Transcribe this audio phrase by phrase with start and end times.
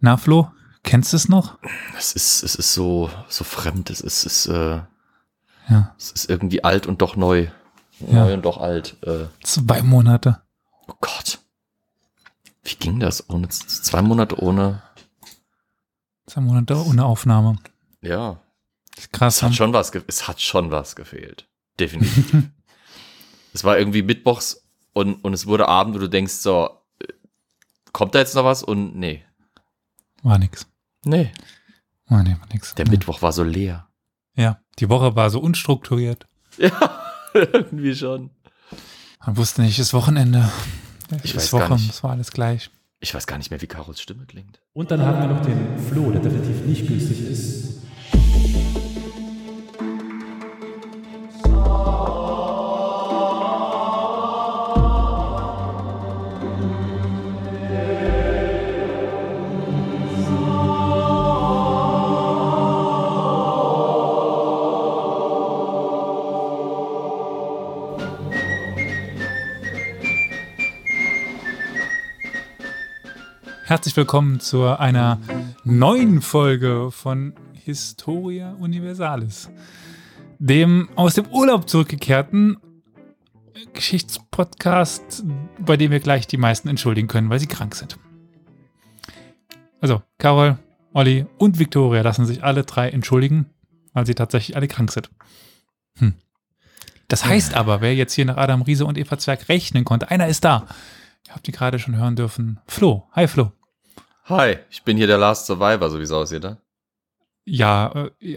[0.00, 0.50] Na, Flo,
[0.82, 1.58] kennst du es noch?
[1.96, 3.90] Es ist, es ist so, so fremd.
[3.90, 4.80] Es ist, es ist, äh,
[5.68, 5.94] Ja.
[5.98, 7.48] es ist irgendwie alt und doch neu.
[8.00, 8.24] Ja.
[8.24, 8.96] Neu und doch alt.
[9.02, 10.40] Äh, Zwei Monate.
[10.88, 11.38] oh Gott.
[12.62, 13.28] Wie ging das?
[13.28, 14.82] Ohne zwei Monate ohne.
[16.26, 17.56] Zwei Monate ohne Aufnahme.
[18.00, 18.40] Ja.
[19.12, 19.36] Krass.
[19.36, 19.56] Es hat ne?
[19.56, 21.46] schon was, es hat schon was gefehlt.
[21.78, 22.32] Definitiv.
[23.52, 24.62] es war irgendwie Mittwochs
[24.92, 26.70] und, und es wurde Abend und du denkst so,
[27.00, 27.06] äh,
[27.92, 28.62] kommt da jetzt noch was?
[28.62, 29.24] Und nee.
[30.22, 30.66] War nix.
[31.04, 31.32] Nee.
[32.06, 32.74] War, nee, war nix.
[32.74, 32.92] Der Nee.
[32.92, 33.88] Mittwoch war so leer.
[34.36, 36.26] Ja, die Woche war so unstrukturiert.
[36.58, 37.00] Ja,
[37.32, 38.30] irgendwie schon.
[39.24, 40.50] Man wusste nicht, ist Wochenende.
[41.22, 41.90] Ich ist weiß gar Woche, nicht.
[41.90, 42.70] es war alles gleich.
[42.98, 44.60] Ich weiß gar nicht mehr, wie Carols Stimme klingt.
[44.72, 47.79] Und dann haben wir noch den Flo, der definitiv nicht günstig ist.
[73.80, 75.18] Herzlich willkommen zu einer
[75.64, 79.48] neuen Folge von Historia Universalis,
[80.38, 82.58] dem aus dem Urlaub zurückgekehrten
[83.72, 85.24] Geschichtspodcast,
[85.60, 87.98] bei dem wir gleich die meisten entschuldigen können, weil sie krank sind.
[89.80, 90.58] Also, Carol,
[90.92, 93.46] Olli und Victoria lassen sich alle drei entschuldigen,
[93.94, 95.08] weil sie tatsächlich alle krank sind.
[95.96, 96.12] Hm.
[97.08, 100.28] Das heißt aber, wer jetzt hier nach Adam Riese und Eva Zwerg rechnen konnte, einer
[100.28, 100.66] ist da.
[101.26, 102.60] Ihr habt die gerade schon hören dürfen.
[102.66, 103.08] Flo.
[103.12, 103.52] Hi, Flo.
[104.30, 106.56] Hi, ich bin hier der Last Survivor, so wie es aussieht, ne?
[107.44, 108.36] Ja, äh,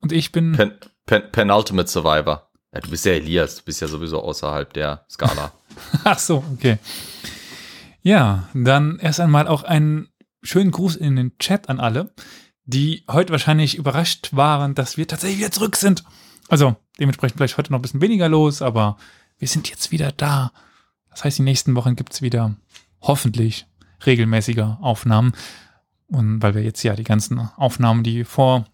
[0.00, 0.52] und ich bin.
[0.52, 0.72] Pen,
[1.06, 2.50] Pen, Penultimate Survivor.
[2.74, 5.52] Ja, du bist ja Elias, du bist ja sowieso außerhalb der Skala.
[6.04, 6.76] Ach so, okay.
[8.02, 10.10] Ja, dann erst einmal auch einen
[10.42, 12.12] schönen Gruß in den Chat an alle,
[12.64, 16.04] die heute wahrscheinlich überrascht waren, dass wir tatsächlich wieder zurück sind.
[16.50, 18.98] Also dementsprechend vielleicht heute noch ein bisschen weniger los, aber
[19.38, 20.52] wir sind jetzt wieder da.
[21.08, 22.56] Das heißt, die nächsten Wochen gibt es wieder
[23.00, 23.67] hoffentlich
[24.04, 25.32] regelmäßiger Aufnahmen.
[26.08, 28.64] Und weil wir jetzt ja die ganzen Aufnahmen, die vor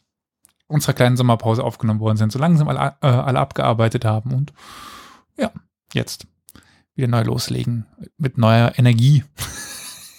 [0.66, 4.32] unserer kleinen Sommerpause aufgenommen worden sind, so langsam alle, äh, alle abgearbeitet haben.
[4.32, 4.52] Und
[5.36, 5.50] ja,
[5.92, 6.26] jetzt
[6.94, 7.86] wieder neu loslegen
[8.16, 9.24] mit neuer Energie.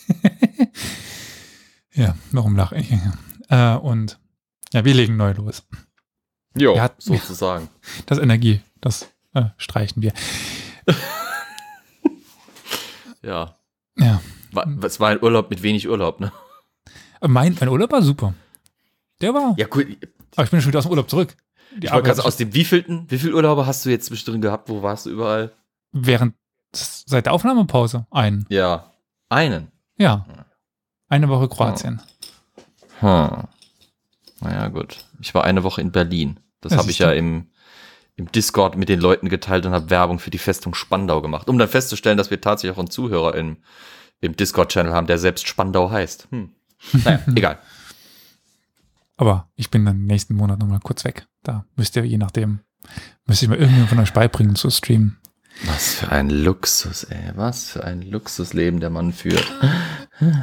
[1.93, 2.91] ja, warum lache ich?
[3.49, 4.19] Äh, und
[4.73, 5.63] ja, wir legen neu los.
[6.57, 7.69] Jo, Ja, sozusagen.
[8.05, 10.13] Das Energie, das äh, streichen wir.
[13.25, 13.55] Ja.
[13.97, 14.21] Ja,
[14.55, 16.31] War, es war ein Urlaub mit wenig Urlaub, ne?
[17.21, 18.33] mein, mein Urlaub war super.
[19.21, 19.55] Der war.
[19.57, 19.95] Ja, cool.
[20.35, 21.35] Aber ich bin schon wieder aus dem Urlaub zurück.
[21.77, 24.69] Die Ich gerade aus dem wievielten, wie viel Urlaube hast du jetzt zwischendrin gehabt?
[24.69, 25.51] Wo warst du überall?
[25.95, 26.35] während
[26.73, 28.45] seit der Aufnahmepause einen.
[28.49, 28.91] Ja.
[29.29, 29.71] Einen.
[29.97, 30.25] Ja.
[31.07, 32.01] Eine Woche Kroatien.
[32.99, 33.43] Hm.
[34.41, 34.97] Naja, gut.
[35.21, 36.39] Ich war eine Woche in Berlin.
[36.61, 37.47] Das Ja, habe ich ja im,
[38.15, 41.57] im Discord mit den Leuten geteilt und habe Werbung für die Festung Spandau gemacht, um
[41.57, 43.57] dann festzustellen, dass wir tatsächlich auch einen Zuhörer im,
[44.21, 46.27] im Discord-Channel haben, der selbst Spandau heißt.
[46.31, 46.51] Hm.
[47.03, 47.59] Naja, egal.
[49.17, 51.27] Aber ich bin dann nächsten Monat nochmal kurz weg.
[51.43, 52.59] Da müsst ihr, je nachdem,
[53.25, 55.17] müsst ihr mir irgendjemand von euch beibringen zu streamen.
[55.63, 57.31] Was für ein Luxus, ey.
[57.35, 59.51] Was für ein Luxusleben der Mann führt.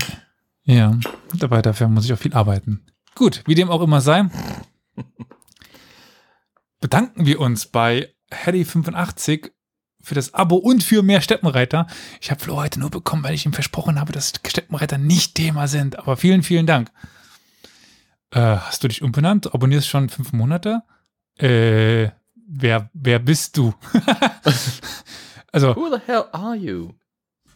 [0.65, 0.97] Ja,
[1.35, 2.87] dabei dafür muss ich auch viel arbeiten.
[3.17, 4.27] Gut, wie dem auch immer sei,
[6.81, 9.51] bedanken wir uns bei Hedy85
[10.03, 11.87] für das Abo und für mehr Steppenreiter.
[12.21, 15.69] Ich habe Flo heute nur bekommen, weil ich ihm versprochen habe, dass Steppenreiter nicht Thema
[15.69, 15.99] sind.
[15.99, 16.91] Aber vielen, vielen Dank.
[18.31, 19.55] Äh, hast du dich umbenannt?
[19.55, 20.83] Abonnierst schon fünf Monate?
[21.39, 22.11] Äh,
[22.47, 23.75] wer, wer bist du?
[25.53, 26.93] also, Who the hell are you?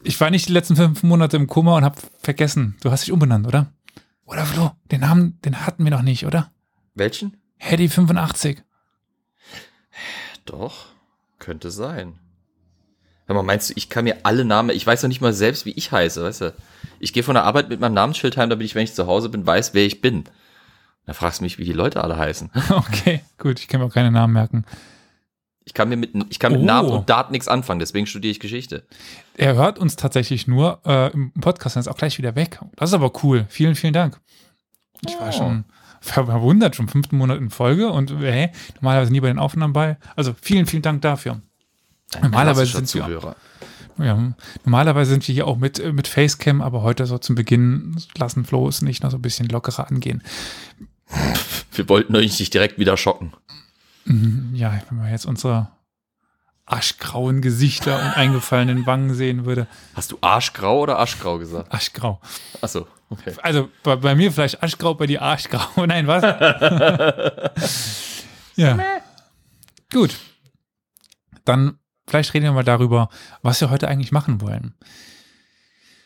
[0.02, 2.76] ich war nicht die letzten fünf Monate im Koma und habe vergessen.
[2.80, 3.72] Du hast dich umbenannt, oder?
[4.24, 6.50] Oder Flo, den Namen, den hatten wir noch nicht, oder?
[6.94, 7.36] Welchen?
[7.56, 8.62] Hedy 85.
[10.44, 10.86] Doch,
[11.38, 12.18] könnte sein.
[13.26, 15.66] Hör mal, meinst du, ich kann mir alle Namen, ich weiß doch nicht mal selbst,
[15.66, 16.54] wie ich heiße, weißt du?
[17.00, 19.28] Ich gehe von der Arbeit mit meinem Namensschild heim, damit ich, wenn ich zu Hause
[19.28, 20.24] bin, weiß, wer ich bin.
[21.06, 22.50] Da fragst du mich, wie die Leute alle heißen.
[22.70, 24.64] Okay, gut, ich kann mir auch keine Namen merken.
[25.64, 26.64] Ich kann mir mit, ich kann mit Oh.
[26.64, 28.86] Namen und Daten nichts anfangen, deswegen studiere ich Geschichte.
[29.36, 32.60] Er hört uns tatsächlich nur äh, im Podcast, dann ist auch gleich wieder weg.
[32.76, 33.46] Das ist aber cool.
[33.48, 34.20] Vielen, vielen Dank.
[35.06, 35.64] Ich war schon
[36.00, 39.96] ver- verwundert, schon fünften Monat in Folge und äh, normalerweise nie bei den Aufnahmen bei.
[40.14, 41.40] Also vielen, vielen Dank dafür.
[42.22, 43.36] Normalerweise sind wir- Zuhörer.
[43.98, 44.32] Ja,
[44.64, 48.44] normalerweise sind wir hier auch mit, äh, mit Facecam, aber heute so zum Beginn lassen
[48.44, 50.22] Flo es nicht noch so ein bisschen lockerer angehen.
[51.72, 53.32] Wir wollten euch nicht direkt wieder schocken.
[54.04, 55.68] Mhm, Ja, wenn wir jetzt unsere
[56.66, 59.66] aschgrauen Gesichter und eingefallenen Wangen sehen würde.
[59.94, 61.72] Hast du Arschgrau oder Aschgrau gesagt?
[61.72, 62.20] Aschgrau.
[62.60, 63.32] Achso, okay.
[63.42, 65.86] Also bei, bei mir vielleicht aschgrau, bei dir arschgrau.
[65.86, 66.22] Nein, was?
[68.56, 68.78] ja.
[69.92, 70.16] Gut.
[71.44, 73.08] Dann vielleicht reden wir mal darüber,
[73.42, 74.74] was wir heute eigentlich machen wollen.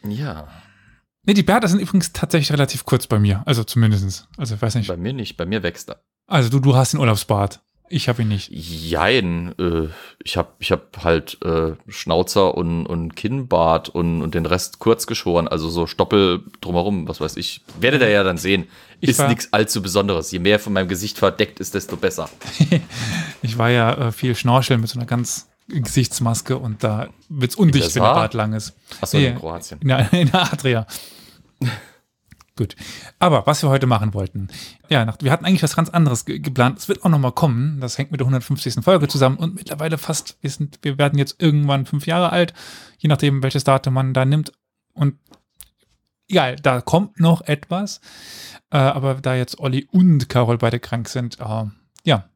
[0.03, 0.49] Ja,
[1.25, 3.43] Nee, die Bärte sind übrigens tatsächlich relativ kurz bei mir.
[3.45, 4.27] Also zumindest.
[4.37, 4.89] Also ich weiß nicht.
[4.89, 5.37] bei mir nicht.
[5.37, 6.03] Bei mir wächst er.
[6.27, 7.61] Also du, du hast den Urlaubsbart.
[7.93, 8.51] Ich habe ihn nicht.
[8.53, 9.89] Jein, äh,
[10.23, 15.09] ich hab, ich hab halt äh, Schnauzer und, und Kinnbart und, und den Rest kurz
[15.09, 17.63] geschoren, also so Stoppel drumherum, was weiß ich.
[17.81, 18.69] Werdet ihr ja dann sehen.
[19.01, 20.31] Ich ist nichts allzu Besonderes.
[20.31, 22.31] Je mehr von meinem Gesicht verdeckt ist, desto besser.
[23.43, 27.87] Ich war ja äh, viel Schnorcheln mit so einer ganz Gesichtsmaske und da wird's undicht,
[27.87, 28.15] das wenn der?
[28.15, 28.75] Bart lang ist.
[29.01, 29.81] Achso, Nee, in Kroatien.
[29.81, 30.87] In der, in der Adria.
[32.57, 32.77] Gut.
[33.19, 34.49] Aber was wir heute machen wollten,
[34.91, 36.79] ja, nach, wir hatten eigentlich was ganz anderes ge geplant.
[36.79, 37.81] Es wird auch noch mal kommen.
[37.81, 38.85] Das hängt mit der 150.
[38.85, 42.53] Folge zusammen und mittlerweile fast, wir, sind, wir werden jetzt irgendwann fünf Jahre alt,
[42.99, 44.53] je nachdem, welches Datum man da nimmt.
[44.93, 45.15] Und
[46.29, 48.01] egal, da kommt noch etwas.
[48.71, 51.65] Äh, aber da jetzt Olli und Carol beide krank sind, äh,
[52.05, 52.29] ja,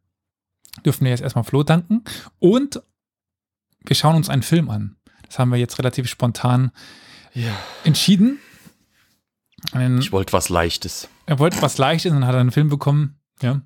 [0.84, 2.02] dürfen wir jetzt erstmal Flo danken.
[2.38, 2.82] Und
[3.84, 4.96] wir schauen uns einen Film an.
[5.26, 6.70] Das haben wir jetzt relativ spontan
[7.32, 7.52] Ja.
[7.84, 8.38] entschieden.
[9.72, 11.08] Einen, Ich wollte was Leichtes.
[11.26, 13.18] er wollte was Leichtes und hat einen Film bekommen.
[13.42, 13.62] Ja.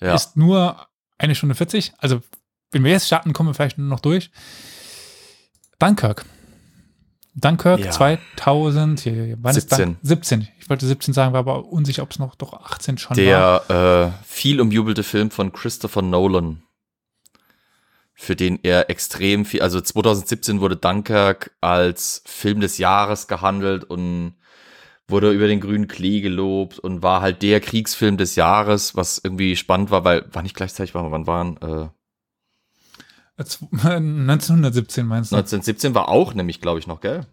[0.00, 0.14] Ja.
[0.14, 0.86] Ist nur
[1.18, 1.92] eine Stunde 40.
[1.98, 2.22] Also,
[2.70, 4.30] wenn wir jetzt starten, kommen wir vielleicht nur noch durch.
[5.78, 6.24] Dunkirk.
[7.34, 7.90] Dunkirk Ja.
[7.90, 9.86] 2000, hier, wann ist 17.
[9.86, 10.48] Dunk 17.
[10.60, 13.60] Ich wollte 17 sagen, war aber unsicher, ob es noch doch 18 schon war.
[13.68, 16.62] Der äh, viel umjubelte Film von Christopher Nolan,
[18.22, 24.34] für den er extrem viel, also 2017 wurde Dunkirk als Film des Jahres gehandelt und
[25.08, 29.56] wurde über den grünen Klee gelobt und war halt der Kriegsfilm des Jahres, was irgendwie
[29.56, 31.88] spannend war, weil war nicht gleichzeitig, war, wann waren äh,
[33.38, 35.36] Äh, zw- 1917 meinst du?
[35.36, 37.26] 1917 war auch nämlich, glaube ich, noch, gell?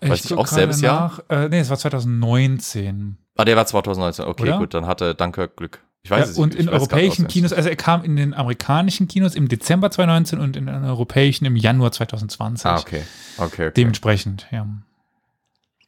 [0.00, 1.22] weiß ich auch, selbes gerade Jahr?
[1.28, 1.44] nach.
[1.44, 3.16] Äh, nee, es war 2019.
[3.36, 4.26] Ah, der war 2019.
[4.26, 4.58] Okay, Oder?
[4.58, 5.82] gut, dann hatte Dunkirk Glück.
[6.04, 7.28] Ich weiß Ja, es und ich in nicht europäischen.
[7.28, 11.44] Kinos, also er kam in den amerikanischen Kinos im Dezember 2019 und in den europäischen
[11.44, 12.66] im Januar 2020.
[12.66, 13.02] Ah, okay.
[13.36, 13.66] Okay.
[13.66, 13.72] okay.
[13.76, 14.66] Dementsprechend, ja.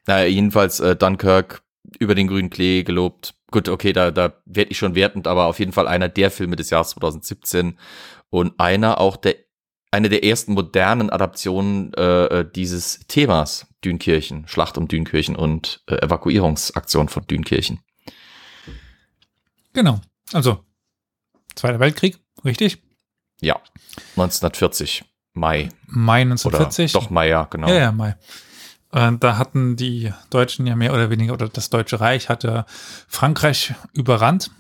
[0.06, 1.62] Naja, jedenfalls äh, Dunkirk
[1.98, 3.34] über den grünen Klee gelobt.
[3.50, 6.56] Gut, okay, da, da werde ich schon wertend, aber auf jeden Fall einer der Filme
[6.56, 7.78] des Jahres 2017
[8.30, 9.36] und einer auch der
[9.90, 16.04] eine der ersten modernen Adaptionen äh, äh, dieses Themas Dünkirchen, Schlacht um Dünkirchen und äh,
[16.04, 17.78] Evakuierungsaktion von Dünkirchen.
[19.74, 20.00] Genau.
[20.32, 20.64] Also,
[21.54, 22.82] Zweiter Weltkrieg, richtig?
[23.40, 23.56] Ja,
[24.16, 25.04] 1940
[25.34, 26.92] Mai Mai oder 1940.
[26.92, 27.68] doch Mai, ja, genau.
[27.68, 28.16] Ja, ja, Mai.
[28.92, 32.64] Äh, da hatten die Deutschen ja mehr oder weniger, oder das Deutsche Reich hatte
[33.08, 34.50] Frankreich überrannt.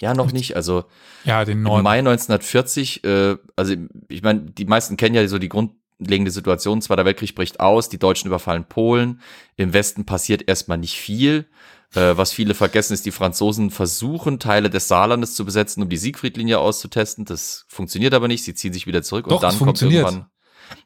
[0.00, 0.56] Ja, noch nicht.
[0.56, 0.84] Also
[1.24, 1.82] Ja, den Im.
[1.82, 3.74] Mai 1940, äh, also
[4.08, 6.82] ich meine, die meisten kennen ja so die grundlegende Situation.
[6.82, 9.22] Zweiter Weltkrieg bricht aus, die Deutschen überfallen Polen.
[9.56, 11.46] Im Westen passiert erstmal nicht viel.
[11.96, 15.96] Äh, was viele vergessen, ist, die Franzosen versuchen, Teile des Saarlandes zu besetzen, um die
[15.96, 17.24] Siegfriedlinie auszutesten.
[17.24, 18.44] Das funktioniert aber nicht.
[18.44, 20.26] Sie ziehen sich wieder zurück Doch, und dann es kommt irgendwann.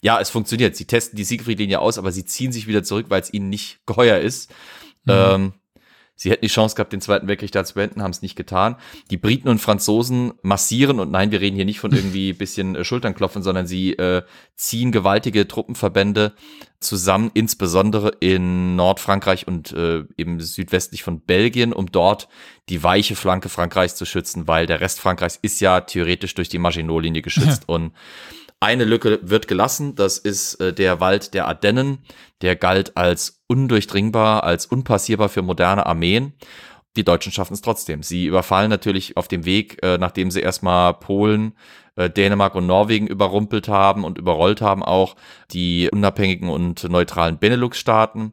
[0.02, 0.76] Ja, es funktioniert.
[0.76, 3.80] Sie testen die Siegfriedlinie aus, aber sie ziehen sich wieder zurück, weil es ihnen nicht
[3.86, 4.50] geheuer ist.
[5.04, 5.12] Mhm.
[5.12, 5.52] Ähm,
[6.20, 8.76] sie hätten die Chance gehabt, den Zweiten Weltkrieg da zu beenden, haben es nicht getan.
[9.11, 12.84] Die Briten und Franzosen massieren, und nein, wir reden hier nicht von irgendwie bisschen äh,
[12.84, 14.22] Schulternklopfen, sondern sie äh,
[14.55, 16.34] ziehen gewaltige Truppenverbände
[16.78, 22.28] zusammen, insbesondere in Nordfrankreich und äh, eben südwestlich von Belgien, um dort
[22.68, 26.59] die weiche Flanke Frankreichs zu schützen, weil der Rest Frankreichs ist ja theoretisch durch die
[26.59, 27.92] Maginot-Linie geschützt und
[28.61, 32.00] eine Lücke wird gelassen, das ist äh, der Wald der Ardennen.
[32.42, 36.35] Der galt als undurchdringbar, als unpassierbar für moderne Armeen.
[36.97, 38.02] Die Deutschen schaffen es trotzdem.
[38.02, 41.52] Sie überfallen natürlich auf dem Weg, äh, nachdem sie erstmal Polen,
[41.97, 45.16] äh, Dänemark und Norwegen überrumpelt haben und überrollt haben auch
[45.52, 48.33] die unabhängigen und neutralen Benelux-Staaten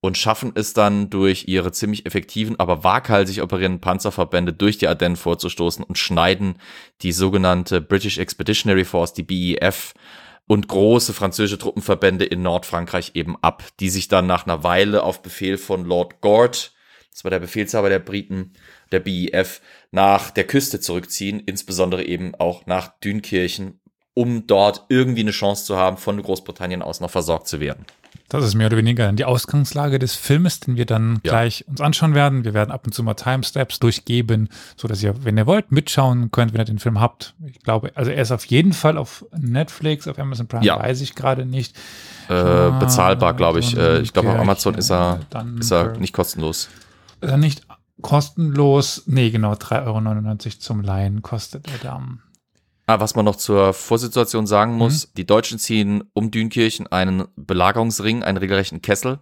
[0.00, 5.16] und schaffen es dann durch ihre ziemlich effektiven, aber waghalsig operierenden Panzerverbände durch die Ardennen
[5.16, 6.58] vorzustoßen und schneiden
[7.02, 9.94] die sogenannte British Expeditionary Force, die BEF,
[10.48, 15.22] und große französische Truppenverbände in Nordfrankreich eben ab, die sich dann nach einer Weile auf
[15.22, 16.72] Befehl von Lord Gort,
[17.12, 18.52] das war der Befehlshaber der Briten,
[18.90, 23.80] der BEF, nach der Küste zurückziehen, insbesondere eben auch nach Dünkirchen,
[24.14, 27.86] um dort irgendwie eine Chance zu haben, von Großbritannien aus noch versorgt zu werden.
[28.30, 31.30] Das ist mehr oder weniger dann die Ausgangslage des Filmes, den wir dann Ja.
[31.30, 32.44] gleich uns anschauen werden.
[32.44, 36.30] Wir werden ab und zu mal Timesteps durchgeben, so dass ihr, wenn ihr wollt, mitschauen
[36.30, 37.34] könnt, wenn ihr den Film habt.
[37.46, 40.78] Ich glaube, also er ist auf jeden Fall auf Netflix, auf Amazon Prime, Ja.
[40.78, 41.74] weiß ich gerade nicht.
[42.28, 43.74] Äh, bezahlbar, glaube ich.
[43.74, 46.68] Äh, ich glaube, auf Amazon ist er, dann ist er nicht kostenlos.
[47.22, 47.66] Ist er nicht
[48.02, 49.04] kostenlos?
[49.06, 52.02] Nee, genau, 3,99 Euro zum Leihen kostet er da.
[52.88, 58.22] Ah, was man noch zur Vorsituation sagen muss, die Deutschen ziehen um Dünkirchen einen Belagerungsring,
[58.22, 59.18] einen regelrechten Kessel.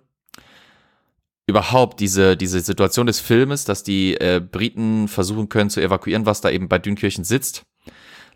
[1.48, 6.40] Überhaupt diese, diese Situation des Filmes, dass die äh, Briten versuchen können zu evakuieren, was
[6.40, 7.66] da eben bei Dünkirchen sitzt,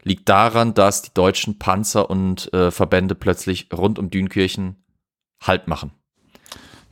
[0.03, 4.83] liegt daran, dass die deutschen Panzer und äh, Verbände plötzlich rund um Dünkirchen
[5.41, 5.93] Halt machen.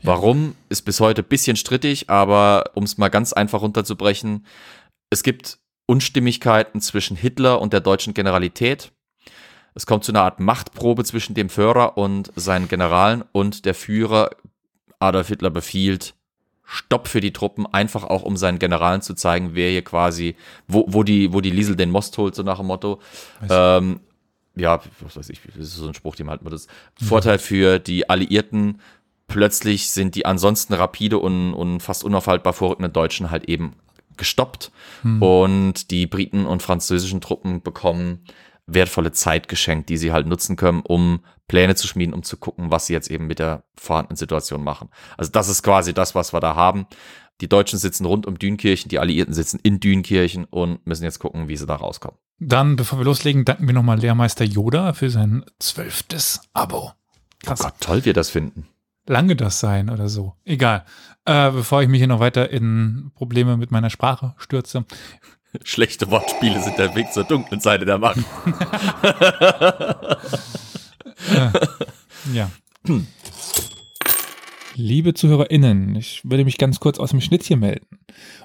[0.04, 4.46] Warum, ist bis heute ein bisschen strittig, aber um es mal ganz einfach runterzubrechen,
[5.10, 8.92] es gibt Unstimmigkeiten zwischen Hitler und der deutschen Generalität.
[9.74, 14.30] Es kommt zu einer Art Machtprobe zwischen dem Führer und seinen Generalen und der Führer
[14.98, 16.14] Adolf Hitler befiehlt
[16.64, 20.84] Stopp für die Truppen, einfach auch um seinen Generalen zu zeigen, wer hier quasi, wo,
[20.88, 23.00] wo die, wo die Liesel den Most holt, so nach dem Motto.
[23.48, 24.00] Ähm,
[24.54, 26.66] ja, was weiß ich, das ist so ein Spruch, den halt man das.
[27.00, 28.80] Vorteil für die Alliierten,
[29.28, 33.74] plötzlich sind die ansonsten rapide und, und fast unaufhaltbar vorrückenden Deutschen halt eben
[34.18, 34.70] gestoppt
[35.20, 38.24] und die Briten und französischen Truppen bekommen
[38.68, 42.70] wertvolle Zeit geschenkt, die sie halt nutzen können, um Pläne zu schmieden, um zu gucken,
[42.70, 44.90] was sie jetzt eben mit der vorhandenen Situation machen.
[45.16, 46.86] Also das ist quasi das, was wir da haben.
[47.40, 51.48] Die Deutschen sitzen rund um Dünkirchen, die Alliierten sitzen in Dünkirchen und müssen jetzt gucken,
[51.48, 52.18] wie sie da rauskommen.
[52.38, 56.92] Dann, bevor wir loslegen, danken wir nochmal Lehrmeister Yoda für sein zwölftes Abo.
[57.42, 57.60] Krass.
[57.60, 58.68] Oh Gott, toll wir das finden.
[59.06, 60.34] Lange das sein oder so.
[60.44, 60.84] Egal.
[61.28, 64.86] Äh, bevor ich mich hier noch weiter in Probleme mit meiner Sprache stürze.
[65.62, 68.18] Schlechte Wortspiele sind der Weg zur dunklen Seite der Macht.
[72.32, 72.50] Ja.
[74.74, 77.98] Liebe ZuhörerInnen, ich würde mich ganz kurz aus dem Schnittchen melden.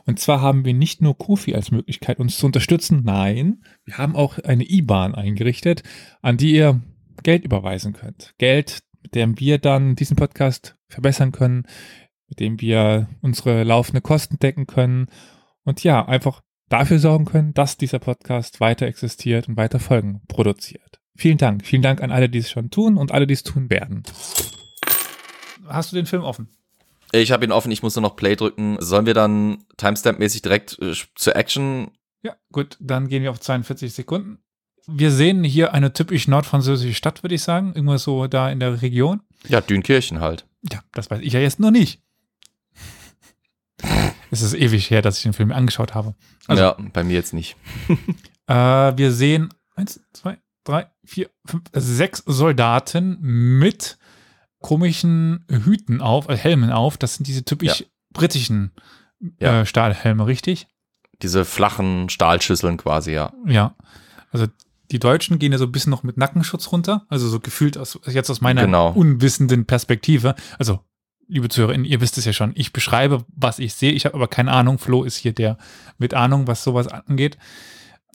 [0.05, 3.01] Und zwar haben wir nicht nur Kofi als Möglichkeit, uns zu unterstützen.
[3.03, 5.83] Nein, wir haben auch eine IBAN eingerichtet,
[6.21, 6.81] an die ihr
[7.21, 8.33] Geld überweisen könnt.
[8.37, 11.65] Geld, mit dem wir dann diesen Podcast verbessern können,
[12.33, 15.05] mit dem wir unsere laufende Kosten decken können
[15.65, 20.99] und ja, einfach dafür sorgen können, dass dieser Podcast weiter existiert und weiter Folgen produziert.
[21.15, 21.63] Vielen Dank.
[21.63, 24.01] Vielen Dank an alle, die es schon tun und alle, die es tun werden.
[25.67, 26.49] Hast du den Film offen?
[27.11, 28.77] Ich habe ihn offen, ich muss nur noch Play drücken.
[28.79, 31.91] Sollen wir dann Timestamp-mäßig direkt äh, zur Action?
[32.23, 34.39] Ja, gut, dann gehen wir auf 42 Sekunden.
[34.87, 37.73] Wir sehen hier eine typisch nordfranzösische Stadt, würde ich sagen.
[37.75, 39.21] Irgendwas so da in der Region.
[39.47, 40.47] Ja, Dünkirchen halt.
[40.71, 42.02] Ja, das weiß ich ja jetzt noch nicht.
[44.33, 46.15] Es ist ewig her, dass ich den Film angeschaut habe.
[46.47, 47.55] Also, ja, bei mir jetzt nicht.
[48.45, 53.97] Äh, wir sehen eins, zwei, drei, vier, fünf, sechs Soldaten mit
[54.59, 56.97] komischen Hüten auf, äh, Helmen auf.
[56.97, 57.85] Das sind diese typisch Ja.
[58.11, 58.71] britischen
[59.39, 59.61] Ja.
[59.61, 60.67] äh, Stahlhelme, richtig?
[61.21, 63.31] Diese flachen Stahlschüsseln quasi, ja.
[63.45, 63.75] Ja.
[64.31, 64.47] Also
[64.91, 67.05] die Deutschen gehen ja so ein bisschen noch mit Nackenschutz runter.
[67.07, 68.91] Also so gefühlt aus, jetzt aus meiner Genau.
[68.91, 70.35] unwissenden Perspektive.
[70.59, 70.81] Also,
[71.27, 72.51] liebe ZuhörerInnen, ihr wisst es ja schon.
[72.55, 73.91] Ich beschreibe, was ich sehe.
[73.91, 74.77] Ich habe aber keine Ahnung.
[74.79, 75.57] Flo ist hier der
[75.97, 77.37] mit Ahnung, was sowas angeht.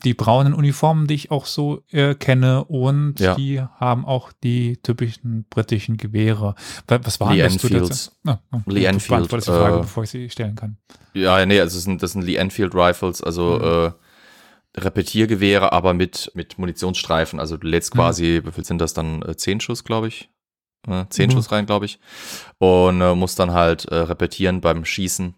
[0.05, 2.63] Die braunen Uniformen, die ich auch so äh, kenne.
[2.65, 3.35] Und Ja.
[3.35, 6.55] die haben auch die typischen britischen Gewehre.
[6.87, 7.57] Wa- Was waren Lee das?
[7.57, 7.75] du dazu?
[7.75, 8.17] Enfields.
[8.25, 8.37] Ah,
[8.67, 10.77] Lee Enfield, beantwortest die Frage, äh, bevor ich sie stellen kann.
[11.13, 13.93] Ja, nee, also das sind, das sind Lee Enfield Rifles, also Mhm.
[14.77, 17.39] äh, Repetiergewehre, aber mit, mit Munitionsstreifen.
[17.39, 17.99] Also du lädst Mhm.
[17.99, 19.21] quasi, wie viel sind das dann?
[19.23, 20.29] Äh, zehn Schuss, glaube ich.
[20.87, 21.33] Äh, zehn Mhm.
[21.33, 21.99] Schuss rein, glaube ich.
[22.57, 25.35] Und äh, musst dann halt äh, repetieren beim Schießen.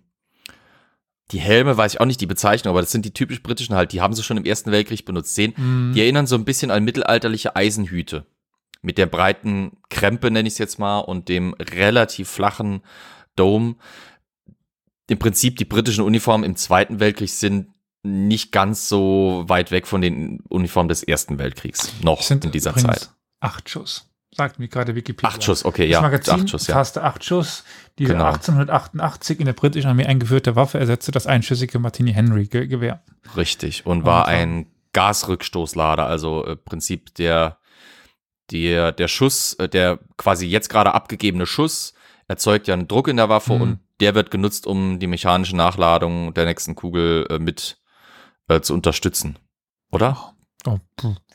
[1.31, 3.93] Die Helme weiß ich auch nicht die Bezeichnung, aber das sind die typisch britischen halt.
[3.93, 5.33] Die haben sie schon im Ersten Weltkrieg benutzt.
[5.35, 5.93] Sehen, Mhm.
[5.93, 8.25] Die erinnern so ein bisschen an mittelalterliche Eisenhüte.
[8.81, 12.81] Mit der breiten Krempe, nenne ich es jetzt mal, und dem relativ flachen
[13.35, 13.75] Dome.
[15.07, 17.67] Im Prinzip die britischen Uniformen im Zweiten Weltkrieg sind
[18.03, 21.93] nicht ganz so weit weg von den Uniformen des Ersten Weltkriegs.
[22.01, 23.11] Noch sind in dieser Zeit.
[23.39, 24.10] Acht Schuss.
[24.33, 25.29] Sagt mir gerade Wikipedia.
[25.29, 26.01] Acht Schuss, okay, Das ja.
[26.01, 26.75] Magazin acht Schuss, ja.
[26.75, 27.63] fasste acht Schuss.
[27.99, 28.25] Die Genau.
[28.25, 33.03] 1888 in der britischen Armee eingeführte Waffe ersetzte das einschüssige Martini-Henry-Gewehr.
[33.35, 33.85] Richtig.
[33.85, 34.35] Und war Okay.
[34.41, 37.57] ein Gasrückstoßlader, also im Prinzip der,
[38.51, 41.93] der, der Schuss, äh, der quasi jetzt gerade abgegebene Schuss
[42.27, 43.61] erzeugt ja einen Druck in der Waffe Mhm.
[43.61, 47.77] und der wird genutzt, um die mechanische Nachladung der nächsten Kugel äh, mit
[48.47, 49.37] äh, zu unterstützen.
[49.91, 50.33] Oder?
[50.65, 50.79] Oh,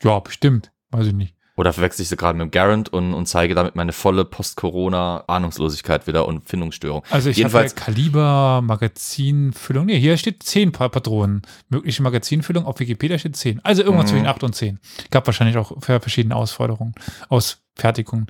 [0.02, 0.72] ja, bestimmt.
[0.90, 1.36] Weiß ich nicht.
[1.58, 6.06] Oder verwechsel ich sie gerade mit dem Garant und, und zeige damit meine volle Post-Corona-Ahnungslosigkeit
[6.06, 7.02] wieder und Findungsstörung.
[7.10, 9.86] Also ich Jedenfalls- Kaliber, Magazinfüllung.
[9.86, 11.42] Nee, hier steht 10 Pa- Patronen.
[11.68, 12.66] Mögliche Magazinfüllung.
[12.66, 13.60] Auf Wikipedia steht 10.
[13.64, 14.16] Also irgendwas Mhm.
[14.16, 14.78] zwischen 8 und 10.
[15.10, 16.94] Gab wahrscheinlich auch für verschiedene Ausforderungen,
[17.28, 18.26] Ausfertigungen.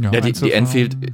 [0.00, 0.52] Ja, die, die Einzelfahren.
[0.66, 1.12] Enfield äh,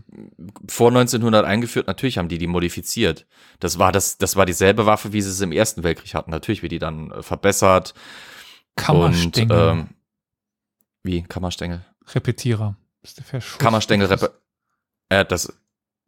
[0.67, 3.27] vor 1900 eingeführt, natürlich haben die die modifiziert.
[3.61, 6.33] Das war das, das war dieselbe Waffe, wie sie es im Ersten Weltkrieg hatten.
[6.33, 7.95] Natürlich wird die dann äh, verbessert
[8.77, 9.69] und Kammerstängel.
[9.71, 9.89] ähm,
[11.03, 12.77] wie Kammerstängel, Repetierer.
[13.03, 13.59] Ist der Verschuss.
[13.59, 14.33] Kammerstängel repe
[15.09, 15.53] äh, das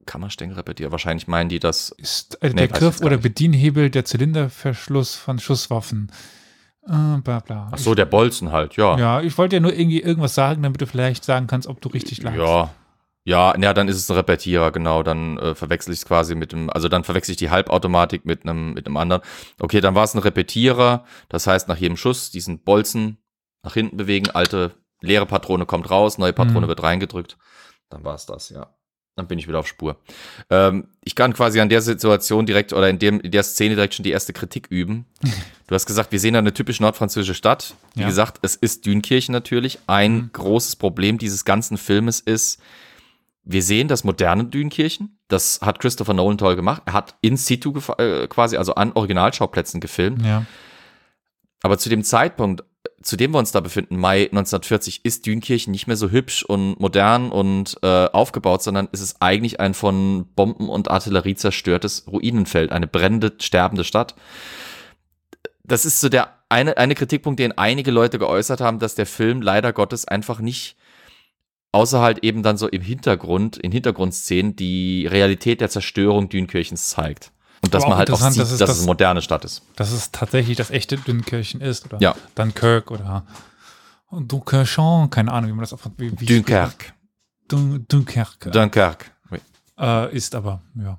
[0.06, 0.90] Kammerstängel repetiert.
[0.92, 1.90] Wahrscheinlich meinen die das.
[1.90, 3.22] ist äh, Nee, der Griff oder nicht.
[3.22, 6.12] Bedienhebel der Zylinderverschluss von Schusswaffen.
[6.86, 7.70] Äh, bla bla.
[7.72, 8.98] Ach so, der Bolzen halt, ja.
[8.98, 11.88] Ja, ich wollte ja nur irgendwie irgendwas sagen, damit du vielleicht sagen kannst, ob du
[11.88, 12.38] richtig lagst.
[12.38, 12.70] Ja.
[13.26, 15.02] Ja, ja, dann ist es ein Repetierer, genau.
[15.02, 18.42] Dann äh, verwechsel ich es quasi mit dem, also dann verwechsel ich die Halbautomatik mit
[18.42, 19.22] einem mit einem anderen.
[19.58, 21.06] Okay, dann war es ein Repetierer.
[21.30, 23.16] Das heißt, nach jedem Schuss diesen Bolzen
[23.62, 26.68] nach hinten bewegen, alte leere Patrone kommt raus, neue Patrone Mhm.
[26.68, 27.36] wird reingedrückt.
[27.90, 28.74] Dann war es das, ja.
[29.16, 29.96] Dann bin ich wieder auf Spur.
[30.50, 33.94] Ähm, ich kann quasi an der Situation direkt oder in, dem, in der Szene direkt
[33.94, 35.06] schon die erste Kritik üben.
[35.66, 37.74] Du hast gesagt, wir sehen da eine typisch nordfranzösische Stadt.
[37.94, 38.06] Wie Ja.
[38.08, 39.78] gesagt, es ist Dünkirchen natürlich.
[39.86, 40.30] Ein Mhm.
[40.34, 42.60] großes Problem dieses ganzen Filmes ist,
[43.44, 45.18] wir sehen das moderne Dünkirchen.
[45.28, 46.82] Das hat Christopher Nolan toll gemacht.
[46.84, 50.22] Er hat in situ äh, quasi, also an Originalschauplätzen gefilmt.
[50.24, 50.44] Ja.
[51.62, 52.62] Aber zu dem Zeitpunkt,
[53.02, 56.80] zu dem wir uns da befinden, Mai 1940, ist Dünkirchen nicht mehr so hübsch und
[56.80, 62.72] modern und äh, aufgebaut, sondern es ist eigentlich ein von Bomben und Artillerie zerstörtes Ruinenfeld,
[62.72, 64.14] eine brennende, sterbende Stadt.
[65.64, 69.42] Das ist so der eine, eine Kritikpunkt, den einige Leute geäußert haben, dass der Film
[69.42, 70.76] leider Gottes einfach nicht
[71.74, 77.32] außer halt eben dann so im Hintergrund, in Hintergrundszenen die Realität der Zerstörung Dünkirchens zeigt.
[77.64, 79.62] Und dass man halt auch sieht, dass es dass das- es eine moderne Stadt ist.
[79.76, 82.14] Dass es tatsächlich das echte Dünkirchen ist oder Ja.
[82.34, 83.24] Dunkirk oder
[84.10, 86.92] Dunkerchon, keine Ahnung, wie man das auf wie, wie Dunkerque.
[87.48, 89.06] Dun Dunkerque Dunkerque.
[89.30, 89.38] Oui.
[89.78, 90.98] äh, ist, aber ja.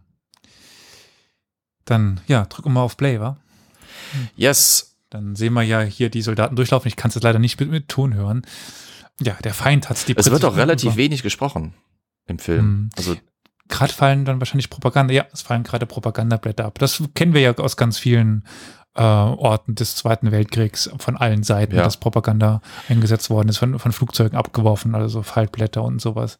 [1.86, 3.38] Dann, ja, drücken wir mal auf Play, wa?
[4.36, 4.92] Yes.
[5.12, 6.88] Dann sehen wir ja hier die Soldaten durchlaufen.
[6.88, 8.46] Ich kann es jetzt leider nicht mit, mit Ton hören.
[9.22, 11.74] Ja, der Feind hat die Es wird auch relativ wenig gesprochen
[12.26, 12.66] im Film.
[12.66, 12.90] Mhm.
[12.98, 13.16] Also,
[13.68, 15.14] Gerade fallen dann wahrscheinlich Propaganda.
[15.14, 16.78] Ja, es fallen gerade Propagandablätter ab.
[16.80, 18.46] Das kennen wir ja aus ganz vielen
[18.96, 21.84] äh, Orten des Zweiten Weltkriegs von allen Seiten, Ja.
[21.84, 26.40] dass Propaganda eingesetzt worden ist, von, von Flugzeugen abgeworfen, also Faltblätter und sowas.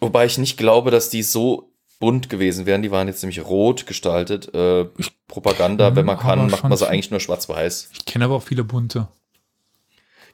[0.00, 2.82] wobei ich nicht glaube, dass die so bunt gewesen wären.
[2.82, 4.52] Die waren jetzt nämlich rot gestaltet.
[4.52, 4.86] Äh,
[5.28, 7.90] Propaganda, wenn man kann, macht man sie viel- eigentlich nur schwarz-weiß.
[7.92, 9.08] Ich kenne aber auch viele bunte.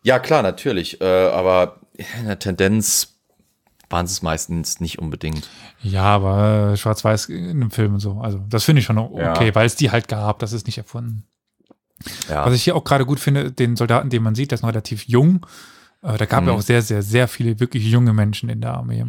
[0.03, 1.01] Ja, klar, natürlich.
[1.01, 1.81] Äh, aber
[2.19, 3.20] in der Tendenz
[3.91, 5.49] waren es meistens nicht unbedingt.
[5.83, 8.21] Ja, aber schwarz-weiß in einem Film und so.
[8.21, 9.55] Also, das finde ich schon okay, Ja.
[9.55, 10.39] weil es die halt gab.
[10.39, 11.25] Das ist nicht erfunden.
[12.29, 12.47] Ja.
[12.47, 14.71] Was ich hier auch gerade gut finde, den Soldaten, den man sieht, der ist noch
[14.71, 15.45] relativ jung.
[16.03, 16.49] Äh, da gab Mhm.
[16.49, 19.05] ja auch sehr, sehr, sehr viele wirklich junge Menschen in der Armee.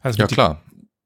[0.00, 0.60] Also ja, die- klar.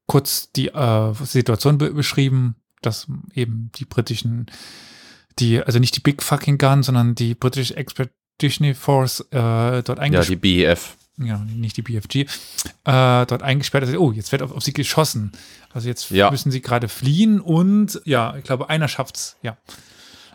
[0.07, 4.47] kurz die äh, Situation be beschrieben, dass eben die britischen,
[5.39, 9.95] die, also nicht die Big Fucking Gun, sondern die British Expeditionary Force äh, dort Ja,
[9.97, 10.95] eingesperrt, die BEF.
[11.17, 12.25] Ja, nicht die BFG, äh,
[12.85, 13.95] dort eingesperrt ist.
[13.97, 15.31] Oh, jetzt wird auf, auf sie geschossen.
[15.73, 16.29] Also jetzt Ja.
[16.31, 19.57] müssen sie gerade fliehen und ja, ich glaube, einer schafft's, ja.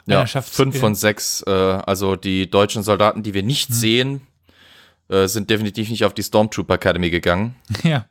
[0.07, 1.42] Ja, Einer schafft's fünf von sechs.
[1.47, 3.75] Äh, also die deutschen Soldaten, die wir nicht Hm.
[3.77, 4.21] sehen,
[5.09, 7.55] äh, sind definitiv nicht auf die Stormtrooper Academy gegangen.
[7.85, 8.07] Ja.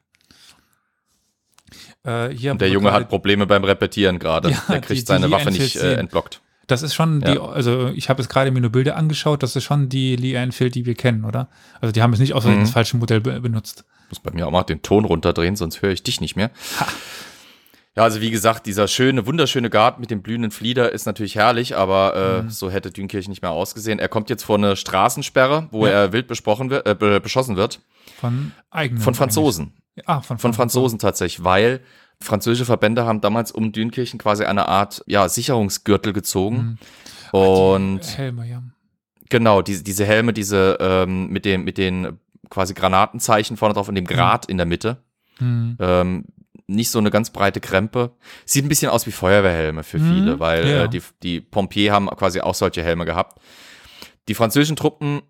[2.03, 4.49] Äh, der Junge hat Probleme beim Repetieren gerade.
[4.51, 6.41] Ja, der die- kriegt die seine Lee Waffe nicht äh, entblockt.
[6.71, 7.41] Das ist schon die, Ja.
[7.45, 10.73] also ich habe jetzt gerade mir nur Bilder angeschaut, das ist schon die Lee Enfield,
[10.75, 11.49] die wir kennen, oder?
[11.81, 12.61] Also die haben es nicht aus Mhm.
[12.61, 13.83] das falsche Modell be benutzt.
[14.09, 16.49] Muss bei mir auch mal den Ton runterdrehen, sonst höre ich dich nicht mehr.
[17.95, 21.75] Ja, also wie gesagt, dieser schöne, wunderschöne Garten mit dem blühenden Flieder ist natürlich herrlich,
[21.75, 22.49] aber äh, Mhm.
[22.49, 23.99] so hätte Dünkirchen nicht mehr ausgesehen.
[23.99, 25.91] Er kommt jetzt vor eine Straßensperre, wo Ja.
[25.91, 27.81] er wild besprochen wird, äh, be- beschossen wird.
[28.21, 29.01] Von eigenen.
[29.01, 29.73] Von Franzosen.
[29.97, 30.07] eigentlich.
[30.07, 31.81] Ah, von, Von Franzosen tatsächlich, weil
[32.21, 36.77] französische Verbände haben damals um Dünkirchen quasi eine Art ja, Sicherungsgürtel gezogen.
[37.31, 37.39] Mhm.
[37.39, 38.63] Und Helme, ja.
[39.29, 43.95] genau, diese, diese Helme, diese ähm, mit, dem, mit den quasi Granatenzeichen vorne drauf und
[43.95, 44.97] dem Grat in der Mitte.
[45.37, 45.77] Hm.
[45.79, 46.25] Ähm,
[46.67, 48.11] nicht so eine ganz breite Krempe.
[48.45, 50.83] Sieht ein bisschen aus wie Feuerwehrhelme für Mhm, viele, weil ja.
[50.83, 53.41] äh, die, die Pompiers haben quasi auch solche Helme gehabt.
[54.27, 55.21] Die französischen Truppen,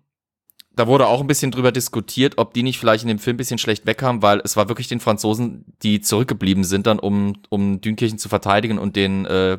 [0.74, 3.38] da wurde auch ein bisschen drüber diskutiert, ob die nicht vielleicht in dem Film ein
[3.38, 7.80] bisschen schlecht wegkamen, weil es war wirklich den Franzosen, die zurückgeblieben sind, dann um, um
[7.80, 9.58] Dünkirchen zu verteidigen und den äh,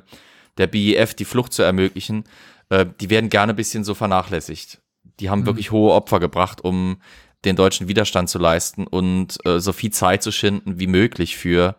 [0.58, 2.24] der BEF die Flucht zu ermöglichen.
[2.70, 4.82] Äh, die werden gerne ein bisschen so vernachlässigt.
[5.20, 5.46] Die haben Mhm.
[5.46, 6.98] wirklich hohe Opfer gebracht, um
[7.46, 11.76] den deutschen Widerstand zu leisten und äh, so viel Zeit zu schinden wie möglich für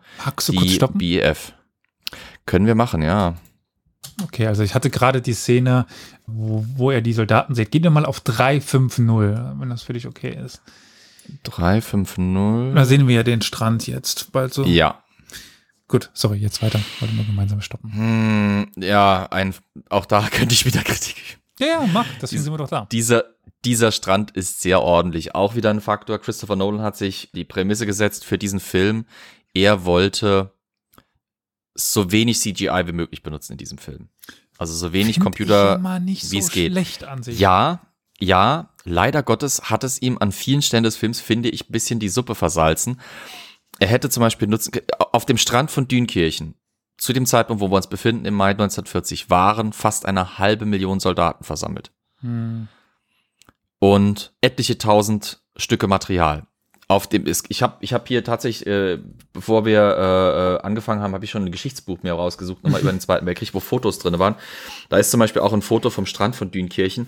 [0.53, 1.19] die?
[1.19, 1.53] BEF.
[2.45, 3.35] Können wir machen, ja.
[4.23, 5.85] Okay, also ich hatte gerade die Szene,
[6.25, 7.71] wo, wo er die Soldaten sieht.
[7.71, 9.07] Gehen wir mal auf 350,
[9.59, 10.61] wenn das für dich okay ist.
[11.43, 12.75] 350.
[12.75, 14.31] Da sehen wir ja den Strand jetzt.
[14.31, 14.63] Bald so.
[14.63, 15.03] Ja.
[15.87, 16.79] Gut, sorry, jetzt weiter.
[16.99, 17.93] Wollen wir gemeinsam stoppen.
[17.93, 19.53] Hm, ja, ein,
[19.89, 21.39] auch da könnte ich wieder Kritik.
[21.59, 22.07] Ja, ja, mach.
[22.21, 22.87] Deswegen sind wir doch da.
[22.91, 23.25] Dieser,
[23.63, 25.35] dieser Strand ist sehr ordentlich.
[25.35, 26.19] Auch wieder ein Faktor.
[26.19, 29.05] Christopher Nolan hat sich die Prämisse gesetzt für diesen Film.
[29.53, 30.54] Er wollte
[31.75, 34.09] so wenig CGI wie möglich benutzen in diesem Film.
[34.57, 36.71] Also so wenig Find Computer, nicht wie so es geht.
[36.71, 37.39] schlecht an sich.
[37.39, 37.81] Ja,
[38.19, 41.99] ja, leider Gottes hat es ihm an vielen Stellen des Films, finde ich, ein bisschen
[41.99, 43.01] die Suppe versalzen.
[43.79, 44.71] Er hätte zum Beispiel nutzen,
[45.11, 46.55] auf dem Strand von Dünkirchen,
[46.97, 51.01] zu dem Zeitpunkt, wo wir uns befinden, im Mai 1940, waren fast eine halbe Million
[51.01, 51.91] Soldaten versammelt.
[52.21, 52.69] Hm.
[53.79, 56.47] und etliche tausend Stücke Material.
[56.87, 58.99] Auf dem ist, ich habe ich hab hier tatsächlich, äh,
[59.33, 62.91] bevor wir äh, äh, angefangen haben, habe ich schon ein Geschichtsbuch mir rausgesucht, nochmal über
[62.91, 64.35] den Zweiten Weltkrieg, wo Fotos drin waren.
[64.89, 67.07] Da ist zum Beispiel auch ein Foto vom Strand von Dünkirchen.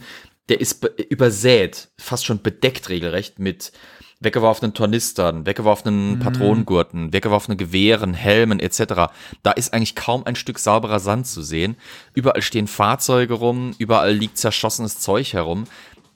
[0.50, 3.72] Der ist be- übersät, fast schon bedeckt regelrecht mit
[4.20, 9.12] weggeworfenen Tornistern, weggeworfenen Patronengurten, weggeworfenen Gewehren, Helmen etc.
[9.44, 11.76] Da ist eigentlich kaum ein Stück sauberer Sand zu sehen.
[12.16, 15.66] Überall stehen Fahrzeuge rum, überall liegt zerschossenes Zeug herum.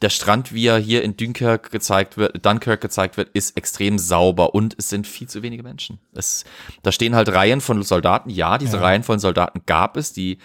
[0.01, 4.55] Der Strand, wie er hier in Dunkirk gezeigt wird, Dunkirk gezeigt wird, ist extrem sauber
[4.55, 5.99] und es sind viel zu wenige Menschen.
[6.13, 6.43] Es,
[6.81, 8.29] da stehen halt Reihen von Soldaten.
[8.29, 8.83] Ja, diese Ja.
[8.83, 10.11] Reihen von Soldaten gab es.
[10.13, 10.39] Die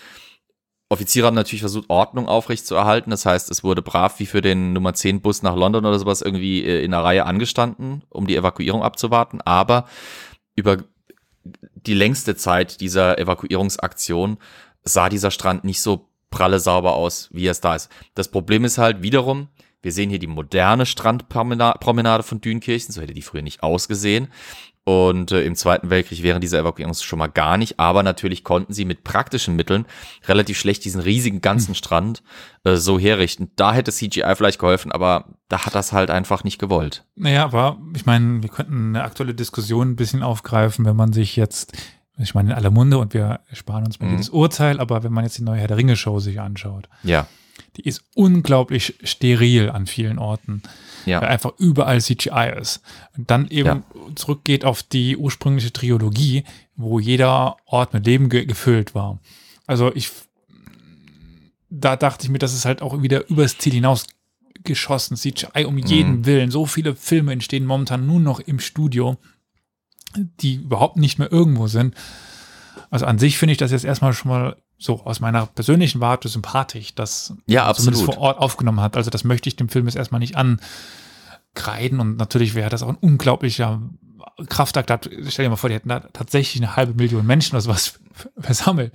[0.88, 3.10] Offiziere haben natürlich versucht, Ordnung aufrechtzuerhalten.
[3.10, 6.22] Das heißt, es wurde brav wie für den Nummer 10 Bus nach London oder sowas
[6.22, 9.40] irgendwie äh, in einer Reihe angestanden, um die Evakuierung abzuwarten.
[9.40, 9.86] Aber
[10.54, 10.84] über
[11.74, 14.38] die längste Zeit dieser Evakuierungsaktion
[14.84, 17.90] sah dieser Strand nicht so pralle sauber aus, wie es da ist.
[18.14, 19.49] Das Problem ist halt wiederum,
[19.81, 24.29] wir sehen hier die moderne Strandpromenade von Dünkirchen, so hätte die früher nicht ausgesehen.
[24.88, 28.72] Und äh, im Zweiten Weltkrieg wären diese Evakuierungen schon mal gar nicht, aber natürlich konnten
[28.72, 29.85] sie mit praktischen Mitteln
[30.29, 32.22] relativ schlecht diesen riesigen ganzen Strand
[32.62, 33.51] äh, so herrichten.
[33.57, 37.05] Da hätte CGI vielleicht geholfen, aber da hat das halt einfach nicht gewollt.
[37.16, 41.35] Naja, aber ich meine, wir könnten eine aktuelle Diskussion ein bisschen aufgreifen, wenn man sich
[41.35, 41.72] jetzt,
[42.18, 44.12] ich meine, in aller Munde und wir sparen uns mal Mhm.
[44.12, 47.26] jedes Urteil, aber wenn man jetzt die neue Herr der Ringe-Show sich anschaut, Ja,
[47.76, 50.62] die ist unglaublich steril an vielen Orten,
[51.05, 52.81] ja, weil einfach überall CGI ist.
[53.16, 53.83] Und dann eben
[54.14, 59.18] zurückgeht auf die ursprüngliche Trilogie, wo jeder Ort mit Leben ge gefüllt war.
[59.66, 60.11] Also ich,
[61.70, 64.07] da dachte ich mir, das ist halt auch wieder übers Ziel hinaus
[64.64, 66.50] geschossen, CGI um jeden Willen.
[66.50, 69.16] So viele Filme entstehen momentan nur noch im Studio,
[70.14, 71.94] die überhaupt nicht mehr irgendwo sind.
[72.90, 76.28] Also an sich finde ich das jetzt erstmal schon mal so aus meiner persönlichen Warte
[76.28, 78.14] sympathisch, dass Ja, man zumindest absolut.
[78.14, 78.96] vor Ort aufgenommen hat.
[78.96, 82.88] Also das möchte ich dem Film jetzt erstmal nicht ankreiden und natürlich wäre das auch
[82.90, 83.82] ein unglaublicher
[84.48, 85.08] Kraftakt.
[85.28, 87.98] Stell dir mal vor, die hätten da tatsächlich eine halbe Million Menschen oder sowas
[88.38, 88.92] versammelt.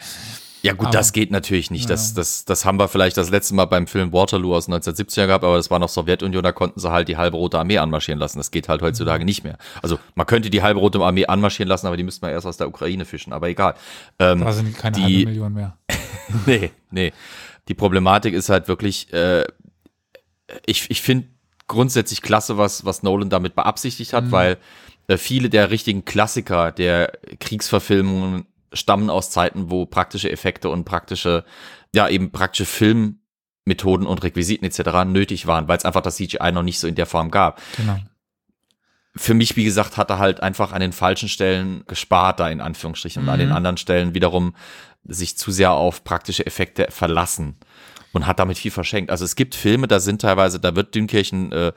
[0.64, 1.90] Ja gut, Aber- das geht natürlich nicht.
[1.90, 5.44] Das, das, das haben wir vielleicht das letzte Mal beim Film Waterloo aus 1970er gehabt,
[5.44, 8.38] aber das war noch Sowjetunion, da konnten sie halt die halbe rote Armee anmarschieren lassen.
[8.38, 9.58] Das geht halt heutzutage nicht mehr.
[9.82, 12.58] Also man könnte die halbe rote Armee anmarschieren lassen, aber die müsste man erst aus
[12.58, 13.74] der Ukraine fischen, aber egal.
[14.20, 15.78] Ähm, Da sind keine Die- halbe Million mehr.
[16.46, 17.12] nee, nee.
[17.68, 19.46] Die Problematik ist halt wirklich, äh,
[20.66, 21.28] ich, ich finde
[21.68, 24.58] grundsätzlich klasse, was, was Nolan damit beabsichtigt hat, weil
[25.08, 31.44] äh, viele der richtigen Klassiker der Kriegsverfilmungen stammen aus Zeiten, wo praktische Effekte und praktische,
[31.94, 35.06] ja, eben praktische Filmmethoden und Requisiten etc.
[35.06, 38.00] nötig waren, weil es einfach das CGI noch nicht so in der Form gab Genau.
[39.16, 42.62] für mich, wie gesagt, hat er halt einfach an den falschen Stellen gespart, da in
[42.62, 43.44] Anführungsstrichen, und an Mhm.
[43.44, 44.56] den anderen Stellen wiederum
[45.04, 47.58] sich zu sehr auf praktische Effekte verlassen
[48.14, 49.12] und hat damit viel verschenkt.
[49.12, 51.72] Also es gibt Filme, da sind teilweise, da wird Dünkirchen äh,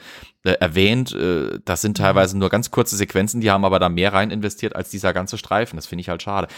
[0.45, 4.13] äh, erwähnt, äh, das sind teilweise nur ganz kurze Sequenzen, die haben aber da mehr
[4.13, 5.77] rein investiert als dieser ganze Streifen.
[5.77, 6.49] Das finde ich halt schade.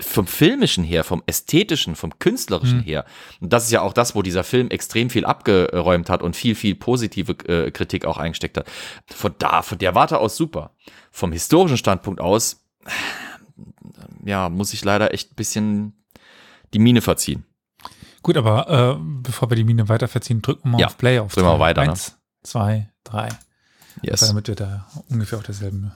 [0.00, 3.04] Vom filmischen her, vom ästhetischen, vom künstlerischen her,
[3.40, 6.56] und das ist ja auch das, wo dieser Film extrem viel abgeräumt hat und viel,
[6.56, 8.66] viel positive äh, Kritik auch eingesteckt hat.
[9.06, 10.72] Von da, von der Warte aus super.
[11.12, 12.64] Vom historischen Standpunkt aus,
[14.24, 16.04] ja, muss ich leider echt ein bisschen
[16.72, 17.44] die Mine verziehen.
[18.24, 21.18] Gut, aber äh, bevor wir die Mine weiter verziehen, drücken wir mal Ja, auf Play
[21.20, 21.32] auf.
[21.32, 21.90] drücken wir weiter, ne?
[21.90, 23.28] Eins, zwei, drei.
[24.02, 24.20] Yes.
[24.26, 25.92] damit wir da ungefähr auf derselben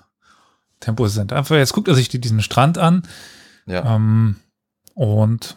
[0.79, 1.33] Tempo sind.
[1.33, 3.03] Einfach, jetzt guckt er sich die- diesen Strand an
[3.67, 3.97] Ja.
[3.97, 4.37] ähm,
[4.95, 5.57] und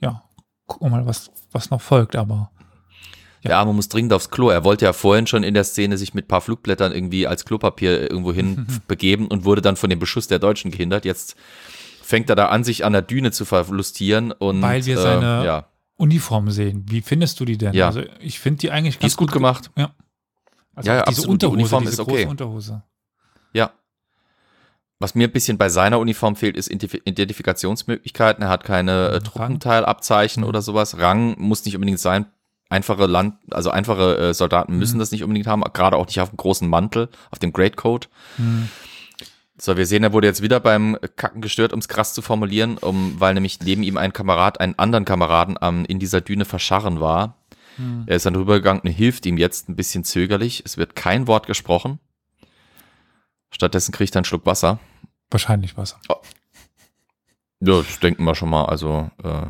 [0.00, 0.22] ja,
[0.66, 2.50] gucken wir mal, was, was noch folgt, aber
[3.44, 4.48] Der Arme muss dringend aufs Klo.
[4.48, 7.44] Er wollte ja vorhin schon in der Szene sich mit ein paar Flugblättern irgendwie als
[7.44, 11.04] Klopapier irgendwo hin begeben und wurde dann von dem Beschuss der Deutschen gehindert.
[11.04, 11.36] Jetzt
[12.02, 15.44] fängt er da an, sich an der Düne zu verlustieren und Weil wir äh, seine-
[15.44, 15.66] ja,
[15.96, 16.84] Uniform sehen.
[16.88, 17.72] Wie findest du die denn?
[17.74, 17.86] Ja.
[17.86, 19.70] Also ich finde die eigentlich die ganz ist gut gemacht.
[19.76, 19.90] Ja.
[20.74, 21.42] Also Ja, ja, diese absolut.
[21.42, 22.26] Die Unterhose, Uniform diese ist große okay.
[22.26, 22.82] Unterhose.
[23.52, 23.72] Ja.
[24.98, 28.42] Was mir ein bisschen bei seiner Uniform fehlt, ist Identif- Identifikationsmöglichkeiten.
[28.42, 29.20] Er hat keine äh.
[29.20, 30.98] Truppenteilabzeichen oder sowas.
[30.98, 32.26] Rang muss nicht unbedingt sein.
[32.68, 36.30] Einfache Land, also einfache äh, Soldaten müssen das nicht unbedingt haben, gerade auch nicht auf
[36.30, 38.08] dem großen Mantel, auf dem Greatcoat.
[38.38, 38.68] Hm.
[39.58, 42.76] So, wir sehen, er wurde jetzt wieder beim Kacken gestört, um es krass zu formulieren,
[42.76, 47.00] um, weil nämlich neben ihm ein Kamerad einen anderen Kameraden am, in dieser Düne verscharren
[47.00, 47.38] war.
[47.76, 48.04] Hm.
[48.06, 50.62] Er ist dann rübergegangen und hilft ihm jetzt ein bisschen zögerlich.
[50.64, 52.00] Es wird kein Wort gesprochen.
[53.50, 54.78] Stattdessen kriegt er einen Schluck Wasser.
[55.30, 55.98] Wahrscheinlich Wasser.
[57.60, 58.66] Ja, das denken wir schon mal.
[58.66, 59.46] Also, äh,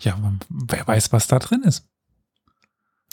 [0.00, 1.88] Ja, wer weiß, was da drin ist.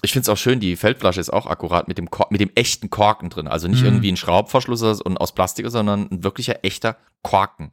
[0.01, 2.51] Ich finde es auch schön, die Feldflasche ist auch akkurat mit dem, Kor mit dem
[2.55, 3.47] echten Korken drin.
[3.47, 3.87] Also nicht Mhm.
[3.87, 7.71] irgendwie ein Schraubverschluss und aus Plastik, sondern ein wirklicher echter Korken.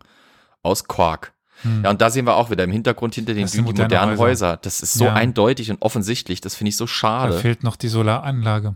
[0.62, 1.32] Aus Quark.
[1.82, 4.18] Ja, und da sehen wir auch wieder im Hintergrund hinter den Dünen die moderne modernen
[4.18, 4.48] Häuser.
[4.48, 4.56] Häuser.
[4.58, 5.14] Das ist so Ja.
[5.14, 6.40] eindeutig und offensichtlich.
[6.42, 7.38] Das finde ich so Da schade.
[7.38, 8.74] fehlt noch die Solaranlage.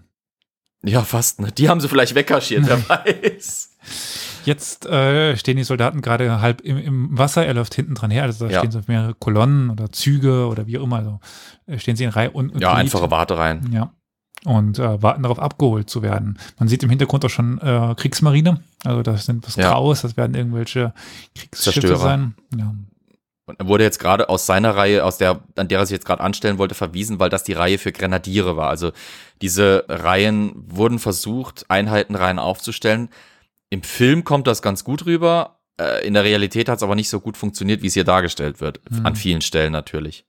[0.83, 1.41] Ja, fast.
[1.41, 1.53] Ne?
[1.53, 3.77] Die haben sie vielleicht wegkaschiert, wer weiß.
[4.51, 8.25] Jetzt äh, stehen die Soldaten gerade halb im, im Wasser, er läuft hinten dran her,
[8.25, 8.59] also da Ja.
[8.59, 11.21] stehen so mehrere Kolonnen oder Züge oder wie auch immer, also
[11.67, 13.71] äh, stehen sie in Reihe und, und Ja, einfache Wartereien.
[13.73, 13.93] Ja.
[14.45, 16.39] Und äh, warten darauf, abgeholt zu werden.
[16.59, 18.61] Man sieht im Hintergrund auch schon äh, Kriegsmarine.
[18.85, 19.71] Also das sind was Ja.
[19.71, 20.95] Graues, das werden irgendwelche
[21.37, 21.99] Kriegsschiffe Zerstörer.
[21.99, 22.35] sein.
[22.57, 22.75] Ja.
[23.47, 26.07] Und er wurde jetzt gerade aus seiner Reihe, aus der, an der er sich jetzt
[26.07, 28.69] gerade anstellen wollte, verwiesen, weil das die Reihe für Grenadiere war.
[28.71, 28.93] Also
[29.43, 33.11] diese Reihen wurden versucht, Einheitenreihen aufzustellen.
[33.71, 35.61] Im Film kommt das ganz gut rüber.
[35.81, 38.61] Äh, In der Realität hat es aber nicht so gut funktioniert, wie es hier dargestellt
[38.61, 38.81] wird.
[38.91, 39.07] Mhm.
[39.07, 40.27] An vielen Stellen natürlich.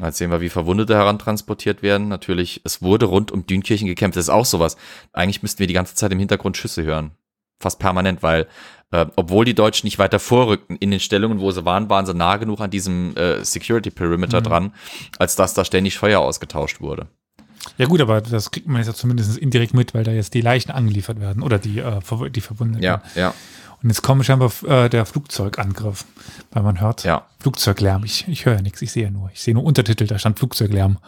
[0.00, 2.08] Jetzt sehen wir, wie Verwundete herantransportiert werden.
[2.08, 4.16] Natürlich, es wurde rund um Dünkirchen gekämpft.
[4.16, 4.76] Das ist auch sowas.
[5.12, 7.10] Eigentlich müssten wir die ganze Zeit im Hintergrund Schüsse hören.
[7.58, 8.46] Fast permanent, weil
[8.92, 12.14] äh, obwohl die Deutschen nicht weiter vorrückten in den Stellungen, wo sie waren, waren sie
[12.14, 14.44] nah genug an diesem äh, Security Perimeter Mhm.
[14.44, 14.74] dran,
[15.18, 17.08] als dass da ständig Feuer ausgetauscht wurde.
[17.78, 20.40] Ja gut, aber das kriegt man jetzt ja zumindest indirekt mit, weil da jetzt die
[20.40, 22.82] Leichen angeliefert werden oder die, äh, die Verwundeten.
[22.82, 23.34] Ja, ja,
[23.82, 26.04] Und jetzt kommt scheinbar äh, der Flugzeugangriff,
[26.52, 27.26] weil man hört ja.
[27.40, 28.04] Flugzeuglärm.
[28.04, 29.30] Ich, ich höre ja nichts, ich sehe ja nur.
[29.32, 30.98] Ich sehe nur Untertitel, da stand Flugzeuglärm.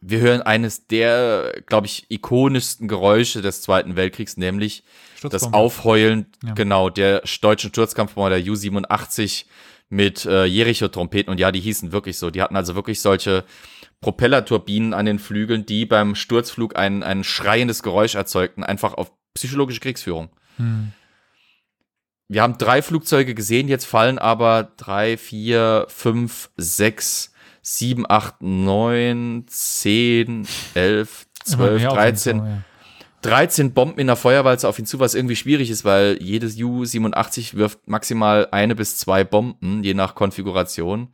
[0.00, 4.84] Wir hören eines der, glaube ich, ikonischsten Geräusche des Zweiten Weltkriegs, nämlich
[5.28, 5.52] das.
[5.52, 6.54] Aufheulen, Ja.
[6.54, 9.46] genau, der deutschen Sturzkampfbomber der U-87
[9.90, 11.30] mit äh, Jericho-Trompeten.
[11.32, 12.30] Und ja, die hießen wirklich so.
[12.30, 13.42] Die hatten also wirklich solche
[14.00, 19.80] Propellerturbinen an den Flügeln, die beim Sturzflug ein, ein schreiendes Geräusch erzeugten, einfach auf psychologische
[19.80, 20.30] Kriegsführung.
[20.56, 20.92] Hm.
[22.28, 27.32] Wir haben drei Flugzeuge gesehen, jetzt fallen aber drei, vier, fünf, sechs,
[27.62, 32.36] sieben, acht, neun, zehn, elf, zwölf, dreizehn.
[32.36, 32.64] jeden Fall, ja.
[33.22, 37.56] 13 Bomben in der Feuerwalze auf ihn zu, was irgendwie schwierig ist, weil jedes U-87
[37.56, 41.08] wirft maximal eine bis zwei Bomben, je nach Konfiguration.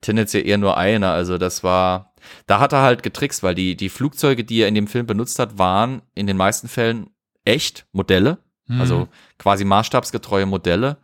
[0.00, 1.08] Tendenziell eher nur eine.
[1.10, 2.12] Also das war,
[2.46, 5.38] da hat er halt getrickst, weil die, die Flugzeuge, die er in dem Film benutzt
[5.38, 7.10] hat, waren in den meisten Fällen
[7.44, 8.80] echt Modelle, Hm.
[8.80, 9.08] also
[9.38, 10.98] quasi maßstabsgetreue Modelle.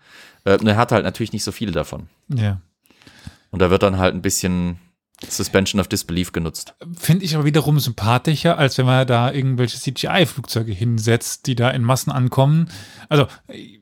[0.45, 2.09] Äh, und er hat halt natürlich nicht so viele davon.
[2.29, 2.61] Ja.
[3.51, 4.79] Und da wird dann halt ein bisschen
[5.27, 6.75] Suspension of Disbelief genutzt.
[6.97, 11.83] Finde ich aber wiederum sympathischer, als wenn man da irgendwelche CGI-Flugzeuge hinsetzt, die da in
[11.83, 12.69] Massen ankommen.
[13.09, 13.79] Also, äh,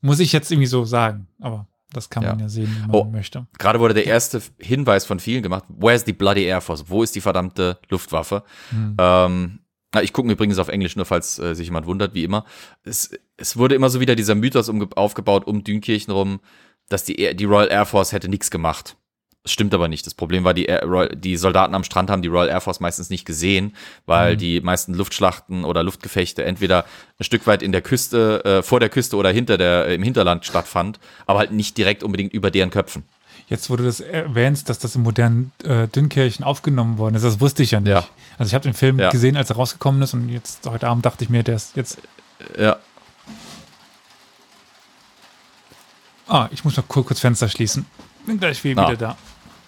[0.00, 2.44] muss ich jetzt irgendwie so sagen, aber das kann man Ja.
[2.44, 3.04] ja sehen, wie man Oh.
[3.04, 3.46] möchte.
[3.58, 5.64] Gerade wurde der erste Hinweis von vielen gemacht.
[5.68, 6.84] Where's the bloody Air Force?
[6.88, 8.42] Wo ist die verdammte Luftwaffe?
[8.70, 8.96] Hm.
[8.98, 9.58] Ähm,
[10.02, 12.44] ich gucke übrigens auf Englisch, nur falls äh, sich jemand wundert, wie immer.
[12.84, 16.40] Es, es wurde immer so wieder dieser Mythos aufgebaut um Dünkirchen rum,
[16.90, 18.96] dass die, die Royal Air Force hätte nichts gemacht.
[19.44, 20.04] Das stimmt aber nicht.
[20.04, 23.08] Das Problem war, die, Royal, die Soldaten am Strand haben die Royal Air Force meistens
[23.08, 23.74] nicht gesehen,
[24.04, 24.38] weil Mhm.
[24.38, 26.84] die meisten Luftschlachten oder Luftgefechte entweder
[27.18, 30.02] ein Stück weit in der Küste, äh, vor der Küste oder hinter der, äh, im
[30.02, 33.04] Hinterland stattfand, aber halt nicht direkt unbedingt über deren Köpfen.
[33.48, 37.62] Jetzt, du das erwähnst, dass das im modernen äh, Dünnkirchen aufgenommen worden ist, das wusste
[37.62, 37.88] ich ja nicht.
[37.90, 38.04] Ja.
[38.36, 39.08] Also ich habe den Film Ja.
[39.08, 41.98] gesehen, als er rausgekommen ist und jetzt heute Abend dachte ich mir, der ist jetzt,
[42.58, 42.76] Ja,
[46.26, 47.86] ah, ich muss noch kur- kurz Fenster schließen.
[48.28, 48.88] Bin gleich wieder, Ah.
[48.90, 49.16] wieder da.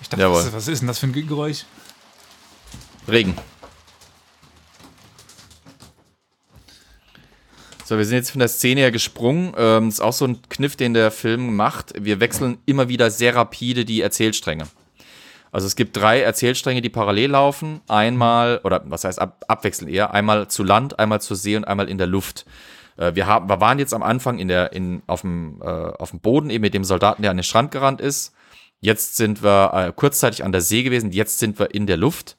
[0.03, 0.47] Ich dachte, Jawohl.
[0.53, 1.65] was, ist- denn das für ein Geräusch?
[3.09, 3.35] Regen.
[7.87, 9.55] So, wir sind jetzt von der Szene her gesprungen.
[9.57, 11.95] Ähm, das ist auch so ein Kniff, den der Film macht.
[11.99, 14.67] Wir wechseln immer wieder sehr rapide die Erzählstränge.
[15.53, 17.81] Also es gibt drei Erzählstränge, die parallel laufen.
[17.89, 21.89] Einmal, oder was heißt ab, abwechselnd eher, einmal zu Land, einmal zur See und einmal
[21.89, 22.45] in der Luft.
[22.99, 26.11] Äh, wir, haben, wir waren jetzt am Anfang in der, in, auf, dem, äh, auf
[26.11, 28.35] dem Boden eben mit dem Soldaten, der an den Strand gerannt ist.
[28.81, 32.37] Jetzt sind wir äh, kurzzeitig an der See gewesen, jetzt sind wir in der Luft.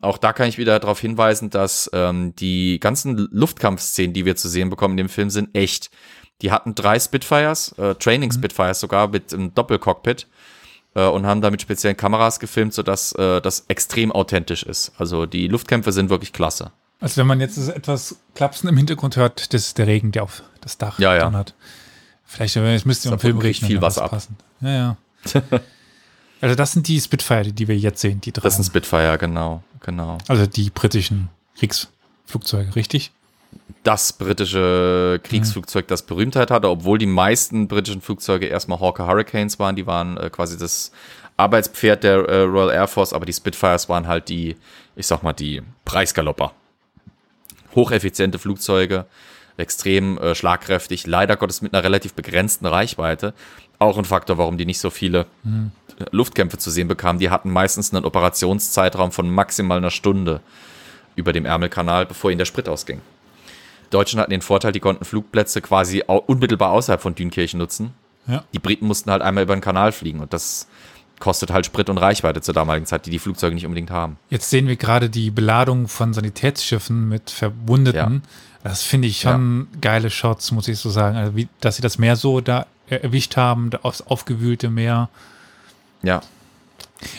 [0.00, 4.48] Auch da kann ich wieder darauf hinweisen, dass ähm, die ganzen Luftkampfszenen, die wir zu
[4.48, 5.90] sehen bekommen in dem Film, sind echt.
[6.42, 10.26] Die hatten drei Spitfires, äh, Training Spitfires sogar mit einem Doppelcockpit
[10.94, 14.92] äh, und haben da mit speziellen Kameras gefilmt, sodass äh, das extrem authentisch ist.
[14.98, 16.72] Also die Luftkämpfe sind wirklich klasse.
[17.00, 20.42] Also wenn man jetzt etwas Klapsen im Hintergrund hört, das ist der Regen, der auf
[20.60, 21.32] das Dach Ja, ja.
[21.32, 21.54] hat.
[22.24, 23.68] Vielleicht äh, es müsste im Film regnen.
[23.68, 24.20] viel Wasser ab.
[24.60, 24.96] Ja, ja.
[26.40, 28.42] also das sind die Spitfire, die wir jetzt sehen, die drei.
[28.42, 30.18] Das ein Spitfire, genau, genau.
[30.28, 33.12] also die britischen Kriegsflugzeuge, richtig?
[33.82, 39.74] das britische Kriegsflugzeug, das Berühmtheit hatte, obwohl die meisten britischen Flugzeuge erstmal Hawker Hurricanes waren,
[39.74, 40.92] die waren äh, quasi das
[41.36, 44.56] Arbeitspferd der äh, Royal Air Force, aber die Spitfires waren halt die,
[44.94, 46.52] ich sag mal, die Preisgalopper.
[47.74, 49.06] Hocheffiziente Flugzeuge,
[49.56, 53.34] extrem äh, schlagkräftig, leider Gottes mit einer relativ begrenzten Reichweite.
[53.82, 57.18] Auch ein Faktor, warum die nicht so viele äh, Luftkämpfe zu sehen bekamen.
[57.18, 60.40] Die hatten meistens einen Operationszeitraum von maximal einer Stunde
[61.16, 63.00] über dem Ärmelkanal, bevor ihnen der Sprit ausging.
[63.86, 67.92] Die Deutschen hatten den Vorteil, die konnten Flugplätze quasi unmittelbar außerhalb von Dünkirchen nutzen.
[68.28, 68.44] Ja.
[68.54, 70.68] Die Briten mussten halt einmal über den Kanal fliegen und das
[71.18, 74.16] kostet halt Sprit und Reichweite zur damaligen Zeit, die die Flugzeuge nicht unbedingt haben.
[74.30, 78.22] Jetzt sehen wir gerade die Beladung von Sanitätsschiffen mit Verwundeten.
[78.64, 81.16] Das finde ich schon geile Shots, muss ich so sagen.
[81.16, 85.08] Also wie, dass sie das Meer so da erwischt haben, aufs aufgewühlte Meer.
[86.02, 86.20] Ja,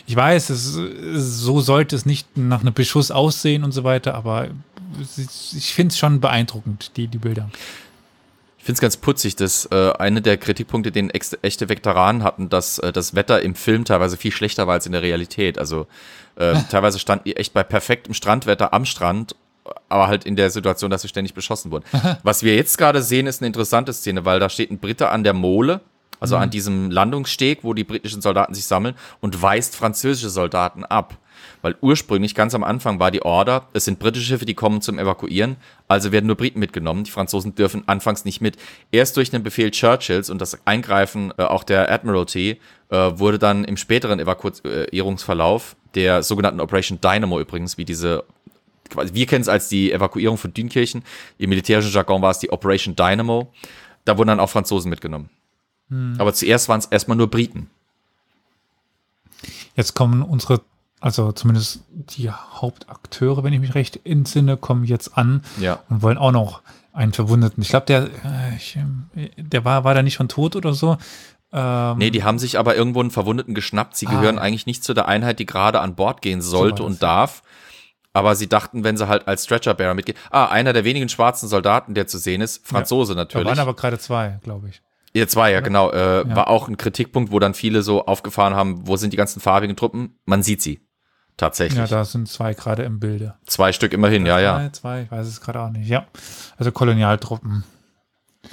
[0.06, 4.48] Ich weiß, es, so sollte es nicht nach einem Beschuss aussehen und so weiter, aber
[5.58, 7.50] ich finde es schon beeindruckend, die, die Bilder.
[8.64, 12.48] Ich finde es ganz putzig, dass äh, eine der Kritikpunkte, den ex echte Veteranen hatten,
[12.48, 15.60] dass äh, das Wetter im Film teilweise viel schlechter war als in der Realität.
[15.60, 15.86] Also
[16.38, 19.36] äh, teilweise standen die echt bei perfektem Strandwetter am Strand,
[19.94, 21.86] aber halt in der Situation, dass sie ständig beschossen wurden.
[22.24, 25.24] Was wir jetzt gerade sehen, ist eine interessante Szene, weil da steht ein Brite an
[25.24, 25.82] der Mole,
[26.20, 31.18] also an diesem Landungssteg, wo die britischen Soldaten sich sammeln und weist französische Soldaten ab.
[31.62, 35.00] Weil ursprünglich, ganz am Anfang, war die Order, es sind britische Schiffe, die kommen zum
[35.00, 37.04] Evakuieren, also werden nur Briten mitgenommen.
[37.04, 38.58] Die Franzosen dürfen anfangs nicht mit.
[38.92, 43.66] Erst durch den Befehl Churchills und das Eingreifen äh, auch der Admiralty äh, wurde dann
[43.66, 48.24] im späteren Evakuierungsverlauf der sogenannten Operation Dynamo übrigens, wie diese,
[48.94, 51.04] quasi- wir kennen es als die Evakuierung von Dünkirchen,
[51.38, 53.52] im militärischen Jargon war es die Operation Dynamo,
[54.06, 55.30] da wurden dann auch Franzosen mitgenommen.
[56.18, 57.70] Aber zuerst waren es erstmal nur Briten.
[59.76, 60.62] Jetzt kommen unsere,
[61.00, 65.80] also zumindest die Hauptakteure, wenn ich mich recht entsinne, kommen jetzt an Ja.
[65.90, 66.62] und wollen auch noch
[66.94, 67.62] einen Verwundeten.
[67.64, 69.06] Ich glaube, der, äh, ich, ähm,
[69.38, 70.98] der war, war da nicht schon tot oder so.
[71.52, 73.96] Ähm, Nee, die haben sich aber irgendwo einen Verwundeten geschnappt.
[73.96, 74.12] Sie Ah.
[74.12, 77.44] gehören eigentlich nicht zu der Einheit, die gerade an Bord gehen sollte das, und darf.
[78.14, 80.18] Aber sie dachten, wenn sie halt als Stretcher-Bearer mitgehen.
[80.30, 83.48] Ah, einer der wenigen schwarzen Soldaten, der zu sehen ist, Franzose da natürlich.
[83.48, 84.82] waren aber gerade zwei, glaube ich.
[85.14, 85.92] Ihr zwei, ja, genau.
[85.92, 86.36] Äh, Ja.
[86.36, 89.76] War auch ein Kritikpunkt, wo dann viele so aufgefahren haben, wo sind die ganzen farbigen
[89.76, 90.20] Truppen?
[90.26, 90.88] Man sieht sie.
[91.38, 91.80] Tatsächlich.
[91.80, 93.34] Ja, da sind zwei gerade im Bilde.
[93.48, 94.58] Zwei Stück immerhin, ja, ja.
[94.58, 95.88] Zwei, zwei, ich weiß es gerade auch nicht.
[95.90, 96.06] Ja,
[96.58, 97.64] also Kolonialtruppen.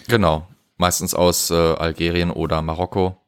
[0.08, 0.46] Genau.
[0.78, 3.18] Meistens aus äh, Algerien oder Marokko.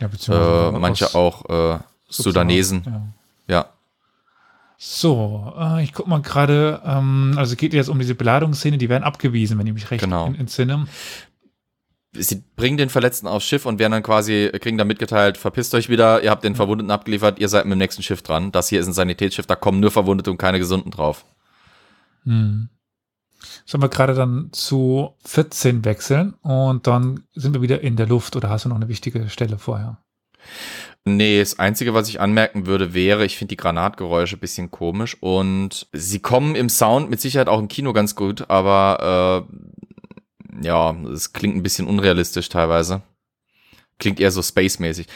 [0.00, 1.78] Ja, beziehungsweise Äh, manche auch äh,
[2.08, 2.82] Sudanesen.
[2.86, 3.02] Ja.
[4.86, 9.02] So, äh, ich guck mal gerade, ähm, also geht jetzt um diese Beladungsszene, die werden
[9.02, 10.26] abgewiesen, wenn ich mich recht Genau.
[10.26, 10.86] en- entsinne.
[12.16, 15.88] sie bringen den Verletzten aufs Schiff und werden dann quasi, kriegen dann mitgeteilt, verpisst euch
[15.88, 18.52] wieder, ihr habt den Verwundeten abgeliefert, ihr seid mit dem nächsten Schiff dran.
[18.52, 21.24] Das hier ist ein Sanitätsschiff, da kommen nur Verwundete und keine Gesunden drauf.
[22.24, 22.68] Hm.
[23.64, 28.36] Sollen wir gerade dann zu 14 wechseln und dann sind wir wieder in der Luft
[28.36, 29.96] oder hast du noch eine wichtige Stelle vorher?
[31.06, 35.18] Nee, das Einzige, was ich anmerken würde, wäre, ich finde die Granatgeräusche ein bisschen komisch
[35.20, 40.96] und sie kommen im Sound mit Sicherheit auch im Kino ganz gut, aber äh, ja,
[41.12, 43.02] es klingt ein bisschen unrealistisch teilweise.
[43.98, 45.06] Klingt eher so space-mäßig.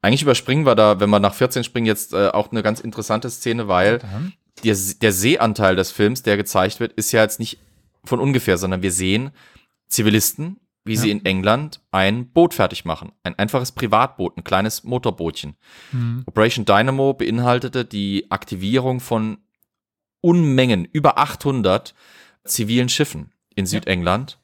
[0.00, 3.28] Eigentlich überspringen wir da, wenn wir nach 14 springen, jetzt äh, auch eine ganz interessante
[3.28, 3.98] Szene, weil
[4.62, 7.58] der, der Seeanteil des Films, der gezeigt wird, ist ja jetzt nicht
[8.04, 9.30] von ungefähr, sondern wir sehen
[9.88, 11.14] Zivilisten, wie sie Ja.
[11.14, 13.12] in England ein Boot fertig machen.
[13.22, 15.56] Ein einfaches Privatboot, ein kleines Motorbootchen.
[15.90, 16.24] Hm.
[16.26, 19.38] Operation Dynamo beinhaltete die Aktivierung von
[20.20, 21.94] Unmengen, über 800
[22.44, 24.38] zivilen Schiffen in Südengland,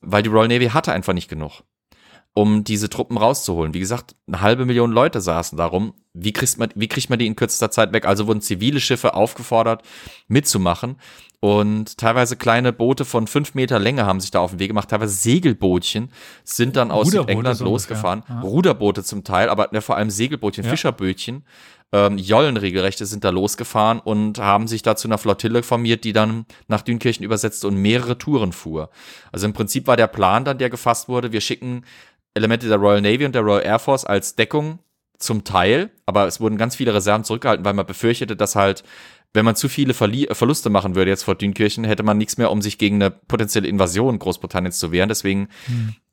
[0.00, 1.62] weil die Royal Navy hatte einfach nicht genug,
[2.34, 3.72] um diese Truppen rauszuholen.
[3.74, 5.94] Wie gesagt, eine halbe Million Leute saßen darum.
[6.12, 8.06] Wie kriegt man, wie kriegt man die in kürzester Zeit weg?
[8.06, 9.82] Also wurden zivile Schiffe aufgefordert,
[10.28, 10.96] mitzumachen.
[11.44, 14.88] Und teilweise kleine Boote von fünf Meter Länge haben sich da auf den Weg gemacht.
[14.88, 16.10] Teilweise Segelbootchen
[16.42, 18.22] sind dann aus Südengland so losgefahren.
[18.26, 18.40] ja.
[18.40, 20.70] Ruderboote zum Teil, aber ja, vor allem Segelbootchen, Ja.
[20.70, 21.44] Fischerbötchen.
[21.92, 26.46] Ähm, Jollenregelrechte sind da losgefahren und haben sich da zu einer Flottille formiert, die dann
[26.66, 28.88] nach Dünkirchen übersetzte und mehrere Touren fuhr.
[29.30, 31.84] Also im Prinzip war der Plan dann, der gefasst wurde, wir schicken
[32.32, 34.78] Elemente der Royal Navy und der Royal Air Force als Deckung
[35.18, 38.82] zum Teil, aber es wurden ganz viele Reserven zurückgehalten, weil man befürchtete, dass halt,
[39.34, 42.38] wenn man zu viele Verli äh, Verluste machen würde jetzt vor Dünkirchen, hätte man nichts
[42.38, 45.08] mehr, um sich gegen eine potenzielle Invasion Großbritanniens zu wehren.
[45.08, 45.48] Deswegen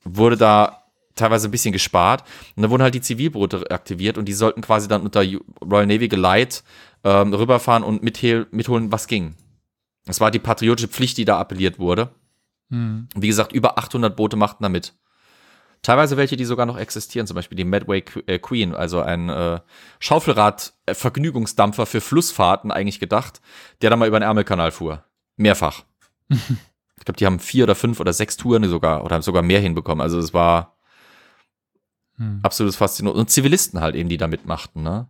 [0.04, 0.82] wurde da
[1.16, 2.24] teilweise ein bisschen gespart.
[2.56, 5.24] Und da wurden halt die Zivilboote aktiviert und die sollten quasi dann unter
[5.62, 6.64] Royal Navy Geleit
[7.04, 9.36] ähm, rüberfahren und mitholen, was ging.
[10.06, 12.10] Das war die patriotische Pflicht, die da appelliert wurde.
[12.70, 13.08] Hm.
[13.16, 14.94] Wie gesagt, über 800 Boote machten da mit.
[15.82, 19.60] Teilweise welche, die sogar noch existieren, zum Beispiel die Medway äh, Queen, also ein äh,
[20.00, 23.42] Schaufelrad-Vergnügungsdampfer für Flussfahrten eigentlich gedacht,
[23.82, 25.04] der da mal über den Ärmelkanal fuhr.
[25.38, 25.84] Mehrfach.
[26.30, 29.60] ich glaube, die haben vier oder fünf oder sechs Touren sogar oder haben sogar mehr
[29.60, 30.02] hinbekommen.
[30.02, 30.78] Also es war
[32.22, 32.40] Hm.
[32.44, 33.20] absolutes Faszinierend.
[33.20, 35.08] Und Zivilisten halt eben, die da mitmachten, ne?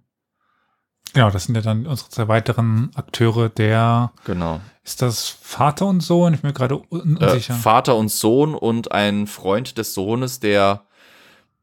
[1.14, 3.50] Genau, das sind ja dann unsere zwei weiteren Akteure.
[3.50, 4.62] Der Genau.
[4.84, 6.34] ist das Vater und Sohn.
[6.34, 7.54] Ich bin mir gerade un Äh, unsicher.
[7.54, 10.84] Vater und Sohn und ein Freund des Sohnes, der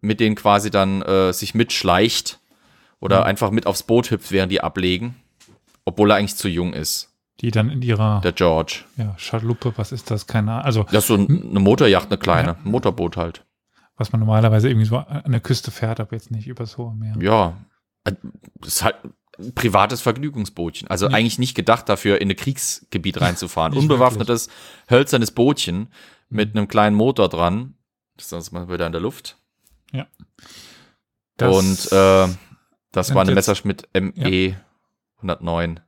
[0.01, 2.41] mit denen quasi dann äh, sich mitschleicht
[3.01, 3.27] oder Mhm.
[3.27, 5.17] einfach mit aufs Boot hüpft, während die ablegen,
[5.85, 8.81] obwohl er eigentlich zu jung ist, die dann in ihrer der George.
[8.97, 10.27] ja, Schaluppe, was ist das?
[10.27, 10.65] Keine Ahnung.
[10.65, 13.45] Also, Das ist so ein, eine Motorjacht, eine kleine, ein Motorboot halt.
[13.97, 17.15] was man normalerweise irgendwie so an der Küste fährt, aber jetzt nicht übers hohe Meer.
[17.21, 17.55] Ja,
[18.05, 18.15] das
[18.69, 18.95] ist halt
[19.55, 20.89] privates Vergnügungsbootchen.
[20.89, 21.15] Also Ja.
[21.15, 23.73] eigentlich nicht gedacht dafür, in ein Kriegsgebiet reinzufahren.
[23.77, 24.49] Unbewaffnetes,
[24.91, 25.93] hölzernes Bootchen
[26.29, 27.75] mit einem kleinen Motor dran.
[28.21, 29.37] Sonst mal wieder in der Luft.
[31.37, 32.29] Das- Und äh,
[32.91, 34.57] das war eine Messerschmitt ME
[35.19, 35.79] 109.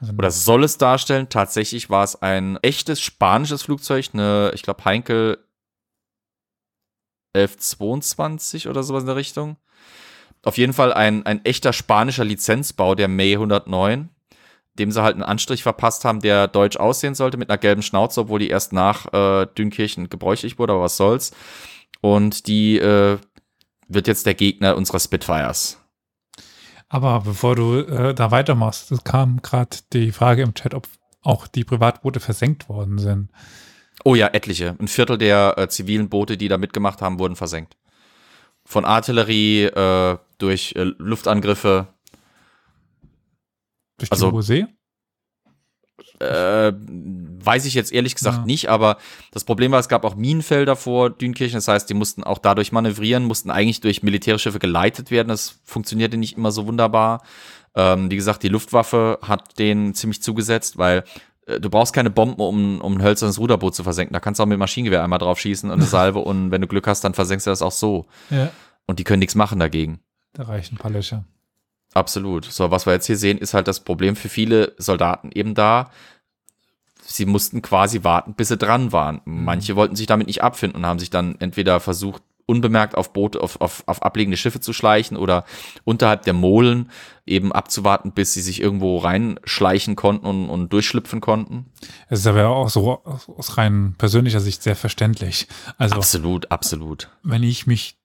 [0.00, 1.30] also Oder soll es darstellen?
[1.30, 5.38] Tatsächlich war es ein echtes spanisches Flugzeug, eine, ich glaube, Heinkel
[7.34, 9.56] 1122 oder sowas in der Richtung.
[10.42, 14.08] Auf jeden Fall ein, ein echter spanischer Lizenzbau, der May 109,
[14.78, 18.22] dem sie halt einen Anstrich verpasst haben, der deutsch aussehen sollte, mit einer gelben Schnauze,
[18.22, 21.32] obwohl die erst nach äh, Dünkirchen gebräuchlich wurde, aber was soll's.
[22.00, 23.18] Und die äh,
[23.88, 25.78] wird jetzt der Gegner unserer Spitfires.
[26.88, 30.88] Aber bevor du äh, da weitermachst, es kam gerade die Frage im Chat, ob
[31.22, 33.30] auch die Privatboote versenkt worden sind.
[34.04, 34.76] Oh ja, etliche.
[34.80, 37.76] Ein Viertel der äh, zivilen Boote, die da mitgemacht haben, wurden versenkt.
[38.70, 41.88] Von Artillerie, äh, durch äh, Luftangriffe.
[43.98, 44.64] Durch die Also- Hohe See?
[46.20, 48.44] Äh, weiß ich jetzt ehrlich gesagt Ja.
[48.44, 48.98] nicht, aber
[49.32, 51.56] das Problem war, es gab auch Minenfelder vor Dünkirchen.
[51.56, 55.28] Das heißt, die mussten auch dadurch manövrieren, mussten eigentlich durch Militärschiffe geleitet werden.
[55.28, 57.24] Das funktionierte nicht immer so wunderbar.
[57.74, 61.02] Ähm, wie gesagt, die Luftwaffe hat denen ziemlich zugesetzt, weil
[61.58, 64.12] du brauchst keine Bomben, um, um ein hölzernes Ruderboot zu versenken.
[64.12, 66.66] Da kannst du auch mit Maschinengewehr einmal drauf schießen und eine Salve und wenn du
[66.68, 68.06] Glück hast, dann versenkst du das auch so.
[68.30, 68.50] Ja,
[68.86, 70.00] Und die können nichts machen dagegen.
[70.34, 71.24] da reichen ein paar Löcher.
[71.94, 72.44] Absolut.
[72.44, 75.90] So, was wir jetzt hier sehen, ist halt das Problem für viele Soldaten eben da.
[77.02, 79.20] Sie mussten quasi warten, bis sie dran waren.
[79.24, 83.40] Manche wollten sich damit nicht abfinden und haben sich dann entweder versucht, unbemerkt auf Boote,
[83.40, 85.44] auf, auf, auf ablegende Schiffe zu schleichen oder
[85.84, 86.90] unterhalb der Molen
[87.24, 91.66] eben abzuwarten, bis sie sich irgendwo reinschleichen konnten und, und durchschlüpfen konnten.
[92.08, 95.46] Es ist aber auch so aus rein persönlicher Sicht sehr verständlich.
[95.78, 97.08] Also, Absolut, absolut.
[97.22, 97.96] wenn ich mich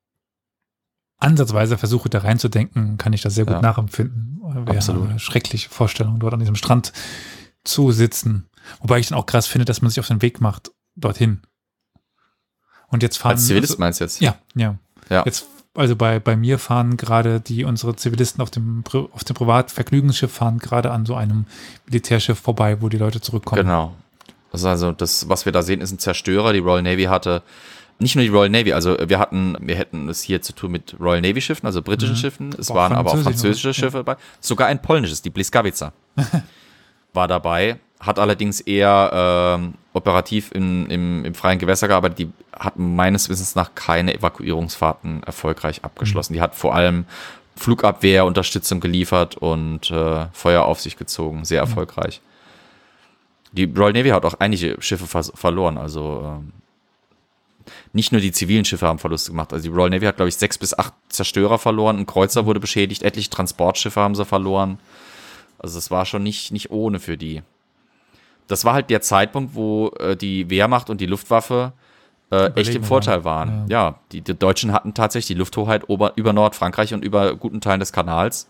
[1.17, 3.61] ansatzweise versuche, da reinzudenken, kann ich das sehr gut Ja.
[3.61, 4.39] nachempfinden.
[4.43, 5.09] Wäre Absolut.
[5.09, 6.93] eine schreckliche Vorstellung, dort an diesem Strand
[7.63, 8.47] zu sitzen.
[8.79, 11.41] Wobei ich dann auch krass finde, dass man sich auf den Weg macht dorthin.
[12.95, 13.33] Und jetzt fahren.
[13.33, 14.19] Als Zivilist meinst du jetzt?
[14.21, 14.75] Ja, ja.
[15.09, 15.23] Ja.
[15.25, 20.31] Jetzt, also bei, bei mir fahren gerade die, unsere Zivilisten auf dem, auf dem Privatvergnügungsschiff
[20.31, 21.45] fahren gerade an so einem
[21.85, 23.61] Militärschiff vorbei, wo die Leute zurückkommen.
[23.61, 23.93] Genau.
[24.51, 26.53] Also, also das, was wir da sehen, ist ein Zerstörer.
[26.53, 27.43] Die Royal Navy hatte
[27.99, 30.95] nicht nur die Royal Navy, also wir hatten, wir hätten es hier zu tun mit
[30.99, 32.19] Royal Navy Schiffen, also britischen Mhm.
[32.19, 32.55] Schiffen.
[32.57, 33.73] Es Auch waren aber auch französische, ja.
[33.73, 34.17] Schiffe dabei.
[34.41, 35.93] Sogar ein polnisches, die Bliskawica,
[37.13, 37.79] war dabei.
[37.99, 42.19] Hat allerdings eher ähm, operativ im, im, im freien Gewässer gearbeitet.
[42.19, 46.33] Die hat meines Wissens nach keine Evakuierungsfahrten erfolgreich abgeschlossen.
[46.33, 47.05] Die hat vor allem
[47.55, 51.45] Flugabwehr, Unterstützung geliefert und äh, Feuer auf sich gezogen.
[51.45, 52.21] Sehr erfolgreich.
[53.53, 55.77] Die Royal Navy hat auch einige Schiffe verloren.
[55.77, 56.51] Also ähm,
[57.93, 59.53] nicht nur die zivilen Schiffe haben Verluste gemacht.
[59.53, 61.97] Also die Royal Navy hat, glaube ich, sechs bis acht Zerstörer verloren.
[61.97, 63.03] Ein Kreuzer wurde beschädigt.
[63.03, 64.77] Etliche Transportschiffe haben sie verloren.
[65.57, 67.43] Also es war schon nicht, nicht ohne für die.
[68.47, 71.73] Das war halt der Zeitpunkt, wo äh, die Wehrmacht und die Luftwaffe
[72.31, 73.65] äh, echt im Vorteil waren.
[73.69, 77.79] Ja, die, die Deutschen hatten tatsächlich die Lufthoheit ober, über Nordfrankreich und über guten Teilen
[77.79, 78.47] des Kanals.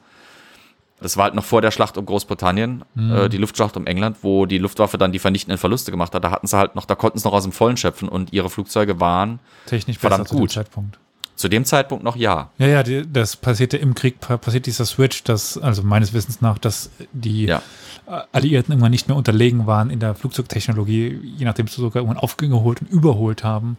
[1.01, 4.45] Das war halt noch vor der Schlacht um Großbritannien, äh, die Luftschlacht um England, wo
[4.45, 6.23] die Luftwaffe dann die vernichtenden Verluste gemacht hat.
[6.23, 8.49] Da hatten sie halt noch, da konnten sie noch aus dem Vollen schöpfen und ihre
[8.49, 10.51] Flugzeuge waren Technisch Verdammt gut.
[10.51, 10.97] Zeitpunkt.
[11.35, 12.49] Zu dem Zeitpunkt noch ja.
[12.57, 16.41] Ja, ja, die, das passierte im Krieg, pa- passiert dieser Switch, dass, also meines Wissens
[16.41, 17.61] nach, dass die Ja.
[18.07, 22.21] äh, Alliierten irgendwann nicht mehr unterlegen waren in der Flugzeugtechnologie, je nachdem sie sogar irgendwann
[22.21, 23.77] aufgeholt und überholt haben.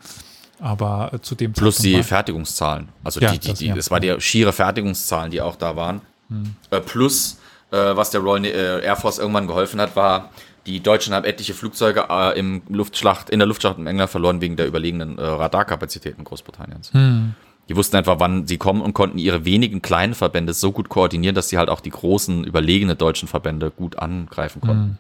[0.61, 2.89] Aber äh, zu dem Plus die war- Fertigungszahlen.
[3.05, 3.75] Also Ja, die, die, das, die, ja.
[3.75, 6.01] das war die schiere Fertigungszahlen, die auch da waren.
[6.29, 6.57] Hm.
[6.71, 7.39] Äh, plus,
[7.71, 10.31] äh, was der Royal Air Force irgendwann geholfen hat, war,
[10.67, 14.67] die Deutschen haben etliche Flugzeuge im Luftschlacht, in der Luftschlacht in England verloren wegen der
[14.67, 16.93] überlegenen Radarkapazitäten Großbritanniens.
[16.93, 17.35] Hm.
[17.69, 21.35] Die wussten einfach, wann sie kommen und konnten ihre wenigen kleinen Verbände so gut koordinieren,
[21.35, 24.83] dass sie halt auch die großen, überlegene deutschen Verbände gut angreifen konnten.
[24.83, 24.97] Hm.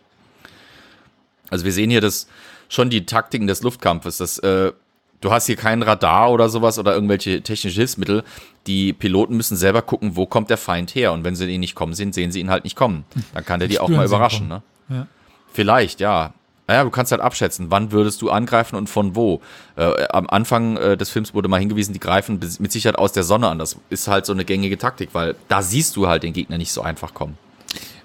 [1.48, 2.26] Also wir sehen hier das
[2.68, 4.16] schon die Taktiken des Luftkampfes.
[4.18, 4.72] Das, äh,
[5.20, 8.24] du hast hier kein Radar oder sowas oder irgendwelche technische Hilfsmittel.
[8.66, 11.12] Die Piloten müssen selber gucken, wo kommt der Feind her.
[11.12, 13.04] Und wenn sie ihn nicht kommen sehen, sehen sie ihn halt nicht kommen.
[13.34, 14.48] Dann kann der die auch mal überraschen.
[14.48, 14.62] Ne?
[14.88, 15.06] Ja.
[15.52, 16.34] Vielleicht, ja.
[16.68, 19.40] Naja, du kannst halt abschätzen, wann würdest du angreifen und von wo.
[19.76, 23.22] Äh, am Anfang äh, des Films wurde mal hingewiesen, die greifen mit Sicherheit aus der
[23.22, 23.58] Sonne an.
[23.58, 26.72] Das ist halt so eine gängige Taktik, weil da siehst du halt den Gegner nicht
[26.72, 27.38] so einfach kommen.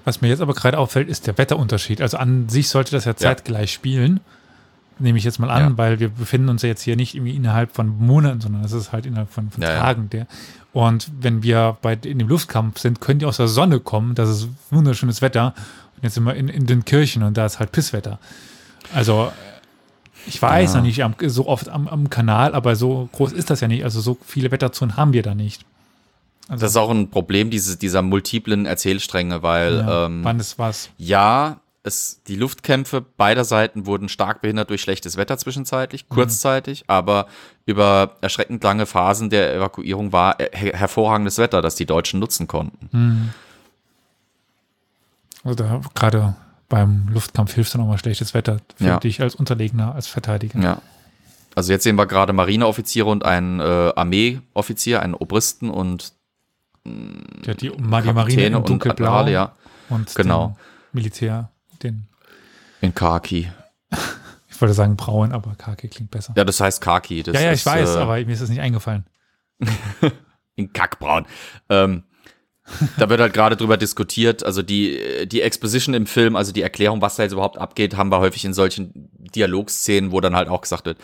[0.06, 2.02] Was mir jetzt aber gerade auffällt, ist der Wetterunterschied.
[2.02, 4.20] Also an sich sollte das ja zeitgleich spielen.
[5.00, 5.78] Nehme ich jetzt mal an, Ja.
[5.78, 8.92] weil wir befinden uns ja jetzt hier nicht irgendwie innerhalb von Monaten, sondern es ist
[8.92, 9.80] halt innerhalb von, von Ja, ja.
[9.80, 10.10] Tagen.
[10.12, 10.28] Der.
[10.74, 14.14] Und wenn wir bei, in dem Luftkampf sind, können die aus der Sonne kommen.
[14.14, 15.54] Das ist wunderschönes Wetter.
[15.98, 18.20] Und jetzt sind wir in, in den Kirchen und da ist halt Pisswetter.
[18.94, 19.32] Also
[20.28, 20.78] Ich weiß Ja.
[20.80, 23.84] noch nicht am, so oft am, am Kanal, aber so groß ist das ja nicht.
[23.84, 25.66] Also so viele Wetterzonen haben wir da nicht.
[26.48, 30.60] Also, Das ist auch ein Problem diese, dieser multiplen Erzählstränge, weil ja, ähm, wann ist
[30.60, 30.90] was?
[30.98, 37.26] ja, es, die Luftkämpfe beider Seiten wurden stark behindert durch schlechtes Wetter zwischenzeitlich, kurzzeitig, aber
[37.66, 43.34] über erschreckend lange Phasen der Evakuierung war her hervorragendes Wetter, das die Deutschen nutzen konnten.
[45.44, 46.36] Also da gerade
[46.72, 49.00] beim Luftkampf hilft dann auch mal schlechtes Wetter für Ja.
[49.00, 50.58] dich als Unterlegener, als Verteidiger.
[50.60, 50.82] Ja.
[51.54, 53.64] Also jetzt sehen wir gerade Marineoffiziere und einen äh,
[53.96, 56.14] Armeeoffizier, einen Obristen und
[56.86, 59.52] Der hat die, Ma- die Marine in und dunkelblau Admirale, ja,
[59.90, 60.58] und Genau.
[60.94, 61.50] Militär,
[61.84, 62.08] den,
[62.80, 63.52] in Khaki.
[64.50, 66.34] ich wollte sagen braun, aber Kaki klingt besser.
[66.38, 67.22] Ja, das heißt Khaki.
[67.24, 69.06] Das ja, ja, ich ist, weiß, äh, aber mir ist das nicht eingefallen.
[70.56, 71.26] in Kackbraun.
[71.70, 72.04] Ähm,
[72.98, 77.02] da wird halt gerade drüber diskutiert, also die, die Exposition im Film, also die Erklärung,
[77.02, 80.62] was da jetzt überhaupt abgeht, haben wir häufig in solchen Dialogszenen, wo dann halt auch
[80.62, 80.98] gesagt wird,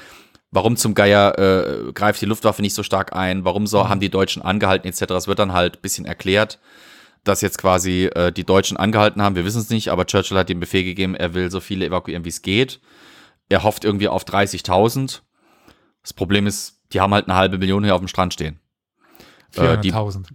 [0.51, 4.09] warum zum Geier äh, greift die Luftwaffe nicht so stark ein, warum so haben die
[4.09, 5.11] Deutschen angehalten etc.
[5.11, 6.59] Es wird dann halt ein bisschen erklärt,
[7.23, 10.49] dass jetzt quasi äh, die Deutschen angehalten haben, wir wissen es nicht, aber Churchill hat
[10.49, 12.79] den Befehl gegeben, er will so viele evakuieren, wie es geht.
[13.49, 15.21] Er hofft irgendwie auf 30.000.
[16.01, 18.59] Das Problem ist, die haben halt eine halbe Million hier auf dem Strand stehen.
[19.57, 20.25] Äh, die- 400.000,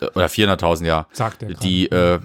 [0.00, 1.06] Äh, Oder 400.000, ja.
[1.12, 1.54] sagt er.
[1.54, 2.20] Die, äh,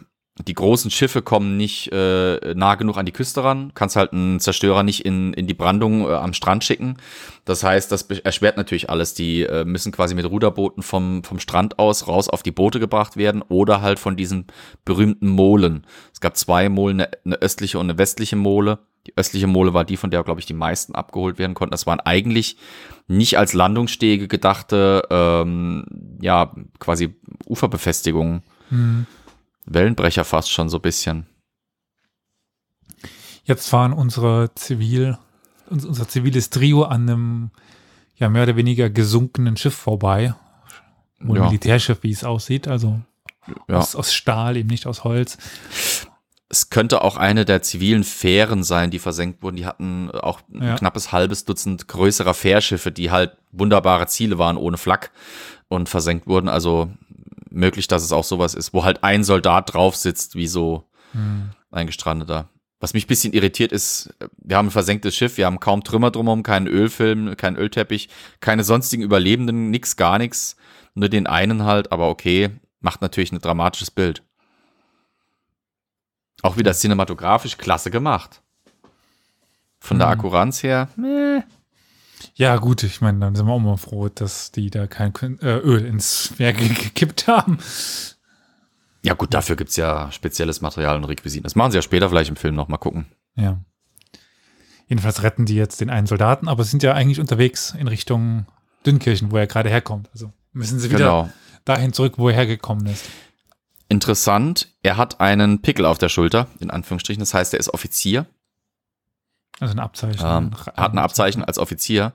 [0.47, 3.71] die großen Schiffe kommen nicht äh, nah genug an die Küste ran.
[3.73, 6.97] Kannst halt einen Zerstörer nicht in, in die Brandung äh, am Strand schicken.
[7.45, 9.13] Das heißt, das erschwert natürlich alles.
[9.13, 13.15] Die äh, müssen quasi mit Ruderbooten vom, vom Strand aus raus auf die Boote gebracht
[13.15, 14.47] werden oder halt von diesen
[14.83, 15.87] berühmten Molen.
[16.13, 18.79] Es gab zwei Molen, eine, eine östliche und eine westliche Mole.
[19.07, 21.71] Die östliche Mole war die, von der, glaube ich, die meisten abgeholt werden konnten.
[21.71, 22.57] Das waren eigentlich
[23.07, 25.85] nicht als Landungsstege gedachte, ähm,
[26.21, 28.41] ja, quasi Uferbefestigungen.
[28.69, 29.05] Hm.
[29.65, 31.27] Wellenbrecher fast schon so ein bisschen.
[33.43, 35.17] Jetzt fahren unsere Zivil,
[35.69, 37.51] uns- unser ziviles Trio an einem
[38.15, 40.33] ja mehr oder weniger gesunkenen Schiff vorbei.
[41.19, 41.45] Ein Ja.
[41.45, 43.01] Militärschiff, wie es aussieht, also
[43.67, 43.77] Ja.
[43.77, 45.37] aus, aus Stahl, eben nicht aus Holz.
[46.47, 49.55] Es könnte auch eine der zivilen Fähren sein, die versenkt wurden.
[49.55, 50.75] Die hatten auch ein Ja.
[50.75, 55.11] knappes halbes Dutzend größerer Fährschiffe, die halt wunderbare Ziele waren ohne Flak
[55.69, 56.47] und versenkt wurden.
[56.47, 56.91] Also
[57.49, 60.83] möglich, dass es auch sowas ist, wo halt ein Soldat drauf sitzt, wie so
[61.13, 61.49] Hm.
[61.71, 62.49] ein Gestrandeter.
[62.81, 66.11] Was mich ein bisschen irritiert ist, wir haben ein versenktes Schiff, wir haben kaum Trümmer
[66.11, 68.09] drumherum, keinen Ölfilm, keinen Ölteppich,
[68.41, 70.57] keine sonstigen Überlebenden, nix, gar nichts.
[70.93, 72.49] Nur den einen halt, aber okay,
[72.81, 74.21] macht natürlich ein dramatisches Bild.
[76.45, 78.41] Auch wieder cinematografisch klasse gemacht.
[79.79, 80.13] Von der Mhm.
[80.13, 81.41] Akkuranz her, meh.
[82.35, 85.57] Ja, gut, ich meine, dann sind wir auch mal froh, dass die da kein äh,
[85.57, 87.57] Öl ins Meer ge- gekippt haben.
[89.03, 91.43] Ja gut, dafür gibt's ja spezielles Material und Requisiten.
[91.43, 93.05] Das machen sie ja später vielleicht im Film noch mal gucken.
[93.35, 93.59] Ja.
[94.87, 98.45] Jedenfalls retten die jetzt den einen Soldaten, aber sind ja eigentlich unterwegs in Richtung
[98.85, 100.09] Dünnkirchen, wo er gerade herkommt.
[100.13, 101.29] Also müssen sie wieder Genau.
[101.65, 103.05] dahin zurück, wo er hergekommen ist.
[103.87, 107.21] Interessant, er hat einen Pickel auf der Schulter, in Anführungsstrichen.
[107.21, 108.25] Das heißt, er ist Offizier.
[109.59, 110.25] Also ein Abzeichen.
[110.25, 112.13] Ähm, er hat ein Abzeichen als Offizier.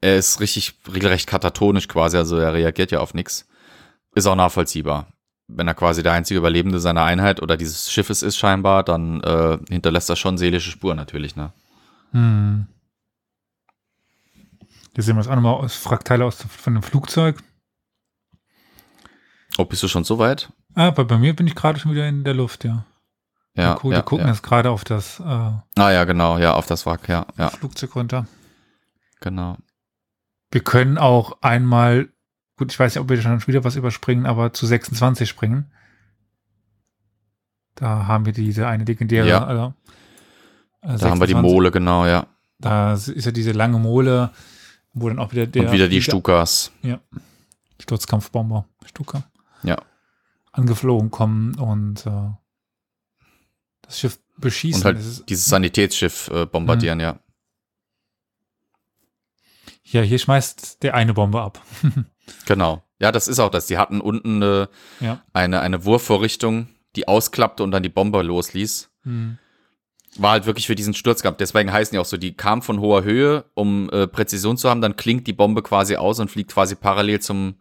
[0.00, 3.46] Er ist richtig regelrecht katatonisch quasi, also er reagiert ja auf nichts.
[4.14, 5.06] Ist auch nachvollziehbar.
[5.46, 9.58] Wenn er quasi der einzige Überlebende seiner Einheit oder dieses Schiffes ist scheinbar, dann äh,
[9.68, 11.52] hinterlässt er schon seelische Spuren natürlich, ne?
[12.12, 12.66] Hm.
[14.94, 17.42] Hier sehen wir es auch nochmal aus Frakteile aus von einem Flugzeug.
[19.56, 20.50] Oh, bist du schon so weit?
[20.74, 22.84] Ah, bei, bei mir bin ich gerade schon wieder in der Luft, ja.
[23.54, 24.32] Ja, Gut, ja, wir gucken ja.
[24.32, 27.94] jetzt gerade auf das äh, Ah ja, genau, ja, auf das Wrack, ja, ja, Flugzeug
[27.96, 28.26] runter.
[29.20, 29.56] genau.
[30.50, 32.08] Wir können auch einmal,
[32.56, 35.70] gut, ich weiß nicht, ob wir schon wieder was überspringen, aber zu 26 springen.
[37.74, 39.26] Da haben wir diese eine legendäre.
[39.28, 39.44] Ja.
[39.44, 39.74] Also,
[40.82, 41.36] äh, Da haben wir die 26.
[41.36, 42.26] Mole, genau, ja.
[42.58, 44.30] Da ist ja diese lange Mole,
[44.92, 46.70] wo dann auch wieder der Und wieder die Stukas.
[47.80, 49.24] Sturzkampfbomber, Stuka,
[49.62, 49.76] Ja.
[50.52, 52.30] Angeflogen kommen und äh,
[53.82, 54.82] das Schiff beschießen.
[54.82, 57.18] Und halt dieses Sanitätsschiff äh, bombardieren, ja.
[59.84, 61.60] ja, hier schmeißt der eine Bombe ab.
[62.46, 62.84] Genau.
[63.00, 63.66] Ja, das ist auch das.
[63.66, 64.68] Die hatten unten eine,
[65.00, 65.20] Ja.
[65.32, 68.90] eine, eine Wurfvorrichtung, die ausklappte und dann die Bombe losließ.
[69.02, 69.38] Hm.
[70.18, 71.40] War halt wirklich für diesen Sturz gehabt.
[71.40, 74.80] Deswegen heißen die auch so, die kam von hoher Höhe, um äh, Präzision zu haben,
[74.80, 77.56] dann klingt die Bombe quasi aus und fliegt quasi parallel zum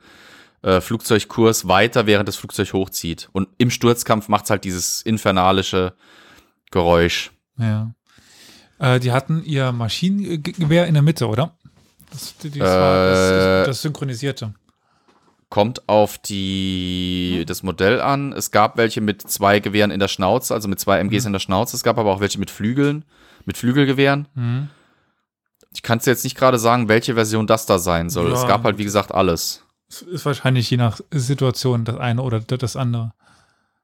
[0.64, 3.30] äh, Flugzeugkurs weiter, während das Flugzeug hochzieht.
[3.32, 5.94] Und im Sturzkampf macht's halt dieses infernalische
[6.72, 7.32] Geräusch.
[7.58, 7.94] Ja.
[8.80, 11.56] Äh, die hatten ihr Maschinengewehr in der Mitte, oder?
[12.12, 14.54] Das, das, war, das, Äh, das, synchronisierte.
[15.50, 18.32] Kommt auf die, das Modell an.
[18.32, 21.40] Es gab welche mit zwei Gewehren in der Schnauze, also mit zwei MGs in der
[21.40, 21.76] Schnauze.
[21.76, 23.04] Es gab aber auch welche mit Flügeln,
[23.46, 24.28] mit Flügelgewehren.
[24.34, 24.70] Mhm.
[25.74, 28.30] Ich kann es jetzt nicht gerade sagen, welche Version das da sein soll.
[28.30, 28.36] Ja.
[28.36, 29.64] Es gab halt, wie gesagt, alles.
[29.92, 33.12] Es ist wahrscheinlich je nach Situation das eine oder das andere.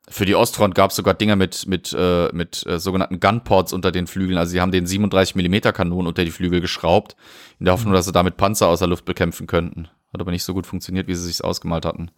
[0.10, 3.92] Für die Ostfront gab es sogar Dinger mit, mit, äh, mit äh, sogenannten Gunports unter
[3.92, 4.38] den Flügeln.
[4.38, 7.18] Also sie haben den 37 mm Kanonen unter die Flügel geschraubt,
[7.60, 9.90] in der Hoffnung, dass sie damit Panzer aus der Luft bekämpfen könnten.
[10.14, 12.10] Hat aber nicht so gut funktioniert, wie sie sich ausgemalt hatten.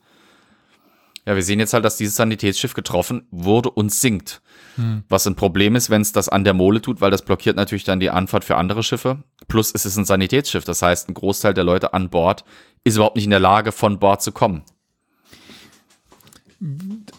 [1.25, 4.41] Ja, wir sehen jetzt halt, dass dieses Sanitätsschiff getroffen wurde und sinkt.
[5.09, 7.83] Was ein Problem ist, wenn es das an der Mole tut, weil das blockiert natürlich
[7.83, 9.23] dann die Anfahrt für andere Schiffe.
[9.49, 12.45] Plus es ist ein Sanitätsschiff, das heißt, ein Großteil der Leute an Bord
[12.85, 14.63] ist überhaupt nicht in der Lage, von Bord zu kommen.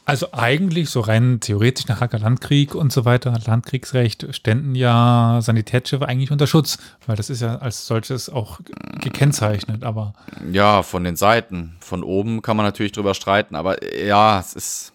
[0.05, 6.07] Also eigentlich so rein theoretisch nach Hacker Landkrieg und so weiter, Landkriegsrecht, ständen ja Sanitätsschiffe
[6.07, 6.77] eigentlich unter Schutz,
[7.07, 8.61] weil das ist ja als solches auch
[9.01, 10.13] gekennzeichnet, aber
[10.53, 11.77] Ja, von den Seiten.
[11.81, 14.93] Von oben kann man natürlich drüber streiten, aber ja, es ist.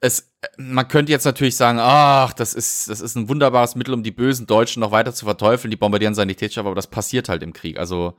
[0.00, 4.02] Es, man könnte jetzt natürlich sagen, ach, das ist, das ist ein wunderbares Mittel, um
[4.02, 7.52] die bösen Deutschen noch weiter zu verteufeln, die bombardieren Sanitätsschiffe, aber das passiert halt im
[7.52, 7.78] Krieg.
[7.78, 8.14] Also,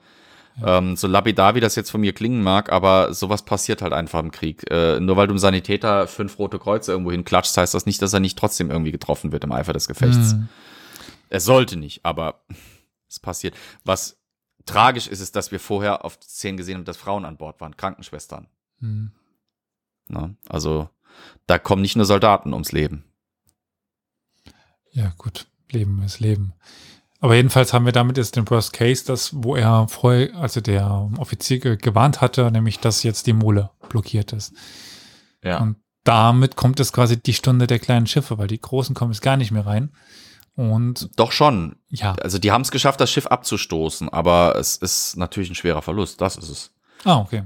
[0.61, 4.19] ähm, so lapidar, wie das jetzt von mir klingen mag, aber sowas passiert halt einfach
[4.19, 4.69] im Krieg.
[4.69, 8.13] Äh, nur weil du einem Sanitäter fünf rote Kreuze irgendwo hinklatschst, heißt das nicht, dass
[8.13, 10.33] er nicht trotzdem irgendwie getroffen wird im Eifer des Gefechts.
[10.33, 10.49] hm,
[11.29, 12.43] Er sollte nicht, aber
[13.09, 13.55] es passiert.
[13.83, 14.19] Was
[14.65, 17.75] tragisch ist, ist, dass wir vorher auf Szenen gesehen haben, dass Frauen an Bord waren,
[17.77, 18.47] Krankenschwestern.
[18.79, 19.11] hm.
[20.09, 20.35] Ne?
[20.49, 20.89] Also
[21.47, 23.05] da kommen nicht nur Soldaten ums Leben.
[24.91, 26.53] ja gut, Leben ist Leben.
[27.23, 31.09] Aber jedenfalls haben wir damit jetzt den Worst Case, das, wo er vorher, also der
[31.19, 34.53] Offizier ge- gewarnt hatte, nämlich, dass jetzt die Mole blockiert ist.
[35.41, 35.59] Ja.
[35.61, 39.21] Und damit kommt es quasi die Stunde der kleinen Schiffe, weil die großen kommen jetzt
[39.21, 39.93] gar nicht mehr rein.
[40.55, 41.77] Und Doch schon.
[41.87, 45.81] ja, Also die haben es geschafft, das Schiff abzustoßen, aber es ist natürlich ein schwerer
[45.81, 46.19] Verlust.
[46.19, 46.71] Das ist es.
[47.05, 47.43] ah, okay.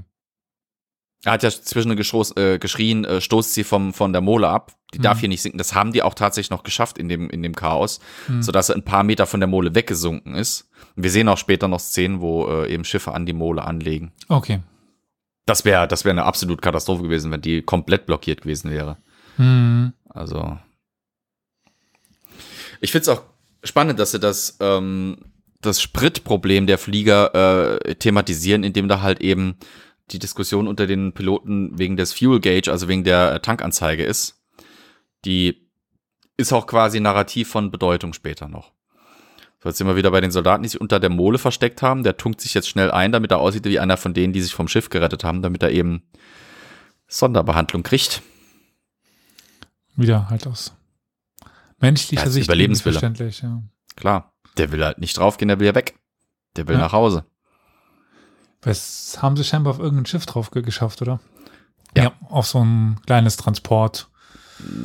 [1.24, 4.72] Er hat ja zwischen geschroß, äh, geschrien, äh, stoßt sie vom, von der Mole ab.
[4.94, 5.20] Die darf Mhm.
[5.20, 5.58] hier nicht sinken.
[5.58, 7.98] Das haben die auch tatsächlich noch geschafft in dem, in dem Chaos,
[8.28, 8.42] Mhm.
[8.42, 10.70] sodass er ein paar Meter von der Mole weggesunken ist.
[10.96, 14.12] Und wir sehen auch später noch Szenen, wo äh, eben Schiffe an die Mole anlegen.
[14.28, 14.60] Okay.
[15.44, 18.96] Das wäre das wäre eine absolute Katastrophe gewesen, wenn die komplett blockiert gewesen wäre.
[19.36, 19.92] Hm.
[20.08, 20.58] Also.
[22.80, 23.22] Ich finde es auch
[23.64, 25.16] spannend, dass sie das, ähm,
[25.60, 29.56] das Spritproblem der Flieger äh, thematisieren, indem da halt eben
[30.10, 34.40] die Diskussion unter den Piloten wegen des Fuel Gauge, also wegen der äh, Tankanzeige ist.
[35.24, 35.68] Die
[36.36, 38.72] ist auch quasi narrativ von Bedeutung später noch.
[39.60, 42.04] So, jetzt sind wir wieder bei den Soldaten, die sich unter der Mole versteckt haben.
[42.04, 44.54] Der tunkt sich jetzt schnell ein, damit er aussieht wie einer von denen, die sich
[44.54, 46.02] vom Schiff gerettet haben, damit er eben
[47.08, 48.22] Sonderbehandlung kriegt.
[49.96, 50.74] Wieder halt aus
[51.80, 53.00] menschlicher Ja, Sicht Überlebenswille.
[53.42, 53.62] ja.
[53.96, 55.98] Klar, der will halt nicht draufgehen, der will ja weg.
[56.56, 56.82] Der will Ja.
[56.82, 57.24] nach Hause.
[58.60, 61.20] Das haben sie scheinbar auf irgendein Schiff drauf ge- geschafft, oder?
[61.96, 62.12] Ja.
[62.28, 64.08] auf so ein kleines Transport.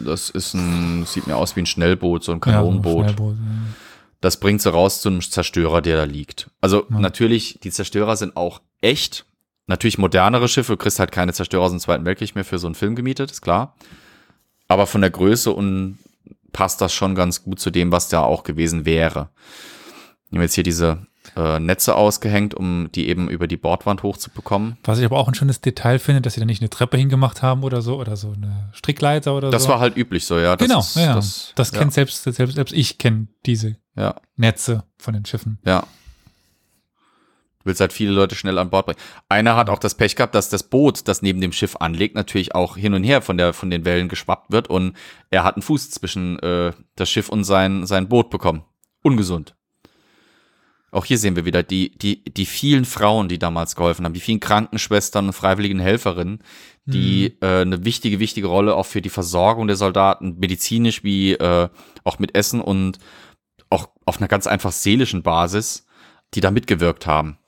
[0.05, 3.03] Das ist ein, sieht mir aus wie ein Schnellboot, so ein Ja, so ein Kanonenboot.
[3.05, 3.73] Schnellboot, ja.
[4.21, 6.49] das bringt sie raus zu einem Zerstörer, der da liegt.
[6.61, 6.99] Also Ja.
[6.99, 9.25] natürlich, die Zerstörer sind auch echt.
[9.67, 12.67] Natürlich modernere Schiffe, du kriegst halt keine Zerstörer aus dem Zweiten Weltkrieg mehr für so
[12.67, 13.75] einen Film gemietet, ist klar.
[14.67, 15.97] Aber von der Größe und
[16.51, 19.29] passt das schon ganz gut zu dem, was da auch gewesen wäre.
[20.29, 21.05] Wir haben jetzt hier diese
[21.35, 24.77] äh, Netze ausgehängt, um die eben über die Bordwand hochzubekommen.
[24.83, 27.41] Was ich aber auch ein schönes Detail finde, dass sie da nicht eine Treppe hingemacht
[27.41, 29.69] haben oder so, oder so eine Strickleiter oder Das so.
[29.69, 30.55] war halt üblich so, ja.
[30.55, 31.15] Das genau, ist, ja.
[31.15, 35.59] Das, Das, ja, kennt selbst, selbst, selbst ich kenne diese Ja, Netze von den Schiffen.
[35.65, 35.85] ja.
[37.59, 38.99] Du willst halt viele Leute schnell an Bord bringen.
[39.29, 42.53] Einer hat auch das Pech gehabt, dass das Boot, das neben dem Schiff anlegt, natürlich
[42.53, 44.97] auch hin und her von, der, von den Wellen geschwappt wird und
[45.29, 48.65] er hat einen Fuß zwischen äh, das Schiff und sein, sein Boot bekommen.
[49.01, 49.55] Ungesund.
[50.93, 54.19] Auch hier sehen wir wieder die, die, die vielen Frauen, die damals geholfen haben, die
[54.19, 56.43] vielen Krankenschwestern und freiwilligen Helferinnen,
[56.85, 61.69] die äh, eine wichtige, wichtige Rolle auch für die Versorgung der Soldaten, medizinisch wie äh,
[62.03, 62.99] auch mit Essen und
[63.71, 65.87] auch auf einer ganz einfach seelischen Basis,
[66.35, 67.39] die da mitgewirkt haben.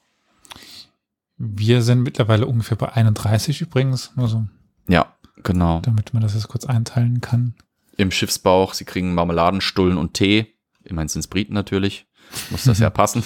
[1.37, 4.45] Wir sind mittlerweile ungefähr bei 31 übrigens, nur so,
[4.87, 5.81] Ja, genau.
[5.81, 7.53] damit man das jetzt kurz einteilen kann.
[7.95, 10.47] Im Schiffsbauch, sie kriegen Marmeladen, Stullen und Tee.
[10.83, 12.07] Immerhin sind es Briten natürlich.
[12.49, 13.23] Muss das ja passen.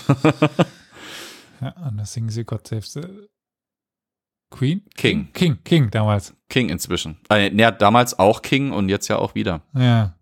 [1.62, 2.96] Ja, und das singen sie Gott selbst.
[2.98, 3.08] Äh,
[4.52, 4.82] Queen?
[4.96, 5.32] King.
[5.34, 6.34] King, King damals.
[6.50, 7.18] King inzwischen.
[7.30, 9.62] Äh, ne, damals auch King und jetzt ja auch wieder.
[9.74, 10.16] Ja.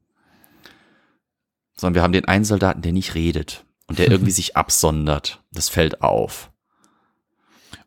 [1.80, 5.42] Sondern wir haben den einen Soldaten, der nicht redet und der irgendwie sich absondert.
[5.52, 6.52] Das fällt auf.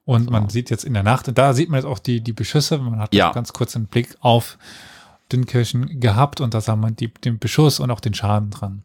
[0.05, 0.51] Und man Genau.
[0.51, 2.79] sieht jetzt in der Nacht, da sieht man jetzt auch die, die Beschüsse.
[2.79, 3.33] Man hat Ja.
[3.33, 4.59] ganz kurz einen Blick auf
[5.31, 8.83] Dünnkirchen gehabt und da sah man die, den Beschuss und auch den Schaden dran.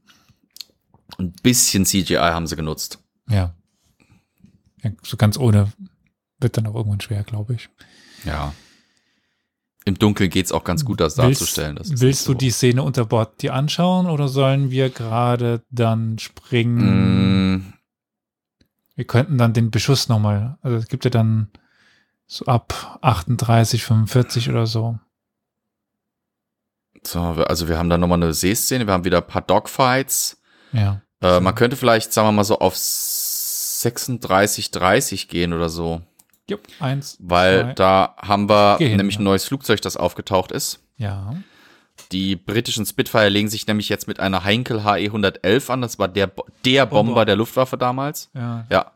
[1.17, 2.99] Ein bisschen CGI haben sie genutzt.
[3.29, 3.55] Ja.
[4.83, 5.71] ja so ganz ohne
[6.39, 7.69] wird dann auch irgendwann schwer, glaube ich.
[8.25, 8.53] Ja.
[9.85, 11.75] Im Dunkeln geht's auch ganz gut, das Willst- darzustellen.
[11.75, 12.37] Das Willst nicht du so.
[12.37, 17.53] die Szene unter Bord dir anschauen oder sollen wir gerade dann springen?
[17.57, 17.73] Mm,
[18.95, 21.49] Wir könnten dann den Beschuss nochmal, also es gibt ja dann
[22.27, 24.97] so ab 38, 45 oder so.
[27.03, 30.41] so, also wir haben dann nochmal eine Seeszene, wir haben wieder ein paar Dogfights.
[30.71, 31.01] Ja.
[31.25, 36.01] Äh, man könnte vielleicht, sagen wir mal so, auf 36, 30 gehen oder so.
[36.49, 40.51] Jupp, eins, Weil zwei, da haben wir Geh hin, nämlich ein neues Flugzeug, das aufgetaucht
[40.51, 40.79] ist.
[40.97, 41.35] ja.
[42.11, 45.81] Die britischen Spitfire legen sich nämlich jetzt mit einer Heinkel HE 111 an.
[45.81, 46.29] Das war der,
[46.65, 47.03] der Bomber.
[47.05, 48.29] Bomber der Luftwaffe damals.
[48.35, 48.65] Ja.
[48.69, 48.91] Ja.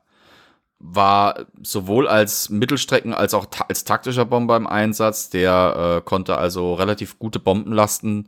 [0.79, 5.29] War sowohl als Mittelstrecken- als auch ta als taktischer Bomber im Einsatz.
[5.29, 8.27] Der äh, konnte also relativ gute Bombenlasten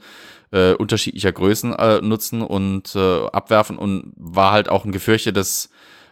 [0.51, 5.69] äh, unterschiedlicher Größen äh, nutzen und äh, abwerfen und war halt auch ein gefürchtetes,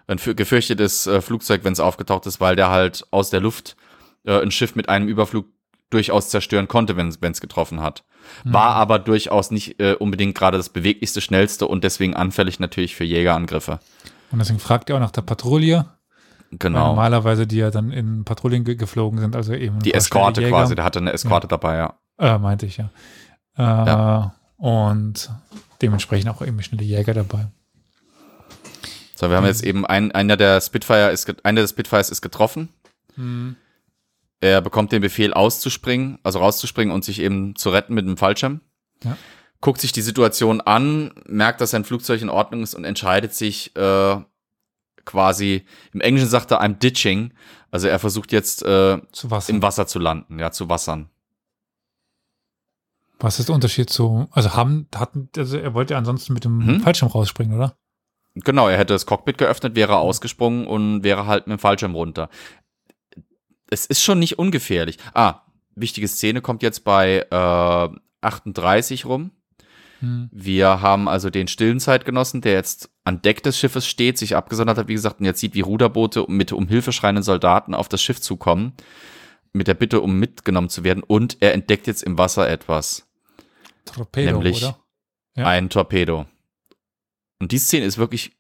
[0.08, 3.76] ein für- gefürchtetes äh, Flugzeug, wenn es aufgetaucht ist, weil der halt aus der Luft
[4.26, 5.46] äh, ein Schiff mit einem Überflug
[5.90, 8.04] durchaus zerstören konnte, wenn es getroffen hat.
[8.44, 13.04] War aber durchaus nicht äh, unbedingt gerade das beweglichste, schnellste und deswegen anfällig natürlich für
[13.06, 13.80] Jägerangriffe.
[14.32, 15.86] Und deswegen fragt ihr auch nach der Patrouille.
[16.52, 16.88] Weil Genau.
[16.88, 20.84] normalerweise die ja dann in Patrouillen ge geflogen sind, also eben Die Eskorte quasi, der
[20.84, 21.94] hatte eine Eskorte dabei, ja.
[22.18, 22.90] Äh, meinte ich ja.
[23.60, 24.36] Äh, Ja.
[24.58, 25.30] Und
[25.82, 27.48] dementsprechend auch eben schnelle Jäger dabei.
[29.16, 32.70] So, wir haben jetzt eben ein, einer der Spitfire ist, einer der Spitfires ist getroffen.
[34.42, 38.62] Er bekommt den Befehl auszuspringen, also rauszuspringen und sich eben zu retten mit dem Fallschirm.
[39.04, 39.18] Ja.
[39.62, 43.76] Guckt sich die Situation an, merkt, dass sein Flugzeug in Ordnung ist und entscheidet sich
[43.76, 44.18] äh,
[45.04, 47.34] quasi, im Englischen sagt er, I'm ditching.
[47.72, 48.94] Also er versucht jetzt äh,
[49.48, 51.10] im Wasser zu landen, ja, zu wassern.
[53.20, 56.58] Was ist der Unterschied zu, also haben, hatten, also er wollte ja ansonsten mit dem
[56.58, 56.80] Mhm.
[56.82, 57.76] Fallschirm rausspringen, oder?
[58.36, 62.30] Genau, er hätte das Cockpit geöffnet, wäre ausgesprungen und wäre halt mit dem Fallschirm runter.
[63.70, 64.98] Es ist schon nicht ungefährlich.
[65.14, 65.42] Ah,
[65.76, 67.90] wichtige Szene kommt jetzt bei äh,
[68.22, 69.32] 38 rum.
[70.00, 70.30] Hm.
[70.32, 74.78] Wir haben also den stillen Zeitgenossen, der jetzt an Deck des Schiffes steht, sich abgesondert
[74.78, 78.02] hat, wie gesagt, und jetzt sieht, wie Ruderboote mit um Hilfe schreienden Soldaten auf das
[78.02, 78.74] Schiff zukommen,
[79.52, 81.04] mit der Bitte, um mitgenommen zu werden.
[81.04, 83.09] Und er entdeckt jetzt im Wasser etwas.
[83.92, 84.80] Torpedo, Nämlich oder?
[85.36, 85.46] Ja.
[85.48, 86.26] ein Torpedo.
[87.40, 88.38] Und die Szene ist wirklich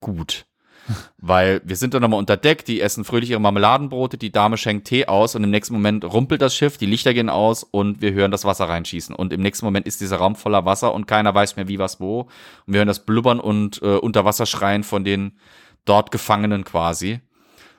[0.00, 0.46] gut.
[1.18, 4.88] Weil wir sind dann nochmal unter Deck, die essen fröhlich ihre Marmeladenbrote, die Dame schenkt
[4.88, 8.12] Tee aus und im nächsten Moment rumpelt das Schiff, die Lichter gehen aus und wir
[8.12, 9.14] hören das Wasser reinschießen.
[9.14, 12.00] Und im nächsten Moment ist dieser Raum voller Wasser und keiner weiß mehr wie, was,
[12.00, 12.22] wo.
[12.66, 15.38] Und wir hören das Blubbern und äh, Unterwasserschreien von den
[15.84, 17.20] dort Gefangenen quasi.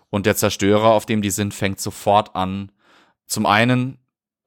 [0.10, 2.72] Und der Zerstörer, auf dem die sind, fängt sofort an,
[3.26, 3.98] zum einen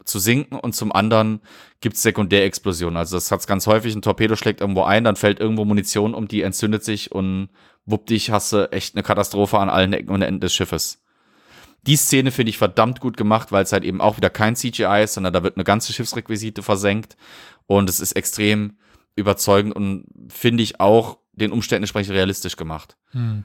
[0.06, 1.40] zu sinken und zum anderen
[1.80, 2.96] gibt's Sekundärexplosionen.
[2.96, 6.28] Also das hat's ganz häufig, ein Torpedo schlägt irgendwo ein, dann fällt irgendwo Munition um,
[6.28, 7.48] die entzündet sich und
[7.84, 11.02] wupp dich, hast du echt eine Katastrophe an allen Ecken und Enden des Schiffes.
[11.86, 15.02] Die Szene finde ich verdammt gut gemacht, weil es halt eben auch wieder kein CGI
[15.04, 17.16] ist, sondern da wird eine ganze Schiffsrequisite versenkt
[17.66, 18.78] und es ist extrem
[19.14, 23.44] überzeugend und finde ich auch den Umständen entsprechend realistisch gemacht Hm.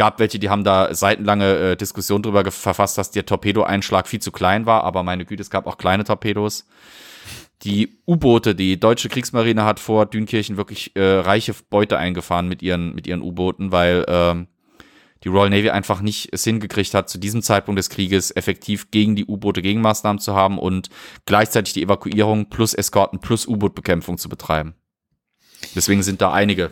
[0.00, 4.32] Gab welche, die haben da seitenlange äh, Diskussion drüber verfasst, dass der Torpedoeinschlag viel zu
[4.32, 6.64] klein war, aber meine Güte, es gab auch kleine Torpedos.
[7.64, 12.94] Die U-Boote, die deutsche Kriegsmarine hat vor Dünkirchen wirklich äh, reiche Beute eingefahren mit ihren,
[12.94, 14.46] mit ihren U-Booten, weil ähm,
[15.22, 19.16] die Royal Navy einfach nicht es hingekriegt hat, zu diesem Zeitpunkt des Krieges effektiv gegen
[19.16, 20.88] die U-Boote Gegenmaßnahmen zu haben und
[21.26, 24.72] gleichzeitig die Evakuierung plus Eskorten plus U-Boot-Bekämpfung zu betreiben.
[25.74, 26.70] Deswegen sind da einige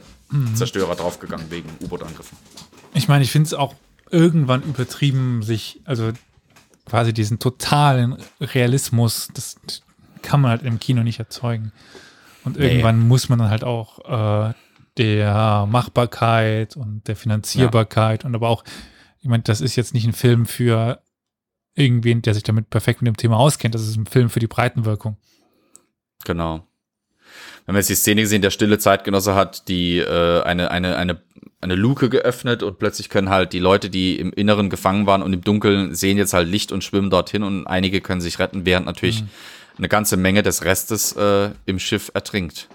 [0.54, 2.38] Zerstörer draufgegangen wegen U-Boot-Angriffen.
[2.94, 3.74] Ich meine, ich finde es auch
[4.10, 6.12] irgendwann übertrieben, sich, also
[6.86, 9.56] quasi diesen totalen Realismus, das
[10.22, 11.72] kann man halt im Kino nicht erzeugen.
[12.44, 12.66] Und Nee.
[12.68, 14.54] irgendwann muss man dann halt auch äh,
[14.96, 18.64] der Machbarkeit und der Finanzierbarkeit und aber auch,
[19.20, 21.00] ich meine, das ist jetzt nicht ein Film für
[21.74, 23.74] irgendwen, der sich damit perfekt mit dem Thema auskennt.
[23.74, 25.16] Das ist ein Film für die Breitenwirkung.
[26.24, 26.66] Genau.
[27.64, 31.22] Wir haben jetzt die Szene gesehen, der stille Zeitgenosse hat die äh, eine, eine, eine,
[31.60, 35.32] eine Luke geöffnet und plötzlich können halt die Leute, die im Inneren gefangen waren und
[35.32, 38.86] im Dunkeln, sehen jetzt halt Licht und schwimmen dorthin und einige können sich retten, während
[38.86, 39.24] natürlich
[39.76, 42.68] eine ganze Menge des Restes äh, im Schiff ertrinkt.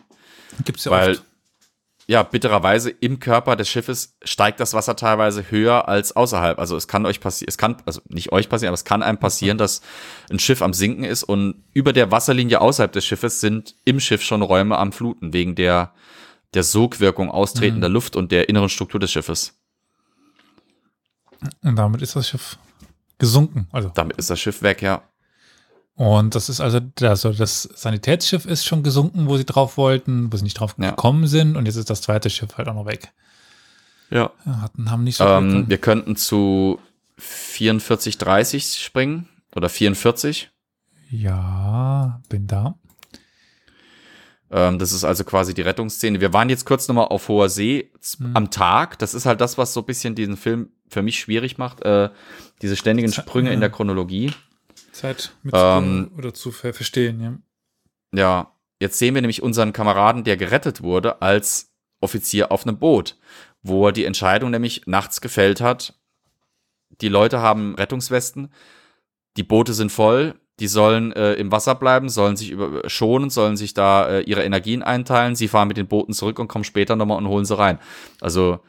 [0.66, 1.24] Gibt es ja Weil, oft.
[2.08, 6.60] ja, bittererweise im Körper des Schiffes steigt das Wasser teilweise höher als außerhalb.
[6.60, 9.18] Also es kann euch passieren, es kann, also nicht euch passieren, aber es kann einem
[9.18, 9.82] passieren, dass
[10.30, 14.22] ein Schiff am Sinken ist und über der Wasserlinie außerhalb des Schiffes sind im Schiff
[14.22, 15.94] schon Räume am Fluten, wegen der,
[16.54, 19.54] der Sogwirkung austretender Luft und der inneren Struktur des Schiffes.
[21.62, 22.58] Und damit ist das Schiff
[23.18, 23.68] gesunken.
[23.72, 25.01] Also Damit ist das Schiff weg, ja.
[25.95, 30.38] Und das ist also, also das Sanitätsschiff ist schon gesunken, wo sie drauf wollten, wo
[30.38, 30.91] sie nicht drauf Ja.
[30.91, 31.56] gekommen sind.
[31.56, 33.12] Und jetzt ist das zweite Schiff halt auch noch weg.
[34.10, 34.32] Ja.
[34.45, 36.80] Ja, hatten, haben nicht so Ähm, wir könnten zu
[37.18, 40.49] 44, 30 springen oder 44.
[41.12, 42.76] Ja, bin da.
[44.56, 46.22] Ähm, das ist also quasi die Rettungsszene.
[46.22, 48.36] Wir waren jetzt kurz nochmal auf hoher See z- Hm.
[48.36, 48.99] am Tag.
[48.99, 51.82] Das ist halt das, was so ein bisschen diesen Film für mich schwierig macht.
[51.84, 52.10] Äh,
[52.62, 53.60] diese ständigen Ze- Sprünge in ja.
[53.62, 54.32] der Chronologie.
[54.91, 57.38] Zeit mit Ähm, oder zu ver verstehen, ja.
[58.16, 63.18] Ja, jetzt sehen wir nämlich unseren Kameraden, der gerettet wurde, als Offizier auf einem Boot,
[63.64, 65.99] wo er die Entscheidung nämlich nachts gefällt hat.
[67.01, 68.54] Die Leute haben Rettungswesten,
[69.36, 73.58] die Boote sind voll, die sollen äh, im Wasser bleiben, sollen sich über schonen, sollen
[73.58, 75.36] sich da äh, ihre Energien einteilen.
[75.36, 77.80] Sie fahren mit den Booten zurück und kommen später nochmal und holen sie rein.
[78.22, 78.60] Also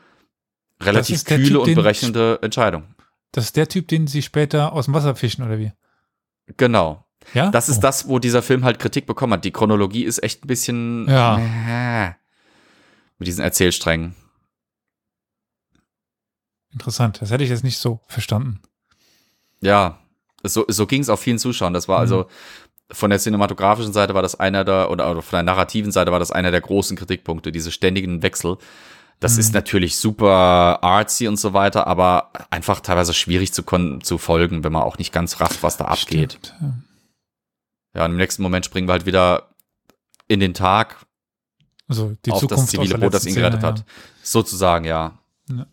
[0.81, 2.85] relativ kühle Typ, und berechnende Entscheidung.
[3.33, 5.73] Das ist der Typ, den sie später aus dem Wasser fischen, oder wie?
[6.57, 7.05] Genau.
[7.35, 7.51] Ja?
[7.51, 7.83] Das ist Oh.
[7.83, 9.45] das, wo dieser Film halt Kritik bekommen hat.
[9.45, 11.39] Die Chronologie ist echt ein bisschen Ja.
[11.39, 12.13] äh,
[13.19, 14.15] mit diesen Erzählsträngen.
[16.73, 17.21] Interessant.
[17.23, 18.61] Das hätte ich jetzt nicht so verstanden.
[19.61, 19.99] Ja,
[20.45, 21.73] so, so ging es auch vielen Zuschauern.
[21.73, 22.03] Das war Mhm.
[22.03, 22.27] also
[22.93, 26.19] von der cinematografischen Seite war das einer der, oder, oder von der narrativen Seite war
[26.19, 28.59] das einer der großen Kritikpunkte, diese ständigen Wechsel.
[29.21, 29.41] Das Mhm.
[29.41, 33.63] ist natürlich super artsy und so weiter, aber einfach teilweise schwierig zu,
[34.01, 36.33] zu folgen, wenn man auch nicht ganz rafft, was da abgeht.
[36.33, 36.75] Stimmt, ja.
[37.97, 39.51] Ja, und im nächsten Moment springen wir halt wieder
[40.29, 41.07] in den Tag
[41.89, 43.85] Also die auf Zukunft das zivile Boot, das ihn gerettet Szene, hat.
[44.23, 45.19] Sozusagen, ja.
[45.49, 45.67] Ja.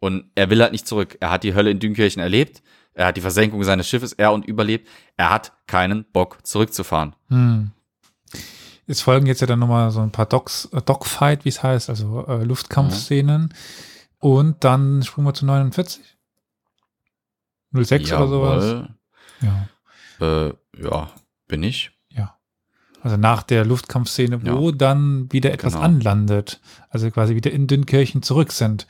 [0.00, 1.16] Und er will halt nicht zurück.
[1.20, 2.62] Er hat die Hölle in Dünkirchen erlebt.
[3.00, 4.86] Er hat die Versenkung seines Schiffes er und überlebt.
[5.16, 7.16] Er hat keinen Bock zurückzufahren.
[7.30, 7.36] Ja.
[7.36, 7.70] Hm.
[8.86, 11.88] Es folgen jetzt ja dann nochmal so ein paar Docs, äh, Dogfight, wie es heißt,
[11.88, 13.54] also äh, Luftkampfszenen.
[14.18, 16.18] Und dann springen wir zu 49.
[17.72, 18.64] 06 oder sowas.
[19.40, 19.68] Jawohl.
[20.20, 20.46] Ja.
[20.48, 21.10] Äh, ja,
[21.48, 21.92] bin ich.
[22.10, 22.36] Ja.
[23.00, 25.86] Also nach der Luftkampfszene, wo dann wieder etwas Genau.
[25.86, 26.60] anlandet.
[26.90, 28.86] Also quasi wieder in Dünkirchen zurück sind.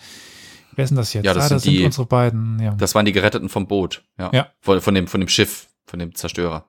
[0.76, 1.24] Wer denn das jetzt?
[1.24, 2.74] Ja, das ah, sind das sind die- unsere beiden, ja.
[2.74, 4.02] Das waren die Geretteten vom Boot.
[4.18, 4.30] Ja.
[4.32, 4.52] Ja.
[4.60, 6.64] Von, von, dem, von dem Schiff, von dem Zerstörer.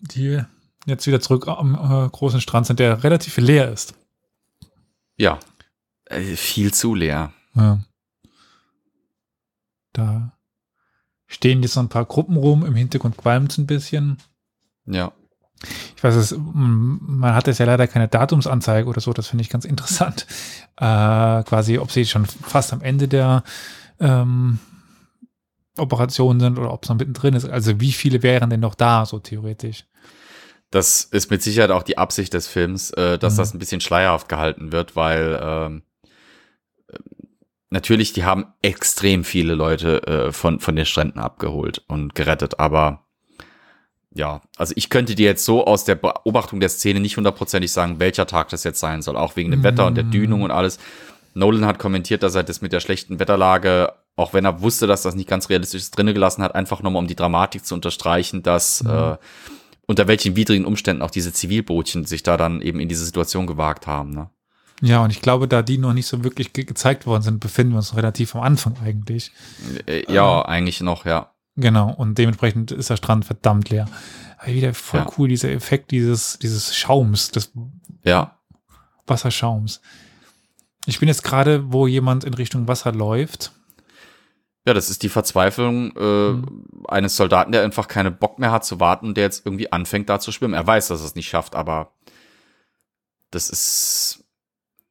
[0.00, 0.42] die
[0.86, 3.94] jetzt wieder zurück am äh, großen Strand sind, der relativ leer ist.
[5.16, 5.38] Ja.
[6.04, 7.32] Äh, viel zu leer.
[7.54, 7.80] Ja.
[9.92, 10.32] Da
[11.26, 14.18] stehen jetzt so ein paar Gruppen rum, im Hintergrund qualmt es ein bisschen.
[14.84, 15.12] Ja.
[15.96, 19.50] Ich weiß es, man hat jetzt ja leider keine Datumsanzeige oder so, das finde ich
[19.50, 20.26] ganz interessant.
[20.78, 23.42] Äh, quasi, ob sie schon fast am Ende der
[23.98, 24.58] ähm,
[25.78, 27.46] Operation sind oder ob es noch mittendrin ist.
[27.46, 29.86] Also wie viele wären denn noch da, so theoretisch?
[30.70, 33.38] Das ist mit Sicherheit auch die Absicht des Films, äh, dass Mhm.
[33.38, 35.82] das ein bisschen schleierhaft gehalten wird, weil ähm,
[36.88, 36.98] äh,
[37.70, 43.05] natürlich, die haben extrem viele Leute äh, von, von den Stränden abgeholt und gerettet, aber
[44.16, 47.98] ja, also ich könnte dir jetzt so aus der Beobachtung der Szene nicht hundertprozentig sagen,
[48.00, 50.10] welcher Tag das jetzt sein soll, auch wegen dem Wetter und der Mhm.
[50.10, 50.78] Dünung und alles.
[51.34, 55.02] Nolan hat kommentiert, dass er das mit der schlechten Wetterlage, auch wenn er wusste, dass
[55.02, 58.42] das nicht ganz realistisch ist, drinne gelassen hat, einfach nochmal um die Dramatik zu unterstreichen,
[58.42, 58.90] dass Mhm.
[58.90, 59.16] äh,
[59.86, 63.86] unter welchen widrigen Umständen auch diese Zivilbootchen sich da dann eben in diese Situation gewagt
[63.86, 64.10] haben.
[64.10, 64.30] Ne?
[64.80, 67.72] Ja, und ich glaube, da die noch nicht so wirklich ge gezeigt worden sind, befinden
[67.74, 69.30] wir uns relativ am Anfang eigentlich.
[69.86, 71.30] Äh, ja, eigentlich noch, ja.
[71.56, 73.88] Genau, und dementsprechend ist der Strand verdammt leer.
[74.38, 75.10] Aber wieder voll Ja.
[75.16, 77.50] cool, dieser Effekt dieses, dieses Schaums, des
[78.04, 78.36] Ja,
[79.06, 79.80] Wasserschaums.
[80.84, 83.52] Ich bin jetzt gerade, wo jemand in Richtung Wasser läuft.
[84.68, 86.64] ja, das ist die Verzweiflung äh, Mhm.
[86.88, 90.08] eines Soldaten, der einfach keine Bock mehr hat zu warten und der jetzt irgendwie anfängt
[90.08, 90.54] da zu schwimmen.
[90.54, 91.92] Er weiß, dass er es nicht schafft, aber
[93.30, 94.24] das ist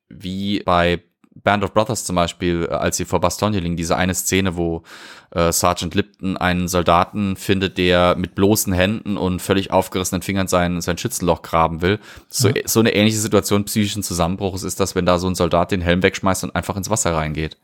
[0.08, 1.04] wie bei
[1.44, 4.84] Band of Brothers zum Beispiel, äh, als sie vor Bastogne liegen, diese eine Szene, wo
[5.32, 10.80] äh, Sergeant Lipton einen Soldaten findet, der mit bloßen Händen und völlig aufgerissenen Fingern sein,
[10.82, 12.00] sein Schützenloch graben will.
[12.30, 12.56] So, Ja.
[12.66, 16.02] so eine ähnliche Situation psychischen Zusammenbruchs ist das, wenn da so ein Soldat den Helm
[16.04, 17.58] wegschmeißt und einfach ins Wasser reingeht.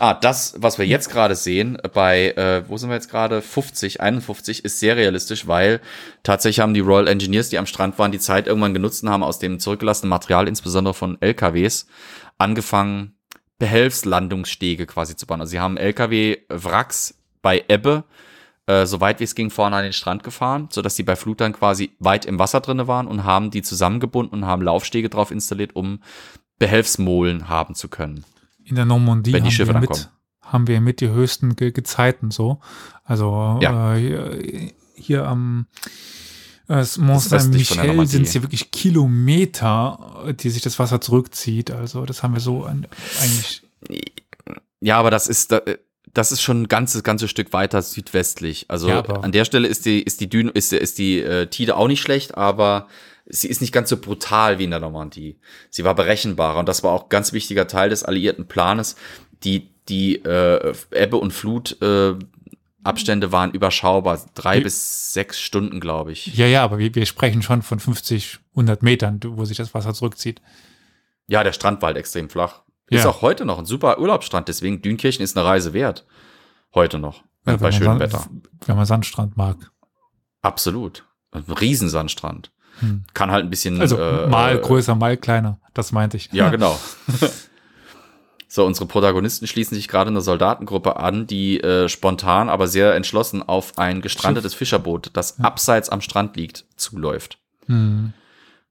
[0.00, 3.42] Ah, das, was wir jetzt gerade sehen, bei, äh, wo sind wir jetzt gerade?
[3.42, 5.80] 50, 51, ist sehr realistisch, weil
[6.22, 9.24] tatsächlich haben die Royal Engineers, die am Strand waren, die Zeit irgendwann genutzt und haben
[9.24, 11.88] aus dem zurückgelassenen Material, insbesondere von LKWs,
[12.38, 13.16] angefangen,
[13.58, 15.40] Behelfslandungsstege quasi zu bauen.
[15.40, 18.04] Also sie haben LKW-Wracks bei Ebbe,
[18.66, 21.40] äh, so weit wie es ging, vorne an den Strand gefahren, sodass die bei Flut
[21.40, 25.32] dann quasi weit im Wasser drinne waren und haben die zusammengebunden und haben Laufstege drauf
[25.32, 26.00] installiert, um
[26.60, 28.24] Behelfsmolen haben zu können.
[28.68, 30.10] In der Normandie Wenn die haben, wir mit,
[30.42, 32.60] haben wir mit die höchsten Ge Gezeiten so.
[33.04, 33.96] Also Ja.
[33.96, 35.66] äh, hier, am
[36.68, 41.70] äh, Mont Saint-Michel sind es hier wirklich Kilometer, äh, die sich das Wasser zurückzieht.
[41.70, 42.86] Also das haben wir so an,
[43.22, 43.62] eigentlich.
[44.80, 45.62] Ja, aber das ist, da-
[46.14, 48.66] das ist schon ein ganzes, ganzes Stück weiter südwestlich.
[48.68, 51.76] Also Ja, an der Stelle ist die, ist die Düne, ist, ist die äh, Tide
[51.76, 52.88] auch nicht schlecht, aber
[53.28, 55.38] sie ist nicht ganz so brutal wie in der Normandie.
[55.70, 58.96] Sie war berechenbarer und das war auch ein ganz wichtiger Teil des alliierten Planes,
[59.44, 62.14] die, die äh, Ebbe und Flut äh,
[62.84, 64.24] Abstände waren überschaubar.
[64.34, 66.26] Drei Wie- bis sechs Stunden, glaube ich.
[66.36, 69.92] Ja, ja, aber wir, wir sprechen schon von 50, 100 Metern, wo sich das Wasser
[69.94, 70.40] zurückzieht.
[71.26, 72.62] Ja, der Strand war halt extrem flach.
[72.88, 73.10] Ist Ja.
[73.10, 76.06] auch heute noch ein super Urlaubsstrand, deswegen Dünkirchen ist eine Reise wert.
[76.74, 77.22] Heute noch.
[77.46, 78.26] Ja, bei schönem Wetter.
[78.64, 79.56] Wenn man Sandstrand mag.
[80.40, 81.04] Absolut.
[81.30, 82.50] Ein Riesensandstrand.
[82.80, 83.04] Hm.
[83.14, 83.80] Kann halt ein bisschen.
[83.80, 85.58] Also äh, mal äh, größer, mal kleiner.
[85.74, 86.30] Das meinte ich.
[86.32, 86.78] Ja, genau.
[88.48, 93.42] so, unsere Protagonisten schließen sich gerade einer Soldatengruppe an, die äh, spontan, aber sehr entschlossen
[93.42, 97.38] auf ein gestrandetes Fischerboot, das abseits am Strand liegt, zuläuft.
[97.66, 98.12] Hm.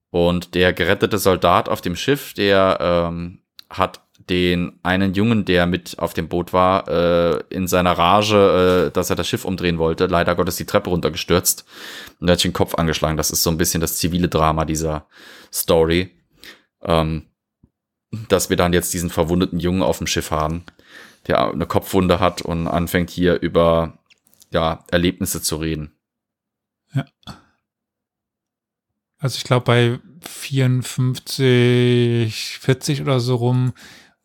[0.10, 3.40] Und der gerettete Soldat auf dem Schiff, der ähm,
[3.70, 8.92] hat den einen Jungen, der mit auf dem Boot war, äh, in seiner Rage, äh,
[8.92, 11.66] dass er das Schiff umdrehen wollte, leider Gottes die Treppe runtergestürzt
[12.20, 13.18] und er hat sich den Kopf angeschlagen.
[13.18, 15.08] Das ist so ein bisschen das zivile Drama dieser
[15.52, 16.12] Story.
[16.84, 17.28] Ähm,
[18.30, 20.64] dass wir dann jetzt diesen verwundeten Jungen auf dem Schiff haben,
[21.28, 23.98] der eine Kopfwunde hat und anfängt hier über
[24.52, 25.92] ja, Erlebnisse zu reden.
[29.20, 33.74] Also ich glaube bei 54, 40 oder so rum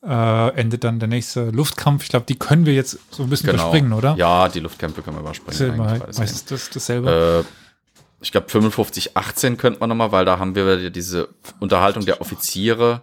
[0.05, 2.05] äh, endet dann der nächste Luftkampf.
[2.05, 4.15] Ich glaube, die können wir jetzt so ein bisschen überspringen, oder?
[4.17, 5.73] Ja, die Luftkämpfe können wir überspringen.
[5.73, 7.45] Ist weil meistens das, dasselbe.
[7.45, 7.49] Äh,
[8.21, 11.29] ich glaube 55, 18 könnte man nochmal, weil da haben wir diese
[11.61, 13.03] Unterhaltung der Offiziere.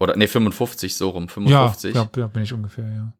[0.00, 1.94] Oder nee, 55, so rum, ja, 55.
[1.94, 3.12] ja, ja, bin ich ungefähr, ja.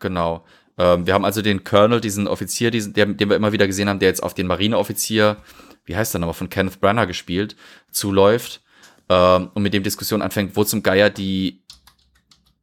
[0.00, 0.44] Genau.
[0.76, 3.88] Ähm, wir haben also den Colonel, diesen Offizier, diesen, der, den wir immer wieder gesehen
[3.88, 5.36] haben, der jetzt auf den Marineoffizier,
[5.84, 7.54] wie heißt der nochmal, von Kenneth Branagh gespielt,
[7.90, 8.62] zuläuft
[9.10, 11.62] ähm, und mit dem Diskussion anfängt, wo zum Geier die,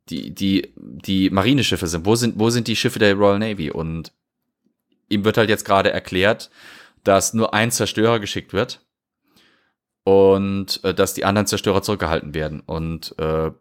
[0.09, 2.05] die, die, die Marineschiffe sind.
[2.05, 3.69] Wo sind, wo sind die Schiffe der Royal Navy?
[3.69, 4.13] Und
[5.09, 6.49] ihm wird halt jetzt gerade erklärt,
[7.03, 8.81] dass nur ein Zerstörer geschickt wird
[10.05, 12.61] und äh, dass die anderen Zerstörer zurückgehalten werden.
[12.61, 13.51] Und äh,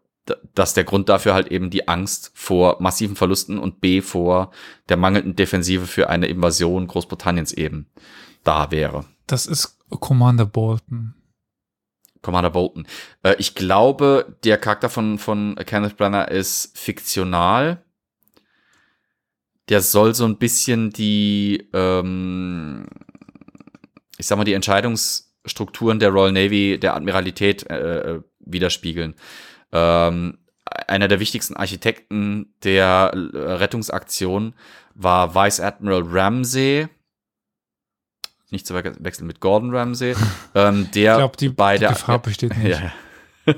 [0.55, 4.51] dass der Grund dafür halt eben die Angst vor massiven Verlusten und B vor
[4.89, 7.87] der mangelnden Defensive für eine Invasion Großbritanniens eben
[8.43, 9.05] da wäre.
[9.25, 11.16] Das ist Commander Bolton.
[12.21, 12.87] Commander Bolton.
[13.23, 17.83] Äh, ich glaube, der Charakter von, von Kenneth Branagh ist fiktional.
[19.69, 22.87] Der soll so ein bisschen die, ähm,
[24.17, 29.15] ich sag mal, die Entscheidungsstrukturen der Royal Navy, der Admiralität äh, widerspiegeln.
[29.71, 30.37] Ähm,
[30.87, 34.53] einer der wichtigsten Architekten der äh, Rettungsaktion
[34.95, 36.87] war Vice Admiral Ramsey.
[38.49, 40.15] Nicht zu we- wechseln mit Gordon Ramsay.
[40.55, 42.79] ähm, der Ich glaube, die, bei die der Gefahr besteht nicht.
[42.79, 42.91] ja.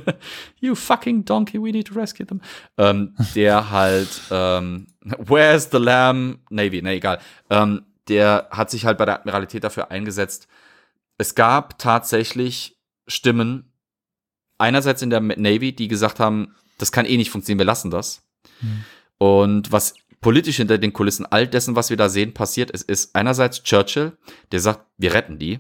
[0.60, 2.42] you fucking donkey, we need to rescue them.
[2.78, 6.40] Ähm, der halt, ähm, where's the lamb?
[6.52, 7.20] Navy, ne, egal.
[7.50, 10.48] Ähm, der hat sich halt bei der Admiralität dafür eingesetzt.
[11.18, 12.78] Es gab tatsächlich
[13.08, 13.72] Stimmen,
[14.60, 18.22] einerseits in der Navy, die gesagt haben, das kann eh nicht funktionieren, wir lassen das.
[18.60, 18.84] Hm.
[19.18, 23.15] Und was politisch hinter den Kulissen all dessen, was wir da sehen, passiert ist, ist
[23.15, 24.17] einerseits Churchill,
[24.51, 25.59] der sagt, wir retten die.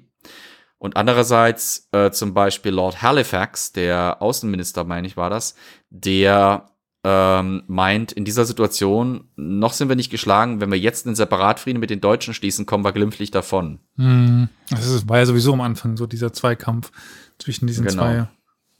[0.77, 5.55] Und andererseits äh, zum Beispiel Lord Halifax, der Außenminister, meine ich, war das,
[5.89, 6.69] der
[7.03, 11.79] ähm, meint, in dieser Situation, noch sind wir nicht geschlagen, wenn wir jetzt einen Separatfrieden
[11.79, 13.79] mit den Deutschen schließen, kommen wir glimpflich davon.
[13.95, 14.49] Hm.
[14.69, 16.91] Das war ja sowieso am Anfang so dieser Zweikampf
[17.37, 18.03] zwischen diesen Genau.
[18.03, 18.27] zwei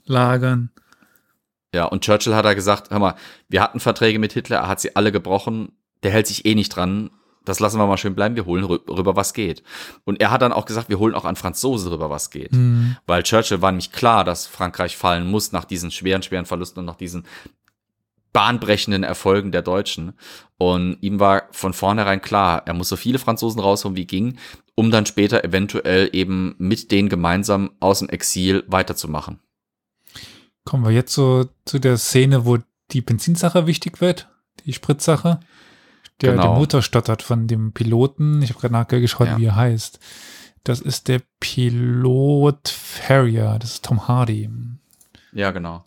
[0.05, 0.71] Lagern.
[1.73, 3.15] Ja, und Churchill hat da gesagt, hör mal,
[3.47, 5.71] wir hatten Verträge mit Hitler, er hat sie alle gebrochen,
[6.03, 7.11] der hält sich eh nicht dran,
[7.45, 9.63] das lassen wir mal schön bleiben, wir holen rü- rüber, was geht.
[10.03, 12.51] Und er hat dann auch gesagt, wir holen auch an Franzosen rüber, was geht.
[12.51, 12.97] Hm.
[13.05, 16.85] Weil Churchill war nämlich klar, dass Frankreich fallen muss nach diesen schweren, schweren Verlusten und
[16.85, 17.25] nach diesen
[18.33, 20.13] bahnbrechenden Erfolgen der Deutschen.
[20.57, 24.37] Und ihm war von vornherein klar, er muss so viele Franzosen rausholen, wie ging,
[24.75, 29.39] um dann später eventuell eben mit denen gemeinsam aus dem Exil weiterzumachen.
[30.69, 32.59] Kommen wir jetzt so zu der Szene, wo
[32.91, 34.29] die Benzinsache wichtig wird,
[34.65, 35.39] die Spritzsache.
[36.21, 36.43] Der, Genau.
[36.43, 38.43] der Motor stottert von dem Piloten.
[38.43, 39.37] Ich habe gerade nachgeschaut, Ja.
[39.39, 39.97] wie er heißt.
[40.63, 43.57] Das ist der Pilot Farrier.
[43.59, 44.47] Das ist Tom Hardy.
[45.31, 45.85] Ja, genau.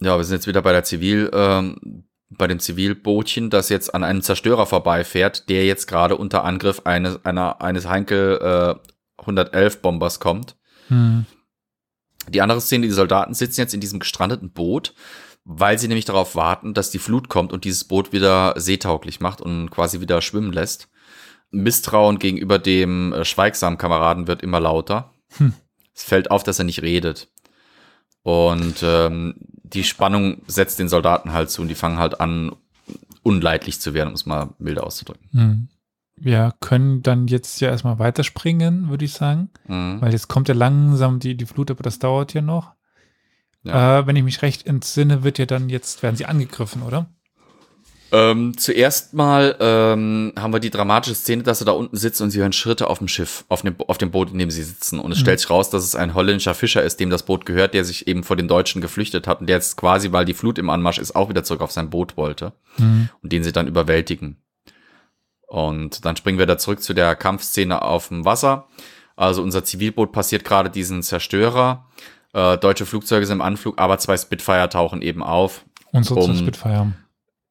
[0.00, 4.02] Ja, wir sind jetzt wieder bei der Zivil, ähm, bei dem Zivilbootchen, das jetzt an
[4.02, 8.40] einem Zerstörer vorbeifährt, der jetzt gerade unter Angriff eines, einer, eines Heinkel
[8.82, 8.88] äh,
[9.26, 10.56] 111 Bombers kommt.
[10.88, 11.26] Hm.
[12.28, 14.94] Die andere Szene, die Soldaten sitzen jetzt in diesem gestrandeten Boot,
[15.44, 19.40] weil sie nämlich darauf warten, dass die Flut kommt und dieses Boot wieder seetauglich macht
[19.40, 20.88] und quasi wieder schwimmen lässt.
[21.50, 25.12] Misstrauen gegenüber dem äh, schweigsamen Kameraden wird immer lauter.
[25.36, 25.54] Hm.
[25.94, 27.28] Es fällt auf, dass er nicht redet.
[28.22, 32.56] Und ähm, die Spannung setzt den Soldaten halt zu und die fangen halt an,
[33.22, 35.28] unleidlich zu werden, um es mal milder auszudrücken.
[35.32, 35.68] Hm.
[36.18, 39.50] Wir können dann jetzt ja erstmal weiterspringen, würde ich sagen.
[39.66, 40.00] Mhm.
[40.00, 42.76] Weil jetzt kommt ja langsam die, die Flut, aber das dauert ja noch.
[43.64, 47.06] Äh, wenn ich mich recht entsinne, wird ja dann jetzt, werden sie angegriffen, oder?
[48.12, 52.30] Ähm, zuerst mal ähm, haben wir die dramatische Szene, dass sie da unten sitzen und
[52.30, 55.00] sie hören Schritte auf dem Schiff, auf dem, auf dem Boot, in dem sie sitzen.
[55.00, 57.74] Und es stellt sich raus, dass es ein holländischer Fischer ist, dem das Boot gehört,
[57.74, 60.58] der sich eben vor den Deutschen geflüchtet hat und der jetzt quasi, weil die Flut
[60.58, 64.36] im Anmarsch ist, auch wieder zurück auf sein Boot wollte und den sie dann überwältigen.
[65.46, 68.66] Und dann springen wir da zurück zu der Kampfszene auf dem Wasser.
[69.16, 71.86] Also unser Zivilboot passiert gerade diesen Zerstörer.
[72.32, 75.64] Äh, deutsche Flugzeuge sind im Anflug, aber zwei Spitfire tauchen eben auf.
[75.92, 76.92] Unsere Um- zu Spitfire.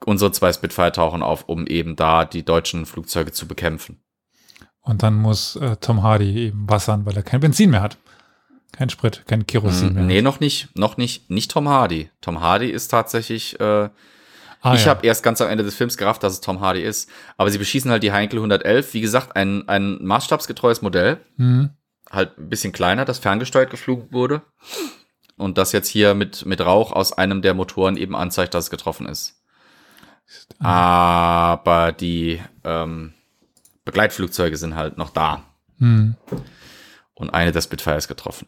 [0.04, 4.02] Unsere zwei Spitfire tauchen auf, um eben da die deutschen Flugzeuge zu bekämpfen.
[4.82, 7.98] Und dann muss äh, Tom Hardy eben wassern, weil er kein Benzin mehr hat.
[8.72, 10.02] Kein Sprit, kein Kerosin mehr.
[10.02, 12.12] Hm, nee, noch nicht, noch nicht, nicht Tom Hardy.
[12.22, 13.90] Tom Hardy ist tatsächlich, äh,
[14.66, 14.90] Ah, ich ja.
[14.90, 17.08] habe erst ganz am Ende des Films gerafft, dass es Tom Hardy ist.
[17.38, 18.96] Aber sie beschießen halt die Heinkel 111.
[18.96, 21.20] Wie gesagt, ein, ein maßstabsgetreues Modell.
[21.38, 21.70] Mhm.
[22.12, 24.42] Halt ein bisschen kleiner, das ferngesteuert geflogen wurde.
[25.38, 28.70] Und das jetzt hier mit, mit Rauch aus einem der Motoren eben anzeigt, dass es
[28.72, 29.40] getroffen ist.
[30.58, 33.14] Aber die ähm,
[33.84, 35.44] Begleitflugzeuge sind halt noch da.
[35.78, 36.16] Mhm.
[37.14, 38.48] Und eine der Spitfire ist getroffen.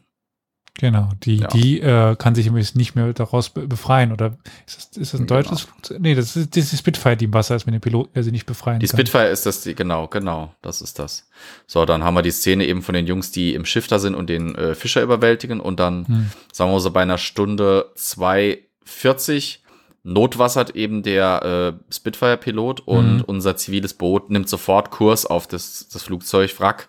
[0.78, 1.48] Genau, die, Ja.
[1.48, 4.12] die äh, kann sich übrigens nicht mehr daraus be befreien.
[4.12, 5.40] Oder ist das, ist das ein Genau.
[5.42, 6.00] deutsches Flugzeug?
[6.00, 8.22] Nee, das ist, das ist die Spitfire, die im Wasser ist, wenn der Pilot er
[8.22, 8.96] sie nicht befreien Die kann.
[8.96, 11.28] Spitfire ist das, die, genau, genau, das ist das.
[11.66, 14.14] So, dann haben wir die Szene eben von den Jungs, die im Schiff da sind
[14.14, 16.30] und den äh, Fischer überwältigen und dann, Hm.
[16.52, 19.58] sagen wir so, bei einer Stunde 2,40
[20.04, 23.24] notwassert eben der äh, Spitfire-Pilot und Mhm.
[23.26, 26.88] unser ziviles Boot nimmt sofort Kurs auf das, das Flugzeugwrack,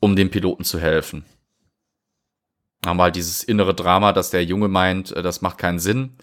[0.00, 1.24] um dem Piloten zu helfen.
[2.84, 6.16] Haben wir halt dieses innere Drama, dass der Junge meint, äh, das macht keinen Sinn.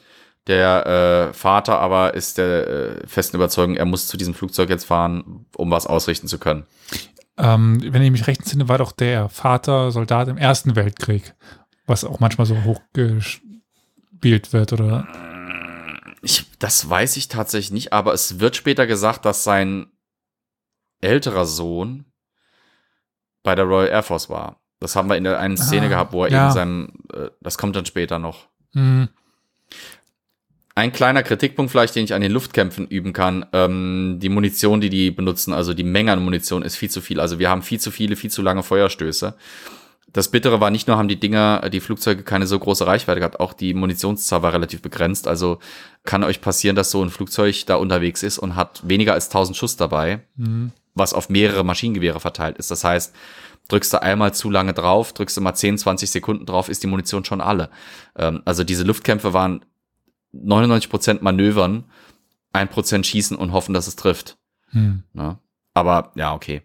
[0.48, 4.86] Der äh, Vater aber ist der äh, festen Überzeugung, er muss zu diesem Flugzeug jetzt
[4.86, 6.66] fahren, um was ausrichten zu können.
[7.38, 11.34] Ähm, wenn ich mich recht entsinne, war doch der Vater Soldat im Ersten Weltkrieg,
[11.88, 15.08] was auch manchmal so hochgespielt wird, oder?
[16.22, 19.88] Ich, das weiß ich tatsächlich nicht, aber es wird später gesagt, dass sein
[21.02, 22.06] älterer Sohn
[23.44, 24.63] bei der Royal Air Force war.
[24.84, 26.46] Das haben wir in der einen Szene Ah, gehabt, wo er ja.
[26.46, 28.48] eben seinem, äh, das kommt dann später noch.
[28.74, 29.10] Mhm.
[30.76, 33.46] Ein kleiner Kritikpunkt vielleicht, den ich an den Luftkämpfen üben kann.
[33.54, 37.20] Ähm, die Munition, die die benutzen, also die Menge an Munition ist viel zu viel.
[37.20, 39.36] Also wir haben viel zu viele, viel zu lange Feuerstöße.
[40.12, 43.40] Das Bittere war nicht nur, haben die Dinger, die Flugzeuge keine so große Reichweite gehabt,
[43.40, 45.28] auch die Munitionszahl war relativ begrenzt.
[45.28, 45.60] Also
[46.04, 49.56] kann euch passieren, dass so ein Flugzeug da unterwegs ist und hat weniger als 1000
[49.58, 50.72] Schuss dabei, Mhm.
[50.96, 52.70] was auf mehrere Maschinengewehre verteilt ist.
[52.72, 53.14] Das heißt,
[53.70, 56.88] drückst du einmal zu lange drauf, drückst du mal 10, 20 Sekunden drauf, ist die
[56.88, 57.70] Munition schon alle.
[58.18, 59.66] Ähm, also diese Luftkämpfe waren
[60.34, 61.86] 99% Manövern,
[62.54, 64.38] 1% schießen und hoffen, dass es trifft.
[64.72, 65.04] Mhm.
[65.14, 65.38] Ne?
[65.74, 66.62] Aber ja, okay.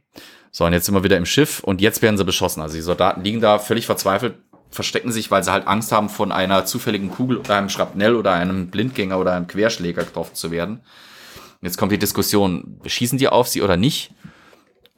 [0.50, 2.62] So, und jetzt sind wir wieder im Schiff und jetzt werden sie beschossen.
[2.62, 4.36] Also die Soldaten liegen da völlig verzweifelt,
[4.70, 8.32] verstecken sich, weil sie halt Angst haben, von einer zufälligen Kugel oder einem Schrapnell oder
[8.32, 10.80] einem Blindgänger oder einem Querschläger getroffen zu werden.
[11.60, 14.12] Jetzt kommt die Diskussion, schießen die auf sie oder nicht?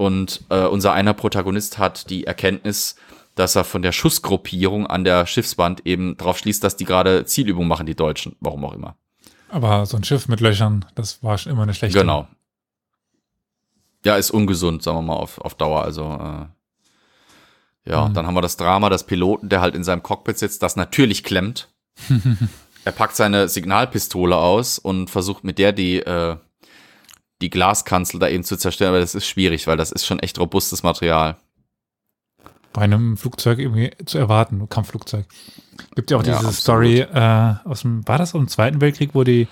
[0.00, 2.96] Und äh, unser einer Protagonist hat die Erkenntnis,
[3.34, 7.68] dass er von der Schussgruppierung an der Schiffswand eben drauf schließt, dass die gerade Zielübungen
[7.68, 8.96] machen, die Deutschen, warum auch immer.
[9.50, 11.98] Aber so ein Schiff mit Löchern, das war schon immer eine schlechte.
[11.98, 12.26] Genau.
[14.02, 15.82] Ja, ist ungesund, sagen wir mal, auf, auf Dauer.
[15.82, 16.46] Also, äh,
[17.90, 18.14] ja, Mhm.
[18.14, 21.24] dann haben wir das Drama des Piloten, der halt in seinem Cockpit sitzt, das natürlich
[21.24, 21.68] klemmt.
[22.86, 26.36] er packt seine Signalpistole aus und versucht mit der die, äh,
[27.40, 30.38] die Glaskanzel da eben zu zerstören, aber das ist schwierig, weil das ist schon echt
[30.38, 31.36] robustes Material.
[32.72, 35.26] Bei einem Flugzeug irgendwie zu erwarten, Kampfflugzeug.
[35.96, 36.54] Gibt ja auch Ja, diese absolut.
[36.54, 39.48] Story äh, aus dem, war das aus dem Zweiten Weltkrieg, wo die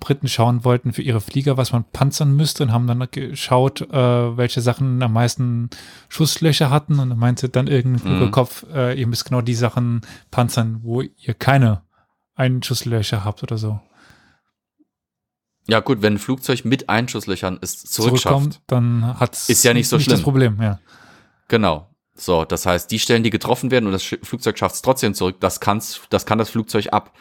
[0.00, 4.36] Briten schauen wollten für ihre Flieger, was man panzern müsste und haben dann geschaut, äh,
[4.36, 5.68] welche Sachen am meisten
[6.08, 8.30] Schusslöcher hatten und dann meinte dann irgendein Mhm.
[8.30, 10.00] Kopf, äh, ihr müsst genau die Sachen
[10.30, 11.82] panzern, wo ihr keine
[12.34, 13.80] Einschusslöcher habt oder so.
[15.68, 18.60] Ja, gut, wenn ein Flugzeug mit Einschusslöchern es zurückschafft.
[18.66, 20.22] dann hat's Ist ja nicht so das schlimm.
[20.22, 20.80] Problem, ja.
[21.48, 21.88] Genau.
[22.14, 25.36] So, das heißt, die Stellen, die getroffen werden und das Flugzeug schafft es trotzdem zurück,
[25.40, 27.16] das, kann's, das kann das Flugzeug ab.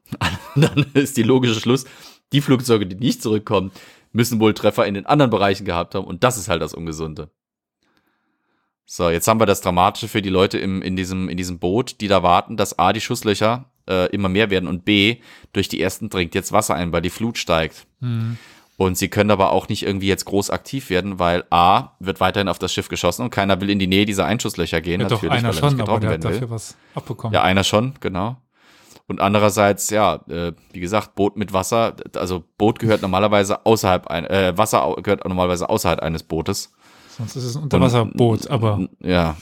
[0.54, 1.84] Dann ist die logische Schluss,
[2.32, 3.72] die Flugzeuge, die nicht zurückkommen,
[4.12, 7.30] müssen wohl Treffer in den anderen Bereichen gehabt haben und das ist halt das Ungesunde.
[8.84, 12.00] So, jetzt haben wir das Dramatische für die Leute im, in, diesem, in diesem Boot,
[12.00, 15.16] die da warten, dass A, die Schusslöcher äh, immer mehr werden und B,
[15.52, 17.86] durch die ersten dringt jetzt Wasser ein, weil die Flut steigt.
[18.00, 18.38] Mhm.
[18.78, 22.48] Und sie können aber auch nicht irgendwie jetzt groß aktiv werden, weil A, wird weiterhin
[22.48, 25.00] auf das Schiff geschossen und keiner will in die Nähe dieser Einschusslöcher gehen.
[25.00, 27.32] Ja, doch, natürlich, einer weil er schon, nicht aber getroffen der dafür was abbekommen.
[27.34, 28.36] Ja, einer schon, genau.
[29.08, 34.26] Und andererseits, ja, äh, wie gesagt, Boot mit Wasser, also Boot gehört normalerweise außerhalb ein,
[34.26, 36.72] äh, Wasser gehört normalerweise außerhalb eines Bootes.
[37.16, 39.36] Sonst ist es ein Unterwasserboot, aber Ja.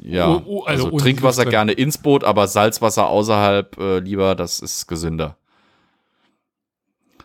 [0.00, 1.50] Ja, Oh, oh, also also, Trinkwasser drin.
[1.50, 5.36] gerne ins Boot, aber Salzwasser außerhalb äh, lieber, das ist gesünder.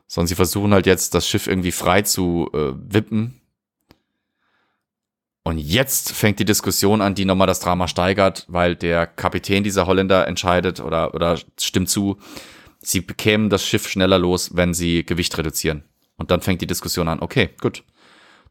[0.08, 3.42] Sondern sie versuchen halt jetzt, das Schiff irgendwie frei zu äh, wippen.
[5.44, 9.88] Und jetzt fängt die Diskussion an, die nochmal das Drama steigert, weil der Kapitän dieser
[9.88, 12.18] Holländer entscheidet oder, oder stimmt zu,
[12.80, 15.84] sie bekämen das Schiff schneller los, wenn sie Gewicht reduzieren.
[16.18, 17.84] Und dann fängt die Diskussion an, okay, gut,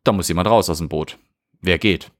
[0.02, 1.16] da muss jemand raus aus dem Boot.
[1.60, 2.10] Wer geht?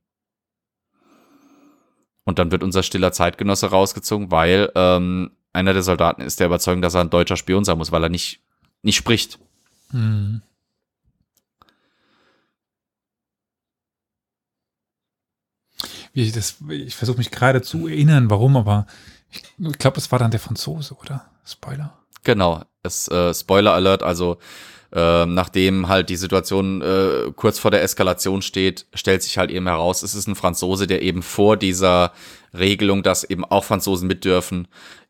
[2.31, 6.81] Und dann wird unser stiller Zeitgenosse rausgezogen, weil ähm, einer der Soldaten ist der Überzeugung,
[6.81, 8.40] dass er ein deutscher Spion sein muss, weil er nicht,
[8.82, 9.40] nicht spricht.
[9.90, 10.40] Hm.
[16.12, 18.86] Wie ich das, ich versuche mich gerade zu erinnern, warum, aber
[19.32, 21.28] ich, ich glaube, es war dann der Franzose, oder?
[21.44, 21.98] Spoiler.
[22.23, 24.39] Genau, es, äh, Spoiler Alert, also
[24.93, 29.67] äh, nachdem halt die Situation äh, kurz vor der Eskalation steht, stellt sich halt eben
[29.67, 32.12] heraus, es ist ein Franzose, der eben vor dieser
[32.57, 34.67] Regelung, dass eben auch Franzosen mit dürfen,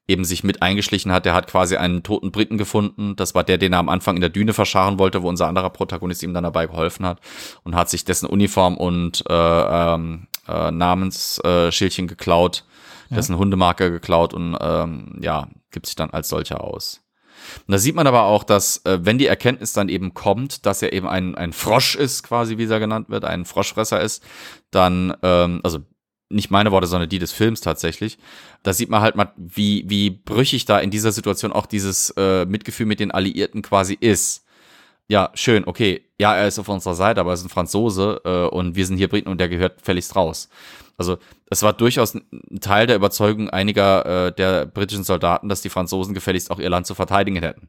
[0.07, 1.25] eben sich mit eingeschlichen hat.
[1.25, 3.17] Der hat quasi einen toten Briten gefunden.
[3.17, 5.71] Das war der, den er am Anfang in der Düne verscharen wollte, wo unser anderer
[5.71, 7.21] Protagonist ihm dann dabei geholfen hat
[7.63, 9.33] und hat sich dessen Uniform und äh,
[9.95, 12.65] ähm, äh, Namensschildchen geklaut,
[13.09, 17.01] dessen Hundemarke geklaut und ähm, ja, gibt sich dann als solcher aus.
[17.67, 20.83] Und da sieht man aber auch, dass äh, wenn die Erkenntnis dann eben kommt, dass
[20.83, 24.23] er eben ein, ein Frosch ist, quasi wie er genannt wird, ein Froschfresser ist,
[24.71, 25.81] dann, ähm, also
[26.31, 28.19] nicht meine Worte, sondern die des Films tatsächlich,
[28.63, 32.47] da sieht man halt mal, wie, wie brüchig da in dieser Situation auch dieses äh,
[32.47, 34.45] Mitgefühl mit den Alliierten quasi ist.
[35.11, 38.45] Ja, schön, okay, ja, er ist auf unserer Seite, aber er ist ein Franzose äh,
[38.55, 40.49] und wir sind hier Briten und der gehört fälligst raus.
[40.97, 45.69] Also es war durchaus ein Teil der Überzeugung einiger äh, der britischen Soldaten, dass die
[45.69, 47.69] Franzosen gefälligst auch ihr Land zu verteidigen hätten.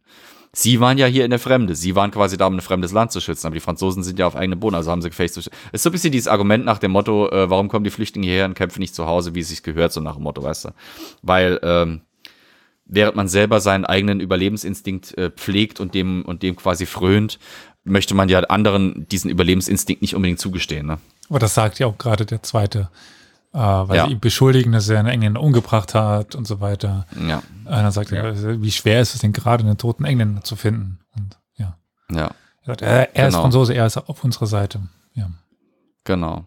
[0.54, 1.74] Sie waren ja hier in der Fremde.
[1.74, 3.48] Sie waren quasi da, um ein fremdes Land zu schützen.
[3.48, 5.58] Aber die Franzosen sind ja auf eigenem Boden, also haben sie gefälligst zu schützen.
[5.72, 8.46] Ist so ein bisschen dieses Argument nach dem Motto, äh, warum kommen die Flüchtlinge hierher
[8.46, 10.70] und kämpfen nicht zu Hause, wie es sich gehört, so nach dem Motto, weißt du?
[11.24, 12.02] Weil ähm,
[12.92, 17.40] während man selber seinen eigenen Überlebensinstinkt äh, pflegt und dem und dem quasi frönt,
[17.84, 20.86] möchte man ja anderen diesen Überlebensinstinkt nicht unbedingt zugestehen.
[20.86, 21.00] Ne?
[21.30, 22.90] Aber das sagt ja auch gerade der zweite,
[23.54, 24.06] äh, weil Ja.
[24.06, 27.08] sie ihn beschuldigen, dass er einen Engländer umgebracht hat und so weiter.
[27.28, 31.00] Ja, Einer sagt, er, wie schwer ist es denn gerade, einen toten Engländer zu finden?
[31.16, 31.78] Und ja,
[32.12, 33.42] ja, er, sagt, er, er ist Genau.
[33.42, 34.82] Franzose, er ist auf unserer Seite.
[35.14, 35.30] Ja.
[36.04, 36.46] genau.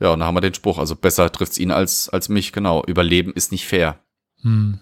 [0.00, 2.84] Ja, und dann haben wir den Spruch, also besser trifft's ihn als, als mich, genau.
[2.86, 3.98] Überleben ist nicht fair.
[4.42, 4.78] Hm.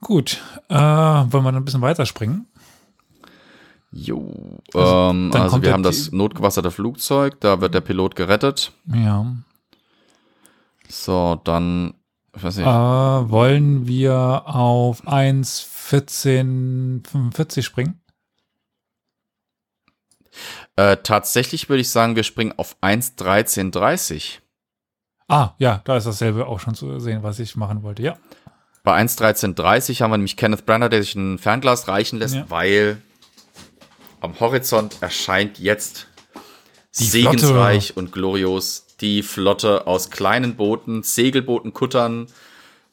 [0.00, 2.46] Gut, äh, wollen wir dann ein bisschen weiterspringen?
[3.92, 8.72] Jo, Also, ähm, also wir haben das notgewasserte Flugzeug, da wird der Pilot gerettet.
[8.92, 9.26] Ja.
[10.88, 11.94] So, dann,
[12.34, 12.68] ich weiß Äh, nicht,
[13.30, 18.00] wollen wir auf 1.14.45 springen?
[20.76, 24.38] Äh, tatsächlich würde ich sagen, wir springen auf 1.13.30.
[25.28, 28.02] Ah, ja, da ist dasselbe auch schon zu sehen, was ich machen wollte.
[28.02, 28.18] Ja.
[28.84, 32.44] Bei 1.13.30 haben wir nämlich Kenneth Branagh, der sich ein Fernglas reichen lässt, Ja.
[32.48, 33.00] weil
[34.20, 36.08] am Horizont erscheint jetzt
[36.98, 42.26] Die segensreich und glorios die Flotte aus kleinen Booten, Segelbooten, Kuttern,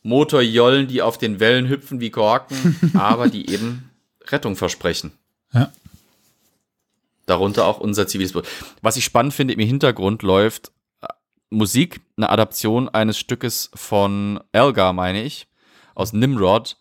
[0.04, 3.90] Motorjollen, die auf den Wellen hüpfen wie Korken, aber die eben
[4.28, 5.12] Rettung versprechen.
[5.54, 5.72] Ja.
[7.30, 8.48] Darunter auch unser ziviles Boot.
[8.82, 11.08] Was ich spannend finde, im Hintergrund läuft äh,
[11.50, 15.48] Musik, eine Adaption eines Stückes von Elgar, meine ich,
[15.96, 16.78] aus Nimrod.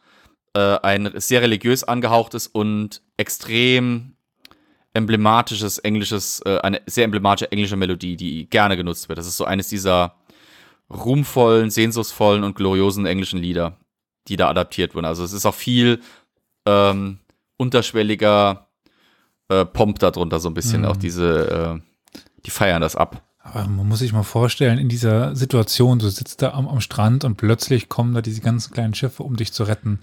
[0.55, 4.15] Äh, ein sehr religiös angehauchtes und extrem
[4.95, 9.19] emblematisches englisches, äh, eine sehr emblematische englische Melodie, die gerne genutzt wird.
[9.19, 10.17] Das ist so eines dieser
[10.91, 13.77] ruhmvollen, sehnsuchtsvollen und gloriosen englischen Lieder,
[14.29, 15.05] die da adaptiert wurden.
[15.05, 16.01] Also es ist auch viel
[16.67, 17.19] ähm,
[17.57, 18.68] unterschwelliger
[19.49, 20.83] äh, Pomp darunter, so ein bisschen.
[20.83, 20.89] Mhm.
[20.89, 21.81] Auch diese, äh,
[22.45, 23.23] die feiern das ab.
[23.39, 27.25] Aber man muss sich mal vorstellen, in dieser Situation, du sitzt da am, am Strand
[27.25, 30.01] und plötzlich kommen da diese ganzen kleinen Schiffe, um dich zu retten.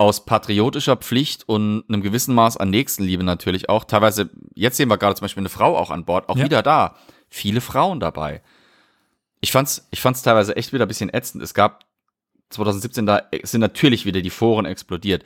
[0.04, 3.86] Aus patriotischer Pflicht und einem gewissen Maß an Nächstenliebe natürlich auch.
[3.86, 6.44] Teilweise, jetzt sehen wir gerade zum Beispiel eine Frau auch an Bord, auch Ja.
[6.44, 6.96] wieder da.
[7.30, 8.42] Viele Frauen dabei.
[9.40, 11.42] Ich fand's, ich fand's teilweise echt wieder ein bisschen ätzend.
[11.42, 11.86] Es gab
[12.50, 15.24] 2017, da sind natürlich wieder die Foren explodiert.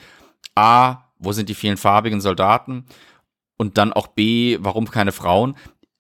[0.54, 2.86] A, wo sind die vielen farbigen Soldaten?
[3.58, 5.56] Und dann auch B, warum keine Frauen?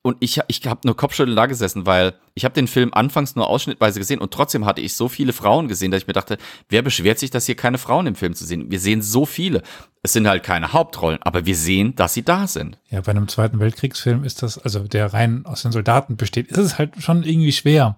[0.07, 3.47] Und ich, ich habe nur Kopfschütteln da gesessen, weil ich habe den Film anfangs nur
[3.47, 6.37] ausschnittweise gesehen und trotzdem hatte ich so viele Frauen gesehen, dass ich mir dachte,
[6.69, 8.71] wer beschwert sich, dass hier keine Frauen im Film zu sehen?
[8.71, 9.61] Wir sehen so viele.
[10.03, 12.79] Es sind halt keine Hauptrollen, aber wir sehen, dass sie da sind.
[12.89, 16.57] Ja, bei einem Zweiten Weltkriegsfilm ist das, also der rein aus den Soldaten besteht, ist
[16.57, 17.97] es halt schon irgendwie schwer,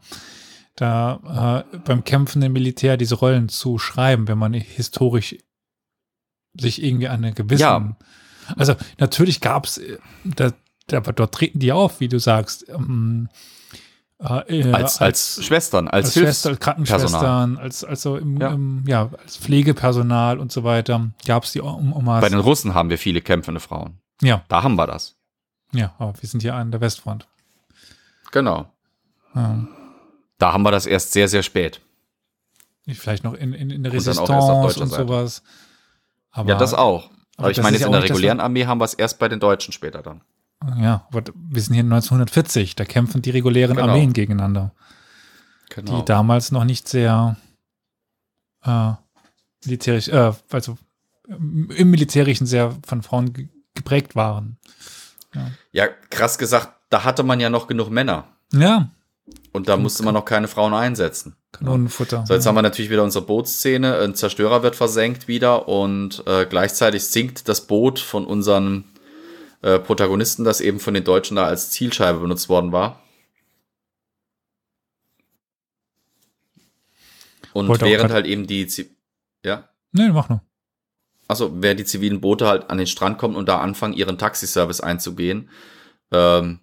[0.75, 5.35] da äh, beim kämpfenden Militär diese Rollen zu schreiben, wenn man historisch
[6.57, 7.61] sich irgendwie an eine gewissen.
[7.61, 7.97] Ja.
[8.55, 9.79] Also natürlich gab es,
[10.23, 10.51] da,
[10.97, 12.67] aber dort treten die auf, wie du sagst.
[12.69, 13.29] Ähm,
[14.19, 18.49] äh, als, als, Schwestern, als, als Schwester, Krankenschwestern, als, also im, ja.
[18.49, 19.09] Im, ja.
[19.17, 22.97] als Pflegepersonal und so weiter gab es die um, um Bei den Russen haben wir
[22.97, 23.99] viele kämpfende Frauen.
[24.21, 24.43] Ja.
[24.49, 25.15] Da haben wir das.
[25.71, 27.27] Ja, aber wir sind hier an der Westfront.
[28.31, 28.69] Genau.
[29.35, 29.67] Ja.
[30.37, 31.79] Da haben wir das erst sehr, sehr spät.
[32.87, 35.43] Vielleicht noch in, in, in der Resistance und, und sowas.
[36.31, 37.05] Aber, ja, das auch.
[37.05, 39.39] Aber, aber ich meine, jetzt in der regulären Armee haben wir es erst bei den
[39.39, 40.21] Deutschen später dann.
[40.77, 43.89] Ja, wir sind hier 1940, da kämpfen die regulären genau.
[43.89, 44.73] Armeen gegeneinander.
[45.69, 45.99] Genau.
[45.99, 47.37] Die damals noch nicht sehr
[48.63, 48.91] äh,
[49.63, 50.77] militärisch, äh, also
[51.27, 54.57] im Militärischen sehr von Frauen geprägt waren.
[55.33, 55.51] Ja.
[55.71, 58.25] ja, krass gesagt, da hatte man ja noch genug Männer.
[58.51, 58.89] Ja.
[59.51, 61.35] Und da musste man noch keine Frauen einsetzen.
[61.51, 62.25] Kanonenfutter.
[62.25, 62.49] So, jetzt ja.
[62.49, 63.99] haben wir natürlich wieder unsere Bootsszene.
[63.99, 68.85] Ein Zerstörer wird versenkt wieder und äh, gleichzeitig sinkt das Boot von unseren
[69.61, 73.03] äh, Protagonisten, das eben von den Deutschen da als Zielscheibe benutzt worden war.
[77.53, 78.89] Und Wollte während halt eben die, Z
[79.43, 79.69] ja?
[79.91, 80.41] Nee, mach nur.
[81.27, 84.81] Achso, während die zivilen Boote halt an den Strand kommen und da anfangen, ihren Taxiservice
[84.81, 85.49] einzugehen,
[86.11, 86.59] ähm,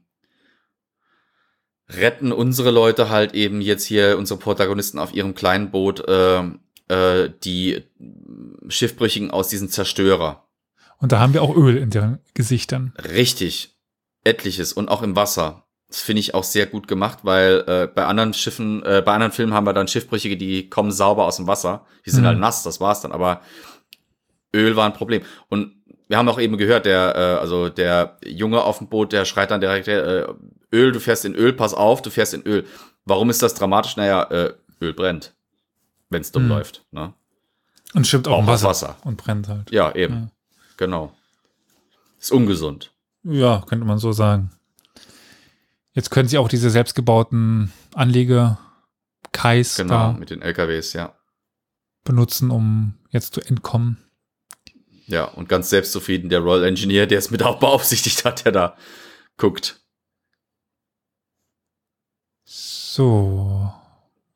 [1.89, 6.43] retten unsere Leute halt eben jetzt hier, unsere Protagonisten auf ihrem kleinen Boot, äh,
[6.89, 7.85] äh, die
[8.69, 10.46] Schiffbrüchigen aus diesem Zerstörer.
[10.99, 12.93] Und da haben wir auch Öl in deren Gesichtern.
[12.99, 13.77] Richtig.
[14.25, 15.65] Etliches und auch im Wasser.
[15.89, 19.33] Das finde ich auch sehr gut gemacht, weil äh, bei anderen Schiffen, äh, bei anderen
[19.33, 21.87] Filmen haben wir dann Schiffbrüchige, die kommen sauber aus dem Wasser.
[22.05, 22.29] Die sind mhm.
[22.29, 23.13] halt nass, das war's dann.
[23.13, 23.41] Aber
[24.55, 25.23] Öl war ein Problem.
[25.49, 25.77] Und
[26.09, 29.51] wir haben auch eben gehört, der, äh, also der Junge auf dem Boot, der schreit
[29.51, 30.27] dann direkt, äh,
[30.73, 32.67] Öl, du fährst in Öl, pass auf, du fährst in Öl.
[33.05, 33.97] Warum ist das dramatisch?
[33.97, 35.35] Naja, äh, Öl brennt,
[36.11, 36.51] wenn es dumm mhm.
[36.51, 36.85] läuft.
[36.91, 37.15] Ne?
[37.95, 39.71] Und auch, auch Wasser, Wasser, und brennt halt.
[39.71, 40.15] Ja, eben.
[40.15, 40.29] Ja.
[40.77, 41.13] Genau.
[42.19, 42.93] Ist ungesund.
[43.23, 44.51] Ja, könnte man so sagen.
[45.93, 51.15] Jetzt können sie auch diese selbstgebauten Anlege-Kais genau, mit den LKWs, ja.
[52.05, 53.97] benutzen, um jetzt zu entkommen.
[55.07, 58.77] Ja, und ganz selbstzufrieden der Royal Engineer, der es mit auch beaufsichtigt hat, der da
[59.37, 59.81] guckt.
[62.45, 63.73] So.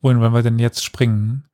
[0.00, 1.48] Wohin wollen wir denn jetzt springen?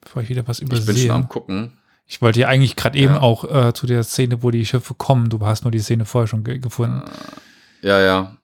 [0.00, 0.80] Bevor ich wieder was übersehe.
[0.80, 1.78] Ich bin schon am gucken.
[2.12, 5.30] Ich wollte ja eigentlich gerade eben auch äh, zu der Szene, wo die Schiffe kommen.
[5.30, 7.02] Du hast nur die Szene vorher schon ge gefunden.
[7.82, 8.36] Äh, ja, ja.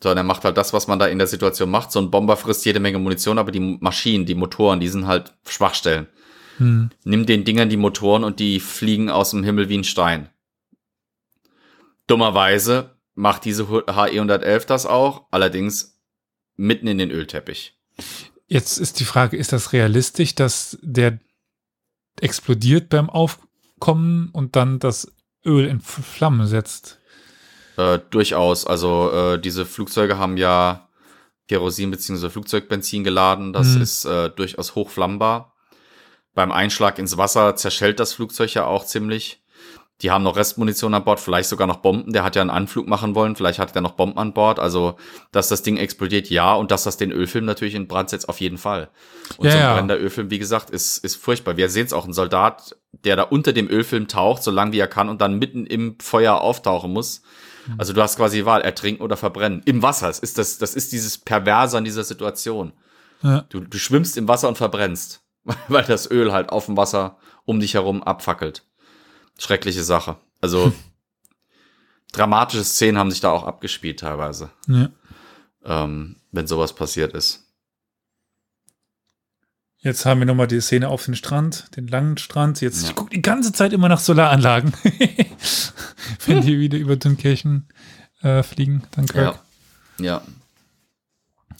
[0.00, 1.90] So, der macht halt das, was man da in der Situation macht.
[1.90, 5.34] So ein Bomber frisst jede Menge Munition, aber die Maschinen, die Motoren, die sind halt
[5.44, 6.06] Schwachstellen.
[6.58, 6.90] Hm.
[7.02, 10.28] Nimm den Dingern die Motoren und die fliegen aus dem Himmel wie ein Stein.
[12.06, 16.00] Dummerweise macht diese HE 111 das auch, allerdings
[16.54, 17.76] mitten in den Ölteppich.
[18.52, 21.18] Jetzt ist die Frage, ist das realistisch, dass der
[22.20, 25.10] explodiert beim Aufkommen und dann das
[25.42, 27.00] Öl in Flammen setzt?
[27.78, 28.66] Äh, durchaus.
[28.66, 30.90] Also äh, diese Flugzeuge haben ja
[31.48, 32.28] Kerosin bzw.
[32.28, 33.54] Flugzeugbenzin geladen.
[33.54, 33.80] Das mhm.
[33.80, 35.54] ist äh, durchaus hochflammbar.
[36.34, 39.41] Beim Einschlag ins Wasser zerschellt das Flugzeug ja auch ziemlich.
[40.02, 42.12] Die haben noch Restmunition an Bord, vielleicht sogar noch Bomben.
[42.12, 44.58] Der hat ja einen Anflug machen wollen, vielleicht hat er noch Bomben an Bord.
[44.58, 44.96] Also,
[45.30, 46.54] dass das Ding explodiert, ja.
[46.54, 48.90] Und dass das den Ölfilm natürlich in Brand setzt, auf jeden Fall.
[49.36, 49.72] Und ja, so ein ja.
[49.74, 51.56] brennender Ölfilm, wie gesagt, ist, ist furchtbar.
[51.56, 54.80] Wir sehen es auch, ein Soldat, der da unter dem Ölfilm taucht, so lange wie
[54.80, 57.22] er kann und dann mitten im Feuer auftauchen muss.
[57.66, 57.74] Mhm.
[57.78, 59.62] Also du hast quasi die Wahl, ertrinken oder verbrennen.
[59.64, 60.08] Im Wasser.
[60.08, 62.72] Das ist, das, das ist dieses Perverse an dieser Situation.
[63.22, 63.44] Ja.
[63.50, 65.22] Du, du schwimmst im Wasser und verbrennst.
[65.68, 68.64] weil das Öl halt auf dem Wasser um dich herum abfackelt.
[69.38, 70.16] Schreckliche Sache.
[70.40, 70.72] Also
[72.12, 74.90] dramatische Szenen haben sich da auch abgespielt teilweise, Ja.
[75.64, 77.40] ähm, wenn sowas passiert ist.
[79.78, 82.60] Jetzt haben wir nochmal die Szene auf den Strand, den langen Strand.
[82.60, 82.90] Jetzt, Ja.
[82.90, 84.72] ich gucke die ganze Zeit immer nach Solaranlagen.
[86.26, 87.66] Wenn die wieder über Dünkirchen
[88.20, 89.40] äh, fliegen, dann Kirk.
[89.98, 90.04] Ja.
[90.04, 90.22] Ja.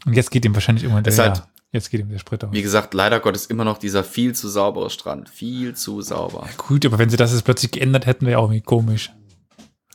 [0.05, 1.43] Und jetzt geht ihm wahrscheinlich immer der, Ist halt-
[1.73, 2.53] jetzt geht ihm der Sprit aus.
[2.53, 5.28] Wie gesagt, leider Gottes immer noch dieser viel zu saubere Strand.
[5.28, 6.49] Viel zu sauber.
[6.57, 9.12] Gut, aber wenn sie das jetzt plötzlich geändert hätten, wäre auch irgendwie komisch.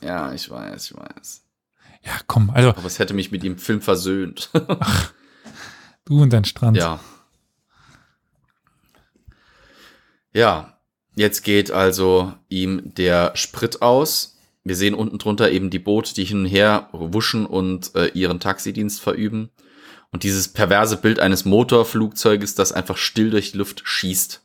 [0.02, 1.44] Ja, ich weiß, ich weiß.
[2.04, 4.50] Ja, komm, also Aber es hätte mich mit dem Film versöhnt.
[6.04, 6.76] du und dein Strand.
[6.76, 7.00] ja.
[10.34, 10.78] Ja,
[11.14, 14.36] jetzt geht also ihm der Sprit aus.
[14.62, 18.38] Wir sehen unten drunter eben die Boote, die hin und her wuschen und äh, ihren
[18.38, 19.50] Taxidienst verüben.
[20.10, 24.42] Und dieses perverse Bild eines Motorflugzeuges, das einfach still durch die Luft schießt.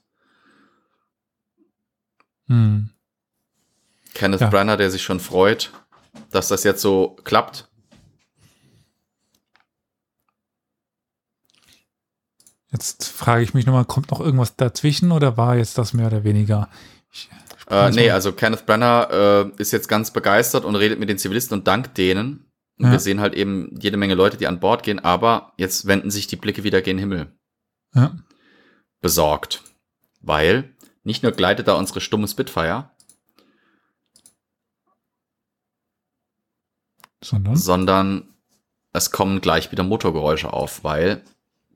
[2.48, 2.90] Hm.
[4.14, 4.50] Kenneth Ja.
[4.50, 5.72] Branagh, der sich schon freut,
[6.32, 7.70] dass das jetzt so klappt.
[12.72, 16.24] Jetzt frage ich mich nochmal, kommt noch irgendwas dazwischen oder war jetzt das mehr oder
[16.24, 16.70] weniger?
[17.12, 17.30] Ich,
[17.70, 21.58] Äh, nee, also Kenneth Branagh äh, ist jetzt ganz begeistert und redet mit den Zivilisten
[21.58, 22.46] und dankt denen.
[22.80, 22.92] Und Ja.
[22.94, 26.28] wir sehen halt eben jede Menge Leute, die an Bord gehen, aber jetzt wenden sich
[26.28, 27.32] die Blicke wieder gen Himmel.
[27.94, 28.16] ja.
[29.02, 29.62] Besorgt.
[30.22, 30.74] Weil
[31.04, 32.90] nicht nur gleitet da unsere stumme Spitfire,
[37.24, 37.56] Sondern?
[37.56, 38.34] sondern
[38.92, 41.24] es kommen gleich wieder Motorgeräusche auf, weil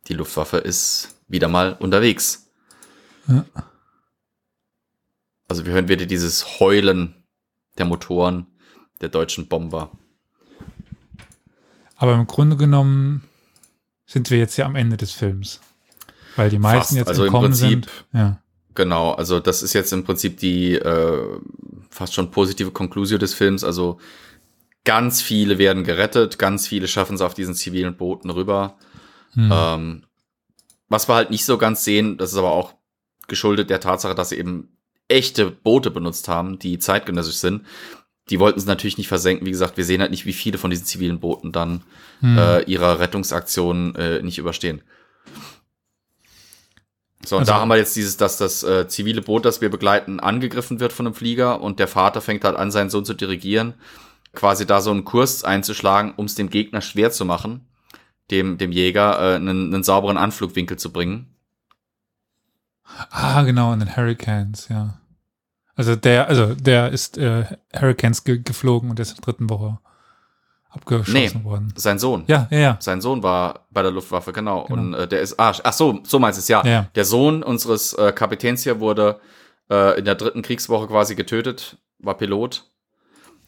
[0.07, 2.49] die Luftwaffe ist wieder mal unterwegs.
[3.27, 3.45] Ja.
[5.49, 7.23] Also wir hören wieder dieses Heulen
[7.77, 8.47] der Motoren
[9.01, 9.91] der deutschen Bomber.
[11.97, 13.23] Aber im Grunde genommen
[14.05, 15.59] sind wir jetzt ja am Ende des Films.
[16.35, 16.95] Weil die meisten Fast.
[16.95, 17.87] jetzt Also im Prinzip- sind.
[18.13, 18.41] Ja.
[18.75, 21.39] Genau, also das ist jetzt im Prinzip die äh,
[21.89, 23.63] fast schon positive Konklusion des Films.
[23.63, 23.99] Also
[24.85, 28.77] ganz viele werden gerettet, ganz viele schaffen es auf diesen zivilen Booten rüber.
[29.33, 29.49] Hm.
[29.51, 30.03] Ähm,
[30.89, 32.75] was wir halt nicht so ganz sehen, das ist aber auch
[33.27, 37.65] geschuldet der Tatsache, dass sie eben echte Boote benutzt haben, die zeitgenössisch sind.
[38.29, 39.45] Die wollten es natürlich nicht versenken.
[39.45, 41.81] Wie gesagt, wir sehen halt nicht, wie viele von diesen zivilen Booten dann
[42.19, 42.37] Hm.
[42.37, 44.81] äh, ihrer Rettungsaktion äh, nicht überstehen.
[47.25, 49.69] So, und Also- da haben wir jetzt dieses, dass das äh, zivile Boot, das wir
[49.69, 53.13] begleiten, angegriffen wird von einem Flieger und der Vater fängt halt an, seinen Sohn zu
[53.13, 53.73] dirigieren,
[54.33, 57.67] quasi da so einen Kurs einzuschlagen, um es dem Gegner schwer zu machen,
[58.31, 61.33] dem, dem Jäger äh, einen, einen sauberen Anflugwinkel zu bringen.
[63.09, 64.99] Ah, genau, in den Hurricanes, ja.
[65.77, 69.77] Also der, also der ist äh, Hurricanes ge geflogen und ist in der dritten Woche
[70.69, 71.43] abgeschossen Nee.
[71.43, 71.73] worden.
[71.75, 72.23] Sein Sohn.
[72.27, 72.77] Ja, ja, ja.
[72.79, 74.65] Sein Sohn war bei der Luftwaffe, genau.
[74.65, 74.81] Genau.
[74.81, 76.65] Und äh, der ist, ah, ach so, so meinst du es, ja.
[76.65, 76.87] Ja.
[76.95, 79.19] Der Sohn unseres äh, Kapitäns hier wurde
[79.69, 82.65] äh, in der dritten Kriegswoche quasi getötet, war Pilot,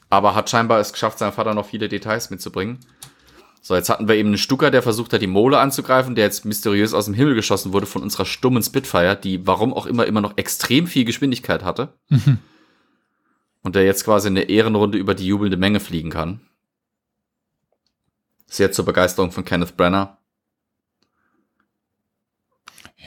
[0.10, 2.80] aber hat scheinbar es geschafft, seinem Vater noch viele Details mitzubringen.
[3.61, 6.45] So, jetzt hatten wir eben einen Stucker, der versucht hat, die Mole anzugreifen, der jetzt
[6.45, 10.22] mysteriös aus dem Himmel geschossen wurde von unserer stummen Spitfire, die warum auch immer immer
[10.22, 11.94] noch extrem viel Geschwindigkeit hatte.
[12.10, 12.40] Mhm.
[13.61, 16.40] Und der jetzt quasi eine Ehrenrunde über die jubelnde Menge fliegen kann.
[18.48, 20.18] Sehr zur Begeisterung von Kenneth Branagh.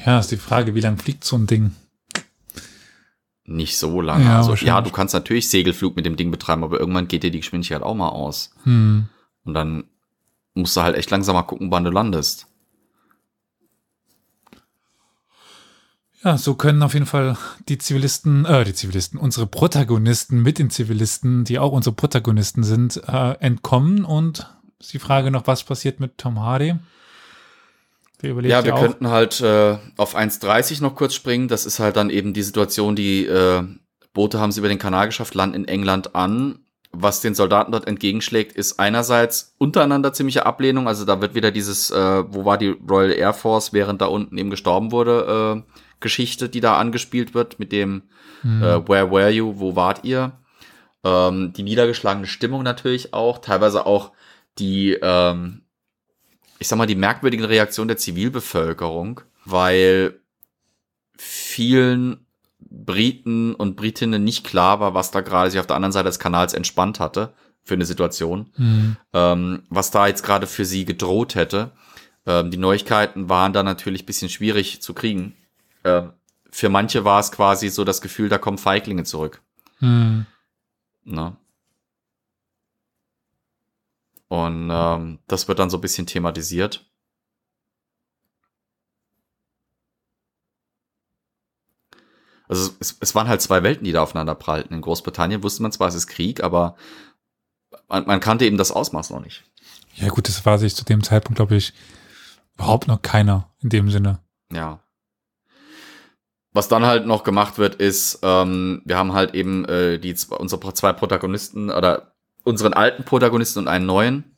[0.04, 1.72] Ja, ist die Frage, wie lang fliegt so ein Ding?
[3.44, 4.24] Nicht so lange.
[4.24, 7.30] Ja, also, ja, du kannst natürlich Segelflug mit dem Ding betreiben, aber irgendwann geht dir
[7.30, 8.54] die Geschwindigkeit auch mal aus.
[8.64, 9.08] Hm.
[9.44, 9.84] Und dann
[10.54, 12.46] musst du halt echt langsam mal gucken, wann du landest.
[16.24, 17.36] Ja, so können auf jeden Fall
[17.68, 23.02] die Zivilisten, äh, die Zivilisten, unsere Protagonisten mit den Zivilisten, die auch unsere Protagonisten sind,
[23.08, 24.04] äh, entkommen.
[24.04, 24.48] Und
[24.78, 26.76] ist die Frage noch, was passiert mit Tom Hardy?
[28.22, 28.80] Ja, ja, wir auch.
[28.80, 31.48] könnten halt äh, auf 1,30 noch kurz springen.
[31.48, 33.64] Das ist halt dann eben die Situation, die äh,
[34.12, 36.60] Boote haben es über den Kanal geschafft, landen in England an.
[36.92, 40.86] Was den Soldaten dort entgegenschlägt, ist einerseits untereinander ziemliche Ablehnung.
[40.88, 44.36] Also da wird wieder dieses, äh, wo war die Royal Air Force, während da unten
[44.36, 48.02] eben gestorben wurde, äh, Geschichte, die da angespielt wird mit dem
[48.42, 48.62] Hm.
[48.62, 49.54] äh, Where were you?
[49.56, 50.32] Wo wart ihr?
[51.04, 54.12] Ähm, die niedergeschlagene Stimmung natürlich auch, teilweise auch
[54.58, 55.62] die, ähm,
[56.58, 60.20] ich sag mal, die merkwürdige Reaktion der Zivilbevölkerung, weil
[61.16, 62.21] vielen
[62.72, 66.18] Briten und Britinnen nicht klar war, was da gerade sich auf der anderen Seite des
[66.18, 68.96] Kanals entspannt hatte für eine Situation, Hm.
[69.12, 71.72] ähm, was da jetzt gerade für sie gedroht hätte.
[72.26, 75.34] Ähm, die Neuigkeiten waren da natürlich bisschen schwierig zu kriegen.
[75.84, 76.12] Ähm,
[76.50, 79.42] für manche war es quasi so das Gefühl, da kommen Feiglinge zurück.
[79.78, 80.26] Hm.
[81.04, 81.36] Ne?
[84.28, 86.90] Und ähm, das wird dann so ein bisschen thematisiert.
[92.48, 94.74] Also es, es waren halt zwei Welten, die da aufeinander prallten.
[94.74, 96.76] In Großbritannien wusste man zwar, es ist Krieg, aber
[97.88, 99.44] man, man kannte eben das Ausmaß noch nicht.
[99.94, 101.72] Ja, gut, das war sich zu dem Zeitpunkt, glaube ich,
[102.54, 104.20] überhaupt noch keiner in dem Sinne.
[104.52, 104.80] Ja.
[106.52, 110.74] Was dann halt noch gemacht wird, ist, ähm, wir haben halt eben äh, die unsere
[110.74, 112.14] zwei Protagonisten oder
[112.44, 114.36] unseren alten Protagonisten und einen neuen,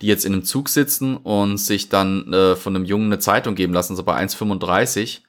[0.00, 3.54] die jetzt in einem Zug sitzen und sich dann äh, von einem Jungen eine Zeitung
[3.54, 5.20] geben lassen, so bei 1,35.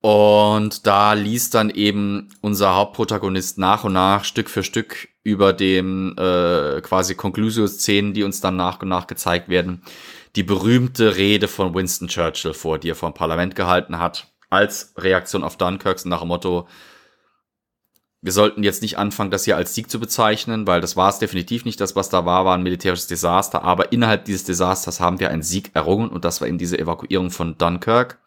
[0.00, 6.14] Und da liest dann eben unser Hauptprotagonist nach und nach Stück für Stück über dem
[6.18, 9.82] äh, quasi Conclusio-Szenen, die uns dann nach und nach gezeigt werden,
[10.36, 14.94] die berühmte Rede von Winston Churchill vor, die er vor dem Parlament gehalten hat, als
[14.96, 16.66] Reaktion auf Dunkirk nach dem Motto,
[18.22, 21.18] wir sollten jetzt nicht anfangen, das hier als Sieg zu bezeichnen, weil das war es
[21.18, 21.80] definitiv nicht.
[21.80, 23.64] Das, was da war, war ein militärisches Desaster.
[23.64, 27.30] Aber innerhalb dieses Desasters haben wir einen Sieg errungen und das war eben diese Evakuierung
[27.30, 28.18] von Dunkirk.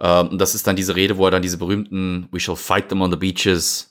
[0.00, 2.88] Ähm, und das ist dann diese Rede, wo er dann diese berühmten We shall fight
[2.88, 3.90] them on the beaches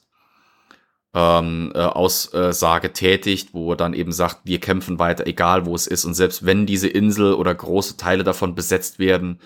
[1.13, 5.87] ähm, äh, Aussage tätigt, wo er dann eben sagt, wir kämpfen weiter, egal wo es
[5.87, 6.05] ist.
[6.05, 9.39] Und selbst wenn diese Insel oder große Teile davon besetzt werden,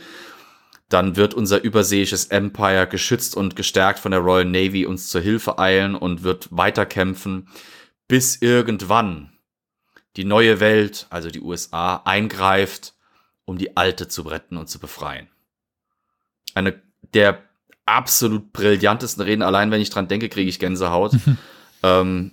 [0.89, 5.57] dann wird unser überseeisches Empire geschützt und gestärkt von der Royal Navy uns zur Hilfe
[5.57, 7.47] eilen und wird weiterkämpfen,
[8.07, 9.31] bis irgendwann
[10.17, 12.93] die neue Welt, also die USA, eingreift,
[13.45, 15.32] um die alte zu retten und zu befreien.
[16.53, 16.81] Eine
[17.13, 17.43] der
[17.85, 21.13] absolut brillantesten Reden, allein wenn ich dran denke, kriege ich Gänsehaut.
[21.83, 22.31] ähm,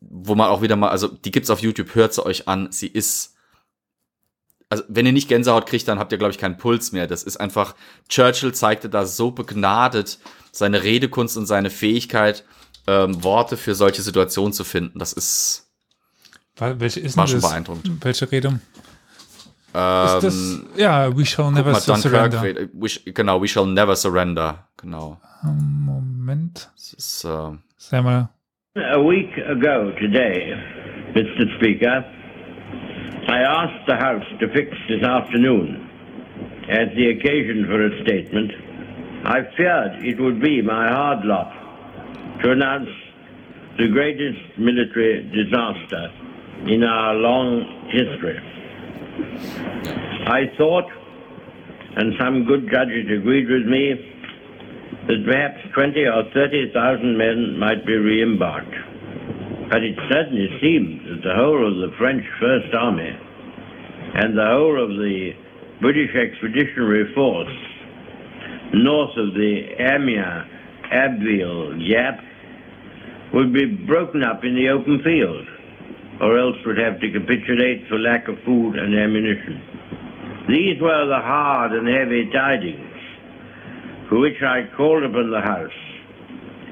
[0.00, 2.72] wo man auch wieder mal, also die gibt's auf YouTube, hört sie euch an.
[2.72, 3.34] Sie ist,
[4.68, 7.06] also wenn ihr nicht Gänsehaut kriegt, dann habt ihr, glaube ich, keinen Puls mehr.
[7.06, 7.74] Das ist einfach,
[8.08, 10.18] Churchill zeigte da so begnadet
[10.52, 12.44] seine Redekunst und seine Fähigkeit,
[12.86, 14.98] ähm, Worte für solche Situationen zu finden.
[14.98, 15.70] Das ist,
[16.56, 17.50] welche ist war schon das?
[17.50, 18.04] beeindruckend.
[18.04, 18.60] Welche Rede?
[19.74, 22.68] Ähm, ist das, ja, we shall never mal, Dunkirk, surrender.
[22.74, 24.58] we, sh- genau, we shall never surrender.
[24.76, 25.20] Genau.
[25.44, 26.70] Moment.
[26.76, 28.28] Das ist, äh, Sei mal.
[28.76, 30.54] A week ago today,
[31.14, 31.46] Mr.
[31.58, 32.04] Speaker,
[33.28, 35.88] I asked the House to fix this afternoon
[36.68, 38.52] as the occasion for a statement.
[39.24, 41.52] I feared it would be my hard lot
[42.42, 42.88] to announce
[43.78, 46.10] the greatest military disaster
[46.66, 48.38] in our long history.
[50.26, 50.86] I thought,
[51.96, 53.94] and some good judges agreed with me,
[55.06, 58.74] that perhaps 20 or 30,000 men might be re-embarked.
[59.70, 63.10] But it certainly seemed that the whole of the French First Army
[64.14, 65.32] and the whole of the
[65.80, 67.54] British Expeditionary Force
[68.74, 70.46] north of the Amiens
[70.90, 72.20] Abbeville gap
[73.32, 75.46] would be broken up in the open field,
[76.20, 79.60] or else would have to capitulate for lack of food and ammunition.
[80.48, 82.86] These were the hard and heavy tidings
[84.08, 85.78] for which I called upon the House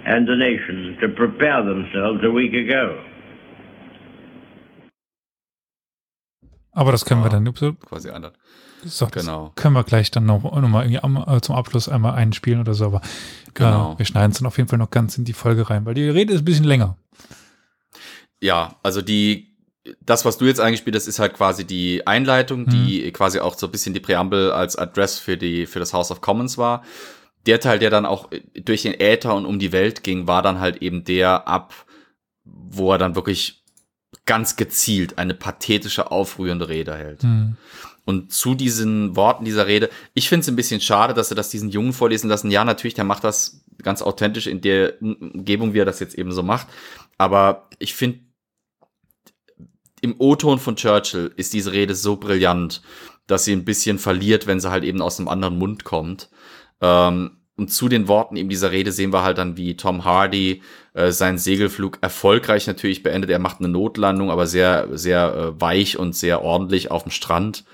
[0.06, 2.98] and the nation to prepare themselves a week ago.
[6.72, 8.32] Aber das können wir dann so, quasi anders.
[8.84, 9.52] so Genau.
[9.56, 12.74] können wir gleich dann noch, noch mal irgendwie am, äh, zum Abschluss einmal einspielen oder
[12.74, 12.86] so.
[12.86, 13.00] Aber
[13.54, 13.94] Genau.
[13.94, 15.94] äh, wir schneiden es dann auf jeden Fall noch ganz in die Folge rein, weil
[15.94, 16.96] die Rede ist ein bisschen länger.
[18.40, 19.56] Ja, also die,
[20.00, 23.66] das, was du jetzt eingespielt hast, ist halt quasi die Einleitung, die quasi auch so
[23.66, 26.84] ein bisschen die Präambel als Address für die, für das House of Commons war.
[27.46, 30.60] Der Teil, der dann auch durch den Äther und um die Welt ging, war dann
[30.60, 31.86] halt eben der ab,
[32.44, 33.64] wo er dann wirklich
[34.26, 37.22] ganz gezielt eine pathetische, aufrührende Rede hält.
[37.22, 37.56] Hm.
[38.04, 41.50] Und zu diesen Worten dieser Rede, ich finde es ein bisschen schade, dass er das
[41.50, 42.50] diesen Jungen vorlesen lassen.
[42.50, 46.32] Ja, natürlich, der macht das ganz authentisch in der Umgebung, wie er das jetzt eben
[46.32, 46.68] so macht.
[47.18, 48.20] Aber ich finde,
[50.00, 52.82] im O-Ton von Churchill ist diese Rede so brillant,
[53.26, 56.30] dass sie ein bisschen verliert, wenn sie halt eben aus einem anderen Mund kommt.
[56.80, 60.62] Ähm, und zu den Worten eben dieser Rede sehen wir halt dann, wie Tom Hardy
[60.94, 63.30] äh, seinen Segelflug erfolgreich natürlich beendet.
[63.30, 67.64] Er macht eine Notlandung, aber sehr, sehr äh, weich und sehr ordentlich auf dem Strand.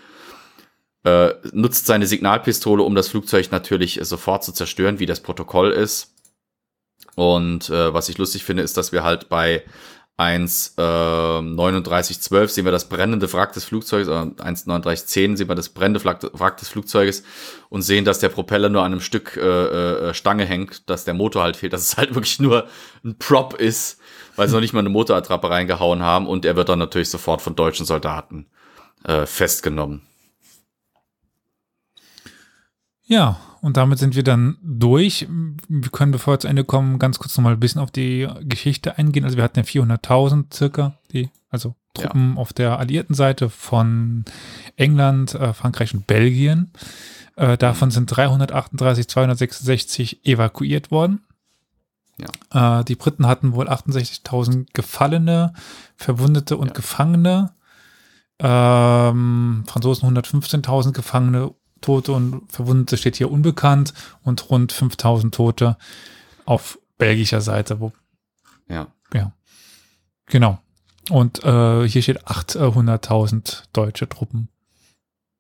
[1.05, 6.15] Äh, nutzt seine Signalpistole, um das Flugzeug natürlich sofort zu zerstören, wie das Protokoll ist.
[7.15, 9.63] Und äh, was ich lustig finde, ist, dass wir halt bei
[10.17, 15.57] 1 äh, 3912 sehen wir das brennende Wrack des Flugzeuges, oder 1 3910 sehen wir
[15.57, 17.25] das brennende Wrack Wrack des Flugzeuges
[17.69, 19.41] und sehen, dass der Propeller nur an einem Stück äh,
[20.11, 22.69] äh, Stange hängt, dass der Motor halt fehlt, dass es halt wirklich nur
[23.05, 23.99] ein Prop ist,
[24.37, 27.43] weil sie noch nicht mal eine Motorattrappe reingehauen haben und er wird dann natürlich sofort
[27.43, 28.47] von deutschen Soldaten
[29.05, 30.03] äh, festgenommen.
[33.07, 35.27] Ja, und damit sind wir dann durch.
[35.69, 38.99] Wir können, bevor wir zu Ende kommen, ganz kurz nochmal ein bisschen auf die Geschichte
[38.99, 39.25] eingehen.
[39.25, 44.27] Also wir hatten ja 400.000 circa, die, also Truppen auf der alliierten Seite von
[44.77, 46.73] England, äh, Frankreich und Belgien.
[47.37, 51.23] Äh, davon sind 338, 266 evakuiert worden.
[52.53, 52.81] Ja.
[52.81, 55.55] Äh, die Briten hatten wohl 68.000 Gefallene,
[55.97, 56.75] Verwundete und ja.
[56.75, 57.53] Gefangene.
[58.41, 61.55] Ähm, Franzosen 115.000 Gefangene,
[61.85, 65.77] Tote und Verwundete steht hier unbekannt und rund 5.000 Tote
[66.45, 67.81] auf belgischer Seite.
[67.81, 67.93] Wo,
[68.69, 68.89] ja.
[69.13, 69.33] Ja.
[70.27, 70.59] Genau.
[71.11, 74.49] Und äh, hier steht 800.000 deutsche Truppen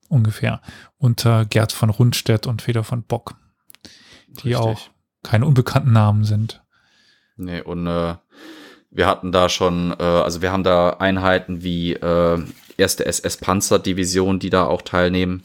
[0.08, 0.60] ungefähr
[0.98, 3.34] unter Gerd von Rundstedt und Feder von Bock,
[4.42, 4.56] die Richtig.
[4.56, 4.80] auch
[5.22, 6.62] keine unbekannten Namen sind.
[7.36, 8.14] Nee, und äh,
[8.90, 12.38] wir hatten da schon, äh, also wir haben da Einheiten wie äh,
[12.76, 15.42] erste SS-Panzerdivision, die da auch teilnehmen.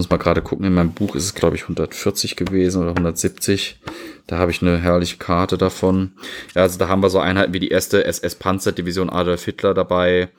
[0.00, 3.80] Muss mal gerade gucken, in meinem Buch ist es, glaube ich, 140 gewesen oder 170.
[4.26, 6.14] Da habe ich eine herrliche Karte davon.
[6.54, 10.30] Ja, also da haben wir so Einheiten wie die erste SS-Panzerdivision Adolf Hitler dabei,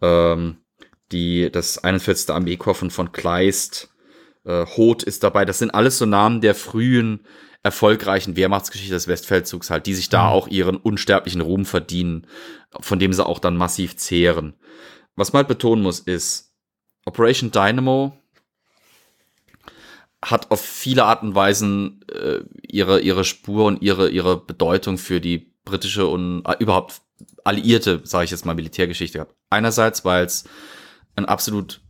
[0.00, 0.58] ähm,
[1.10, 2.32] die, das 41.
[2.32, 3.90] Armeekorps von Kleist,
[4.44, 5.44] äh, Hoth ist dabei.
[5.44, 7.26] Das sind alles so Namen der frühen
[7.64, 10.30] erfolgreichen Wehrmachtsgeschichte des Westfeldzugs halt, die sich da mhm.
[10.30, 12.28] auch ihren unsterblichen Ruhm verdienen,
[12.78, 14.54] von dem sie auch dann massiv zehren.
[15.16, 16.54] Was man halt betonen muss, ist,
[17.06, 18.19] Operation Dynamo
[20.22, 25.20] hat auf viele Arten und Weisen äh, ihre, ihre Spur und ihre, ihre Bedeutung für
[25.20, 27.02] die britische und äh, überhaupt
[27.44, 29.34] alliierte, sage ich jetzt mal, Militärgeschichte gehabt.
[29.48, 30.44] Einerseits, weil es
[31.16, 31.80] ein absolut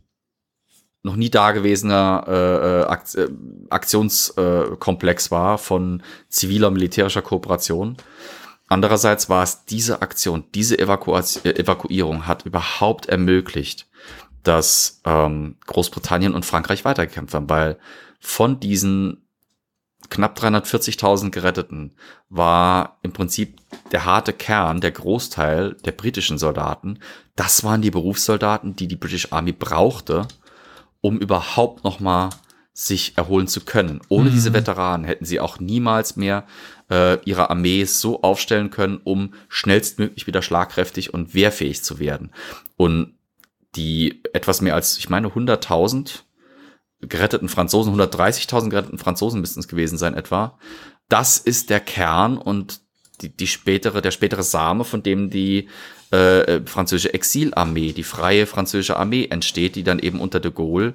[1.03, 3.27] noch nie dagewesener äh, äh Akt, äh,
[3.69, 7.97] Aktionskomplex war von ziviler militärischer Kooperation.
[8.67, 13.89] Andererseits war es diese Aktion, diese Evakuation, äh, Evakuierung hat überhaupt ermöglicht,
[14.43, 17.77] dass ähm, Großbritannien und Frankreich weitergekämpft haben, weil
[18.21, 19.25] von diesen
[20.09, 21.93] knapp 340.000 Geretteten
[22.29, 23.57] war im Prinzip
[23.91, 26.99] der harte Kern, der Großteil der britischen Soldaten.
[27.35, 30.27] Das waren die Berufssoldaten, die die British Army brauchte,
[31.01, 32.29] um überhaupt noch mal
[32.73, 34.01] sich erholen zu können.
[34.07, 34.33] Ohne mhm.
[34.33, 36.45] diese Veteranen hätten sie auch niemals mehr
[36.89, 42.31] äh, ihre Armee so aufstellen können, um schnellstmöglich wieder schlagkräftig und wehrfähig zu werden.
[42.77, 43.13] Und
[43.75, 46.21] die etwas mehr als, ich meine, 100.000
[47.01, 50.57] geretteten Franzosen, 130.000 geretteten Franzosen müssten es gewesen sein etwa.
[51.09, 52.81] Das ist der Kern und
[53.21, 55.67] die, die spätere, der spätere Same, von dem die
[56.11, 60.93] äh, französische Exilarmee, die freie französische Armee entsteht, die dann eben unter de Gaulle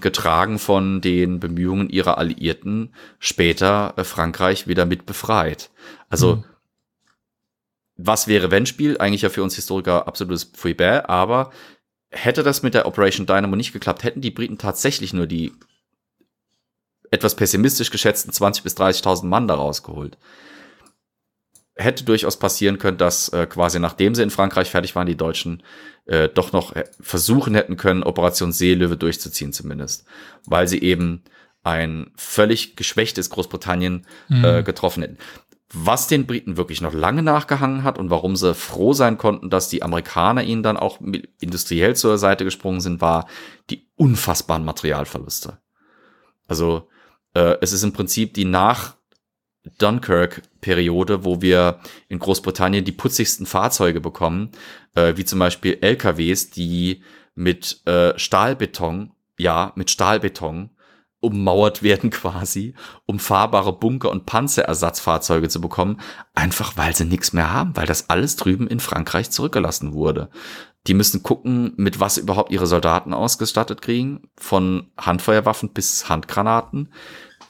[0.00, 5.70] getragen von den Bemühungen ihrer Alliierten später äh, Frankreich wieder mit befreit.
[6.08, 6.44] Also mhm.
[7.96, 8.98] was wäre wenn Spiel?
[8.98, 11.50] Eigentlich ja für uns Historiker absolutes Fouibert, aber
[12.12, 15.52] hätte das mit der Operation Dynamo nicht geklappt, hätten die Briten tatsächlich nur die
[17.10, 20.16] etwas pessimistisch geschätzten 20 bis 30.000 Mann da rausgeholt.
[21.74, 25.62] Hätte durchaus passieren können, dass äh, quasi nachdem sie in Frankreich fertig waren, die Deutschen
[26.06, 30.04] äh, doch noch äh, versuchen hätten können, Operation Seelöwe durchzuziehen zumindest,
[30.44, 31.22] weil sie eben
[31.62, 34.44] ein völlig geschwächtes Großbritannien mhm.
[34.44, 35.18] äh, getroffen hätten.
[35.74, 39.70] Was den Briten wirklich noch lange nachgehangen hat und warum sie froh sein konnten, dass
[39.70, 41.00] die Amerikaner ihnen dann auch
[41.40, 43.26] industriell zur Seite gesprungen sind, war
[43.70, 45.58] die unfassbaren Materialverluste.
[46.46, 46.88] Also
[47.34, 48.96] äh, es ist im Prinzip die nach
[49.78, 51.78] Dunkirk-Periode, wo wir
[52.08, 54.50] in Großbritannien die putzigsten Fahrzeuge bekommen,
[54.94, 57.02] äh, wie zum Beispiel LKWs, die
[57.34, 60.70] mit äh, Stahlbeton, ja, mit Stahlbeton
[61.22, 62.74] ummauert werden quasi,
[63.06, 66.00] um fahrbare Bunker- und Panzerersatzfahrzeuge zu bekommen,
[66.34, 70.28] einfach weil sie nichts mehr haben, weil das alles drüben in Frankreich zurückgelassen wurde.
[70.88, 76.92] Die müssen gucken, mit was überhaupt ihre Soldaten ausgestattet kriegen, von Handfeuerwaffen bis Handgranaten.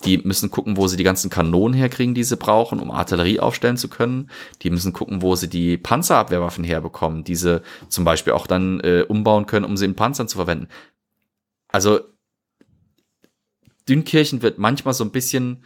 [0.05, 3.77] Die müssen gucken, wo sie die ganzen Kanonen herkriegen, die sie brauchen, um Artillerie aufstellen
[3.79, 4.31] zu können.
[4.63, 9.07] Die müssen gucken, wo sie die Panzerabwehrwaffen herbekommen, die sie zum Beispiel auch dann äh,
[9.09, 10.69] umbauen können, um sie in Panzern zu verwenden.
[11.69, 12.01] Also
[13.89, 15.65] Dünkirchen wird manchmal so ein bisschen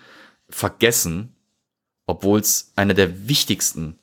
[0.49, 1.35] vergessen,
[2.07, 3.99] obwohl es einer der wichtigsten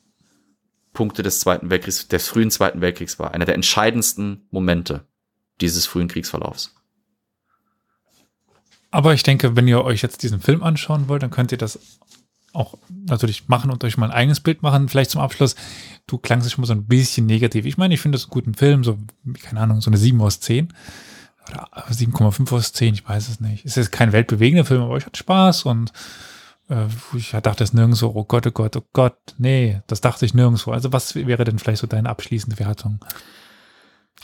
[0.92, 5.06] Punkte des Zweiten Weltkriegs, des frühen Zweiten Weltkriegs war, einer der entscheidendsten Momente
[5.60, 6.74] dieses frühen Kriegsverlaufs.
[8.90, 11.80] Aber ich denke, wenn ihr euch jetzt diesen Film anschauen wollt, dann könnt ihr das
[12.52, 14.88] auch natürlich machen und euch mal ein eigenes Bild machen.
[14.88, 15.56] Vielleicht zum Abschluss,
[16.06, 17.66] du klangst schon mal so ein bisschen negativ.
[17.66, 18.96] Ich meine, ich finde das einen guten Film, so,
[19.42, 20.72] keine Ahnung, so eine 7 aus 10
[21.50, 23.64] oder 7,5 aus 10, ich weiß es nicht.
[23.64, 25.92] Es ist kein weltbewegender Film, aber ich hatte Spaß und
[26.68, 30.34] äh, ich dachte es nirgendwo, oh Gott, oh Gott, oh Gott, nee, das dachte ich
[30.34, 30.72] nirgendwo.
[30.72, 33.04] Also was wäre denn vielleicht so deine abschließende Wertung?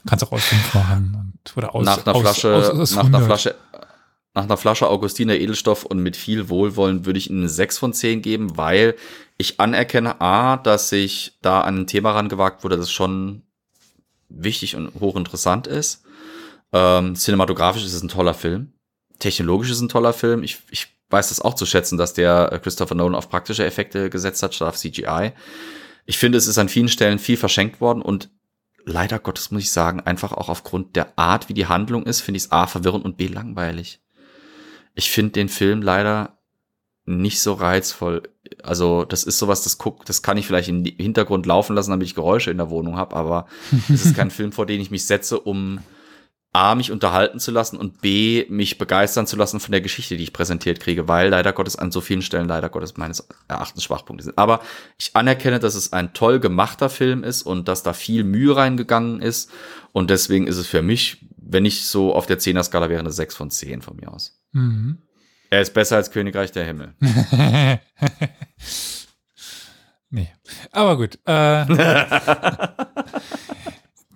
[0.07, 3.05] Kannst auch aus 5 machen und, oder aus nach einer aus, Flasche, aus, aus, nach
[3.05, 3.55] einer Flasche
[4.33, 7.93] nach einer Flasche Augustiner Edelstoff und mit viel Wohlwollen würde ich Ihnen eine 6 von
[7.93, 8.95] 10 geben, weil
[9.39, 13.43] ich anerkenne A, dass sich da an ein Thema rangewagt wurde, das schon
[14.29, 16.05] wichtig und hochinteressant ist.
[16.73, 18.73] Ähm, cinematografisch ist es ein toller Film.
[19.19, 20.43] Technologisch ist es ein toller Film.
[20.43, 24.43] Ich, ich weiß das auch zu schätzen, dass der Christopher Nolan auf praktische Effekte gesetzt
[24.43, 25.33] hat, statt auf CGI.
[26.07, 28.31] Ich finde, es ist an vielen Stellen viel verschenkt worden und
[28.85, 32.39] leider Gottes muss ich sagen, einfach auch aufgrund der Art, wie die Handlung ist, finde
[32.39, 34.01] ich es A verwirrend und B langweilig.
[34.95, 36.39] Ich finde den Film leider
[37.07, 38.23] nicht so reizvoll.
[38.63, 42.07] Also, das ist sowas, das guckt, das kann ich vielleicht im Hintergrund laufen lassen, damit
[42.07, 43.47] ich Geräusche in der Wohnung habe, aber
[43.93, 45.81] es ist kein Film, vor den ich mich setze, um
[46.53, 50.25] A, mich unterhalten zu lassen und B, mich begeistern zu lassen von der Geschichte, die
[50.25, 54.25] ich präsentiert kriege, weil leider Gottes an so vielen Stellen leider Gottes meines Erachtens Schwachpunkte
[54.25, 54.37] sind.
[54.37, 54.61] Aber
[54.99, 59.23] ich anerkenne, dass es ein toll gemachter Film ist und dass da viel Mühe reingegangen
[59.23, 59.51] ist
[59.93, 63.37] und deswegen ist es für mich, wenn ich so auf der 10er-Skala wäre, eine 6
[63.37, 64.41] von 10 von mir aus.
[64.51, 64.99] Mhm.
[65.51, 66.95] Er ist besser als Königreich der Himmel.
[70.11, 70.31] nee.
[70.71, 71.19] Aber gut.
[71.27, 71.67] Äh,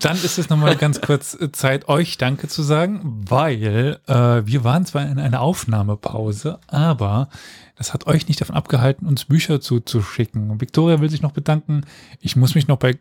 [0.04, 4.12] dann ist es nochmal ganz kurz Zeit, euch Danke zu sagen, weil äh,
[4.46, 7.28] wir waren zwar in einer Aufnahmepause, aber
[7.76, 10.60] das hat euch nicht davon abgehalten, uns Bücher zuzuschicken.
[10.60, 11.82] Victoria will sich noch bedanken.
[12.20, 12.98] Ich muss mich noch bei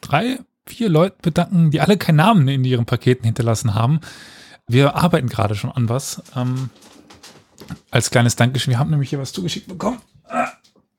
[0.00, 4.00] drei, vier Leuten bedanken, die alle keinen Namen in ihren Paketen hinterlassen haben.
[4.68, 6.22] Wir arbeiten gerade schon an was.
[6.34, 6.70] Ähm,
[7.90, 8.72] als kleines Dankeschön.
[8.72, 10.00] Wir haben nämlich hier was zugeschickt bekommen.
[10.24, 10.48] Ah,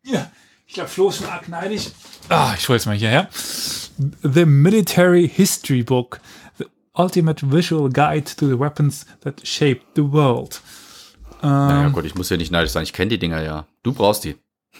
[0.03, 0.31] ja.
[0.65, 1.91] Ich glaube, Flo ist schon arg neidisch.
[2.29, 3.29] Ah, ich hole es mal hierher.
[4.21, 6.19] The Military History Book.
[6.57, 10.61] The Ultimate Visual Guide to the Weapons that Shaped the World.
[11.41, 12.83] Ähm, naja, Gott, ich muss ja nicht neidisch sein.
[12.83, 13.65] Ich kenne die Dinger ja.
[13.83, 14.35] Du brauchst die.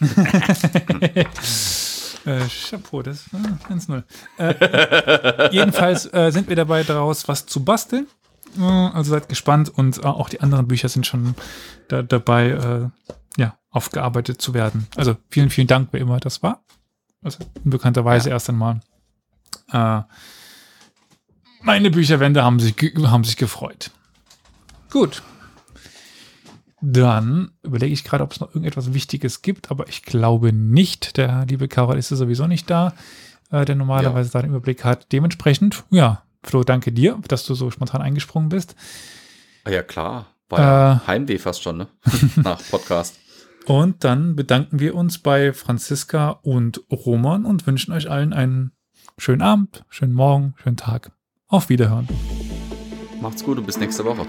[2.24, 4.02] äh, Chapeau, das ist äh, 1-0.
[4.38, 8.06] Äh, jedenfalls äh, sind wir dabei, daraus was zu basteln.
[8.58, 11.34] Also seid gespannt und äh, auch die anderen Bücher sind schon
[11.88, 12.88] da, dabei, äh,
[13.40, 14.86] ja, aufgearbeitet zu werden.
[14.96, 16.62] Also vielen, vielen Dank, wer immer das war.
[17.22, 18.34] Also unbekannterweise ja.
[18.34, 18.80] erst einmal.
[19.72, 20.02] Äh,
[21.62, 23.90] meine Bücherwände haben sich, haben sich gefreut.
[24.90, 25.22] Gut.
[26.80, 31.16] Dann überlege ich gerade, ob es noch irgendetwas Wichtiges gibt, aber ich glaube nicht.
[31.16, 32.94] Der liebe Karol ist sowieso nicht da,
[33.50, 34.32] äh, der normalerweise ja.
[34.34, 35.10] da den Überblick hat.
[35.10, 38.76] Dementsprechend, ja, Flo, danke dir, dass du so spontan eingesprungen bist.
[39.64, 40.26] Ah ja, klar.
[40.48, 41.88] War ja äh, Heimweh fast schon, ne?
[42.36, 43.18] Nach Podcast.
[43.68, 48.72] Und dann bedanken wir uns bei Franziska und Roman und wünschen euch allen einen
[49.18, 51.12] schönen Abend, schönen Morgen, schönen Tag.
[51.48, 52.08] Auf Wiederhören.
[53.20, 54.26] Macht's gut und bis nächste Woche.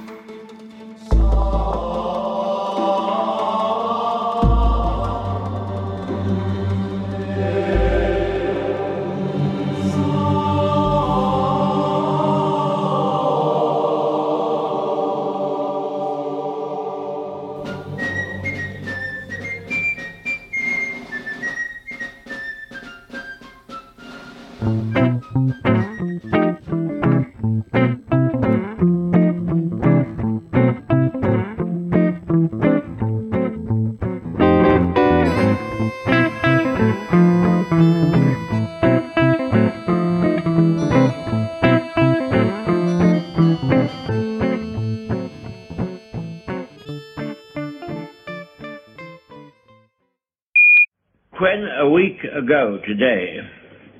[52.90, 53.38] Today,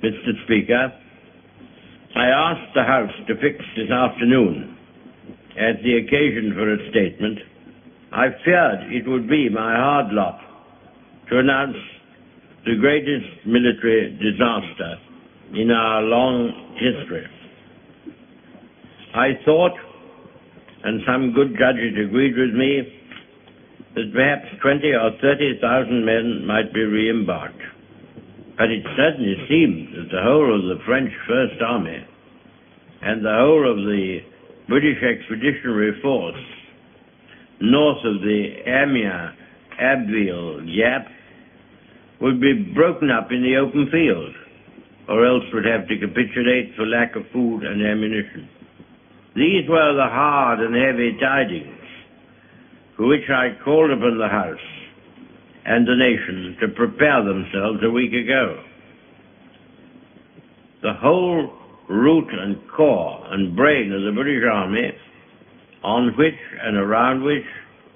[0.02, 0.34] Mr.
[0.44, 0.92] Speaker,
[2.16, 4.76] I asked the House to fix this afternoon
[5.54, 7.38] as the occasion for a statement.
[8.10, 10.40] I feared it would be my hard lot
[11.30, 11.76] to announce
[12.66, 14.98] the greatest military disaster
[15.54, 17.26] in our long history.
[19.14, 19.78] I thought,
[20.82, 22.82] and some good judges agreed with me,
[23.94, 27.62] that perhaps 20 or 30,000 men might be re-embarked.
[28.60, 31.96] But it certainly seemed that the whole of the French First Army
[33.00, 34.18] and the whole of the
[34.68, 36.36] British Expeditionary Force
[37.62, 39.32] north of the Amiens
[39.80, 41.08] Abbeville gap
[42.20, 44.34] would be broken up in the open field,
[45.08, 48.46] or else would have to capitulate for lack of food and ammunition.
[49.34, 51.80] These were the hard and heavy tidings
[52.98, 54.79] for which I called upon the House
[55.64, 58.62] and the nation to prepare themselves a week ago.
[60.82, 61.52] The whole
[61.88, 64.92] root and core and brain of the British Army,
[65.82, 67.44] on which and around which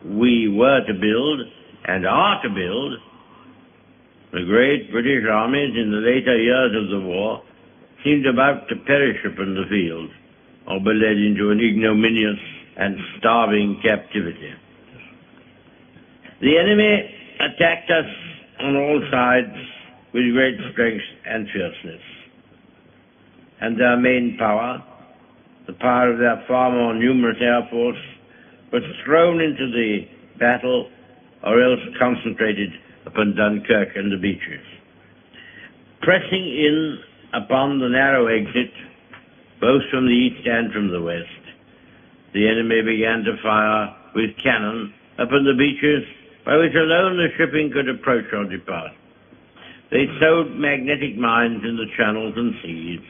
[0.05, 1.41] we were to build
[1.87, 2.95] and are to build,
[4.33, 7.43] the great British armies in the later years of the war
[8.03, 10.11] seemed about to perish upon the field
[10.67, 12.41] or be led into an ignominious
[12.77, 14.53] and starving captivity.
[16.41, 17.14] The enemy
[17.45, 18.11] attacked us
[18.61, 19.55] on all sides
[20.13, 22.03] with great strength and fierceness.
[23.61, 24.83] and their main power,
[25.67, 28.03] the power of their far more numerous air force,
[28.73, 30.07] was thrown into the
[30.39, 30.91] battle
[31.45, 32.71] or else concentrated
[33.07, 34.65] upon Dunkirk and the beaches.
[36.03, 36.99] Pressing in
[37.33, 38.73] upon the narrow exit,
[39.61, 41.43] both from the east and from the west,
[42.35, 46.05] the enemy began to fire with cannon upon the beaches
[46.45, 48.93] by which alone the shipping could approach or depart.
[49.91, 53.01] They sowed magnetic mines in the channels and seas.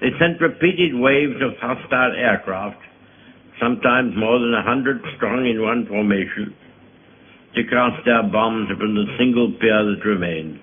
[0.00, 2.80] They sent repeated waves of hostile aircraft,
[3.60, 6.54] sometimes more than a hundred strong in one formation,
[7.54, 10.60] to cast their bombs upon the single pier that remained,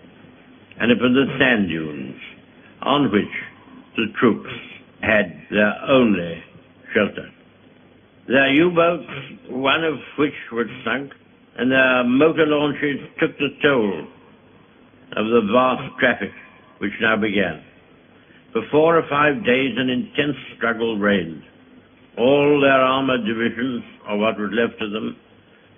[0.79, 2.19] and upon the sand dunes
[2.81, 3.33] on which
[3.95, 4.49] the troops
[5.01, 6.43] had their only
[6.93, 7.29] shelter.
[8.27, 9.09] Their U-boats,
[9.49, 11.13] one of which was sunk,
[11.57, 14.07] and their motor launches took the toll
[15.17, 16.31] of the vast traffic
[16.79, 17.63] which now began.
[18.53, 21.43] For four or five days an intense struggle reigned.
[22.17, 25.15] All their armored divisions, or what was left of them,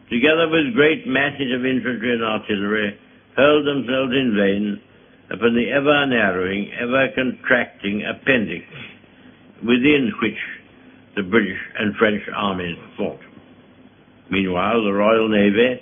[0.10, 2.98] together with great masses of infantry and artillery,
[3.36, 4.82] hurled themselves in vain
[5.30, 8.66] upon the ever narrowing, ever contracting appendix
[9.62, 10.38] within which
[11.16, 13.20] the British and French armies fought.
[14.34, 15.78] Meanwhile, the Royal Navy,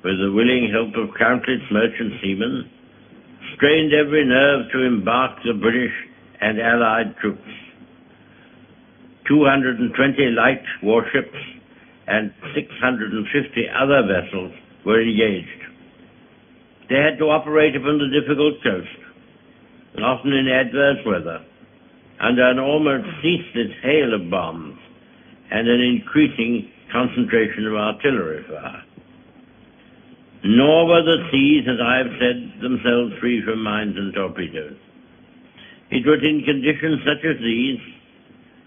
[0.00, 2.64] with the willing help of countless merchant seamen,
[3.54, 5.92] strained every nerve to embark the British
[6.40, 7.52] and Allied troops.
[9.28, 9.92] 220
[10.32, 11.36] light warships
[12.08, 13.28] and 650
[13.76, 14.56] other vessels
[14.86, 15.60] were engaged.
[16.88, 19.00] They had to operate upon the difficult coast,
[19.96, 21.44] and often in adverse weather,
[22.24, 24.80] under an almost ceaseless hail of bombs
[25.52, 28.82] and an increasing concentration of artillery fire.
[30.44, 34.76] Nor were the seas, as I have said, themselves free from mines and torpedoes.
[35.90, 37.80] It was in conditions such as these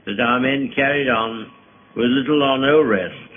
[0.06, 1.52] that our men carried on
[1.96, 3.32] with little or no rest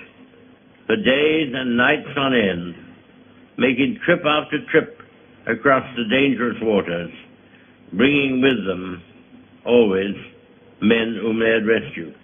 [0.85, 2.75] for days and nights on end,
[3.57, 4.99] making trip after trip
[5.47, 7.11] across the dangerous waters,
[7.93, 9.01] bringing with them
[9.65, 10.15] always
[10.81, 12.15] men whom they had rescued.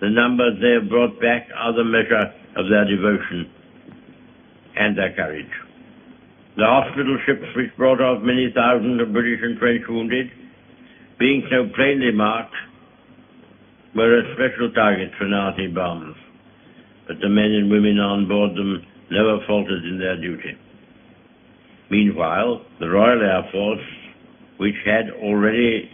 [0.00, 3.50] The numbers they have brought back are the measure of their devotion
[4.76, 5.50] and their courage.
[6.56, 10.30] The hospital ships which brought off many thousands of British and French wounded,
[11.18, 12.54] being so plainly marked,
[13.94, 16.16] were a special target for Nazi bombs.
[17.06, 20.56] But the men and women on board them never faltered in their duty.
[21.90, 23.86] Meanwhile, the Royal Air Force,
[24.56, 25.90] which had already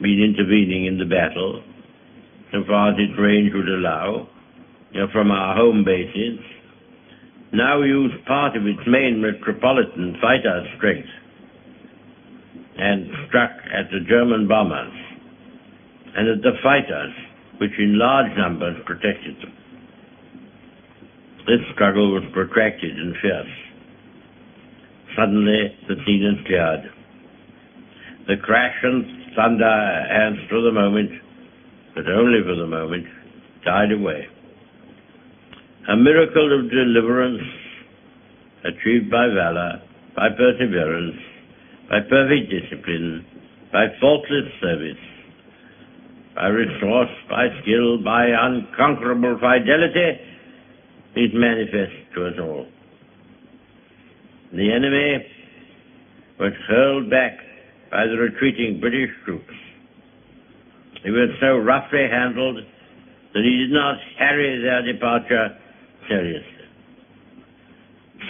[0.00, 1.62] been intervening in the battle,
[2.52, 4.28] so far as its range would allow,
[5.12, 6.38] from our home bases,
[7.52, 11.08] now used part of its main metropolitan fighter strength
[12.76, 14.92] and struck at the German bombers
[16.16, 17.12] and at the fighters,
[17.58, 19.52] which in large numbers protected them.
[21.46, 23.54] This struggle was protracted and fierce.
[25.16, 26.84] Suddenly, the scene is cleared.
[28.28, 31.10] The crash and thunder has, for the moment,
[31.94, 33.06] but only for the moment,
[33.64, 34.26] died away.
[35.88, 37.42] A miracle of deliverance
[38.64, 39.82] achieved by valor,
[40.14, 41.16] by perseverance,
[41.90, 43.26] by perfect discipline,
[43.72, 45.02] by faultless service,
[46.34, 50.20] by resource, by skill, by unconquerable fidelity
[51.16, 52.66] is manifest to us all.
[54.52, 55.26] The enemy
[56.38, 57.38] was hurled back
[57.90, 59.54] by the retreating British troops.
[61.02, 62.58] He was so roughly handled
[63.34, 65.58] that he did not harry their departure
[66.08, 66.48] seriously.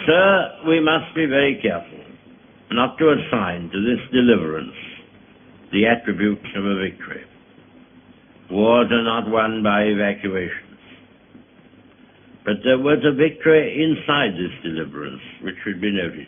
[0.05, 2.03] Sir, we must be very careful
[2.71, 4.73] not to assign to this deliverance
[5.71, 7.23] the attributes of a victory.
[8.49, 10.79] Wars are not won by evacuations.
[12.45, 16.27] But there was a victory inside this deliverance, which should be noted.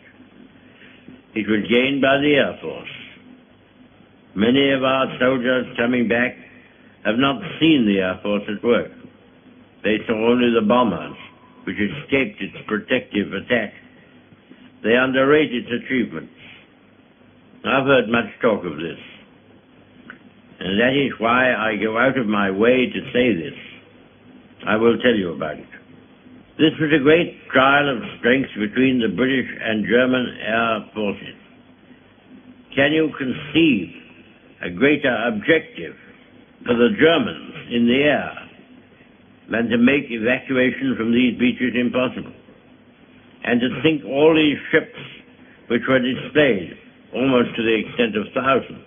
[1.34, 2.95] It was gained by the Air Force.
[4.36, 6.36] Many of our soldiers coming back
[7.06, 8.92] have not seen the Air Force at work.
[9.82, 11.16] They saw only the bombers,
[11.64, 13.72] which escaped its protective attack.
[14.84, 16.36] They underrate its achievements.
[17.64, 19.00] I've heard much talk of this.
[20.60, 23.56] And that is why I go out of my way to say this.
[24.68, 25.72] I will tell you about it.
[26.58, 31.40] This was a great trial of strength between the British and German air forces.
[32.76, 34.05] Can you conceive
[34.62, 35.96] a greater objective
[36.64, 38.32] for the Germans in the air
[39.50, 42.34] than to make evacuation from these beaches impossible?
[43.44, 44.98] And to sink all these ships
[45.68, 46.78] which were displayed
[47.14, 48.84] almost to the extent of thousands.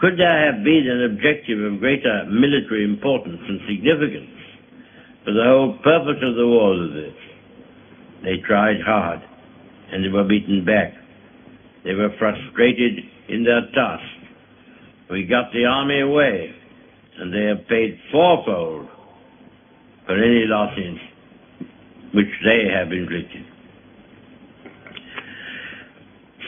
[0.00, 4.36] Could there have been an objective of greater military importance and significance
[5.24, 7.18] for the whole purpose of the war than this?
[8.22, 9.20] They tried hard,
[9.92, 10.92] and they were beaten back.
[11.84, 14.04] They were frustrated in their task.
[15.10, 16.50] We got the army away,
[17.18, 18.88] and they have paid fourfold
[20.06, 20.98] for any losses
[22.12, 23.44] which they have inflicted.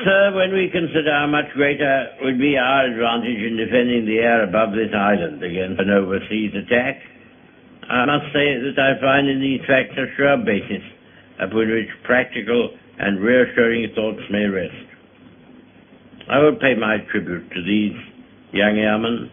[0.05, 4.45] Sir, when we consider how much greater would be our advantage in defending the air
[4.45, 7.03] above this island against an overseas attack,
[7.91, 10.83] I must say that I find in these facts a sure basis
[11.41, 14.87] upon which practical and reassuring thoughts may rest.
[16.31, 17.97] I will pay my tribute to these
[18.53, 19.31] young airmen.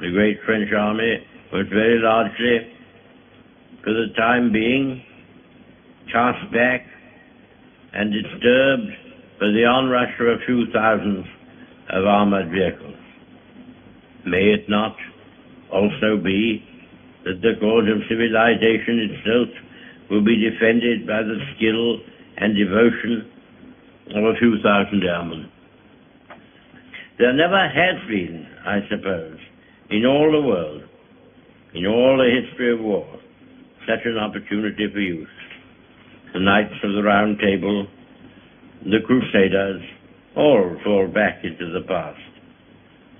[0.00, 2.72] The great French army was very largely,
[3.84, 5.02] for the time being,
[6.10, 6.86] cast back
[7.92, 8.90] and disturbed
[9.38, 11.26] by the onrush of a few thousands
[11.90, 12.96] of armored vehicles.
[14.24, 14.96] May it not
[15.70, 16.64] also be
[17.24, 19.48] that the cause of civilization itself
[20.10, 22.00] will be defended by the skill
[22.38, 23.30] and devotion
[24.16, 25.51] of a few thousand airmen?
[27.18, 29.38] There never has been, I suppose,
[29.90, 30.82] in all the world,
[31.74, 33.06] in all the history of war,
[33.86, 35.28] such an opportunity for youth.
[36.32, 37.86] The Knights of the Round Table,
[38.84, 39.82] the Crusaders,
[40.36, 42.18] all fall back into the past.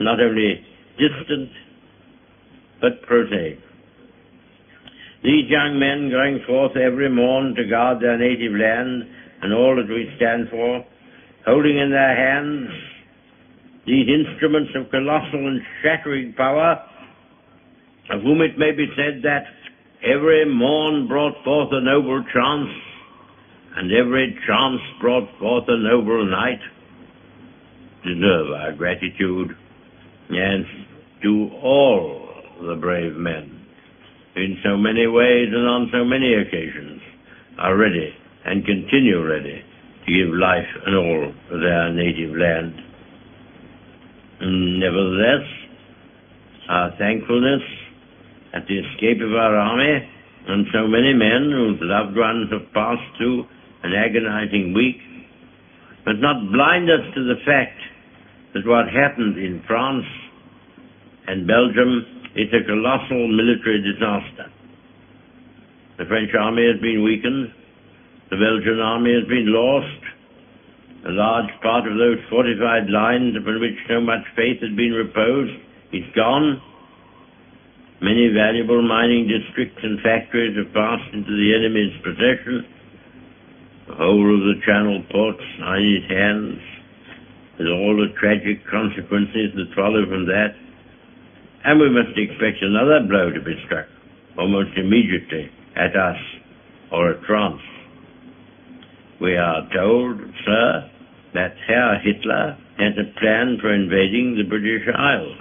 [0.01, 0.65] Not only
[0.99, 1.51] distant,
[2.81, 3.59] but prosaic.
[5.23, 9.05] These young men going forth every morn to guard their native land
[9.43, 10.85] and all that we stand for,
[11.45, 12.71] holding in their hands
[13.87, 16.81] these instruments of colossal and shattering power,
[18.11, 19.45] of whom it may be said that
[20.03, 22.71] every morn brought forth a noble chance,
[23.77, 26.61] and every chance brought forth a noble night,
[28.05, 29.57] deserve our gratitude,
[30.31, 30.65] and
[31.23, 32.29] to all
[32.67, 33.67] the brave men,
[34.37, 37.01] in so many ways and on so many occasions,
[37.59, 38.15] are ready
[38.45, 39.63] and continue ready
[40.07, 42.75] to give life and all their native land.
[44.43, 45.47] Nevertheless,
[46.69, 47.63] our thankfulness
[48.53, 50.09] at the escape of our army
[50.49, 53.47] and so many men whose loved ones have passed through
[53.85, 54.99] an agonizing week
[56.05, 57.79] must not blind us to the fact
[58.55, 60.07] that what happened in France
[61.29, 62.05] and Belgium
[62.35, 64.51] is a colossal military disaster.
[65.99, 67.53] The French army has been weakened,
[68.31, 70.02] the Belgian army has been lost,
[71.05, 75.59] a large part of those fortified lines upon which so much faith had been reposed
[75.93, 76.63] is gone.
[78.01, 82.67] Many valuable mining districts and factories have passed into the enemy's possession.
[83.89, 86.63] The whole of the Channel ports are in his hands,
[87.59, 90.55] with all the tragic consequences that follow from that.
[91.65, 93.87] And we must expect another blow to be struck
[94.39, 96.19] almost immediately at us
[96.91, 97.61] or at France.
[99.21, 100.91] We are told, sir,
[101.35, 105.39] that Herr Hitler has a plan for invading the British Isles.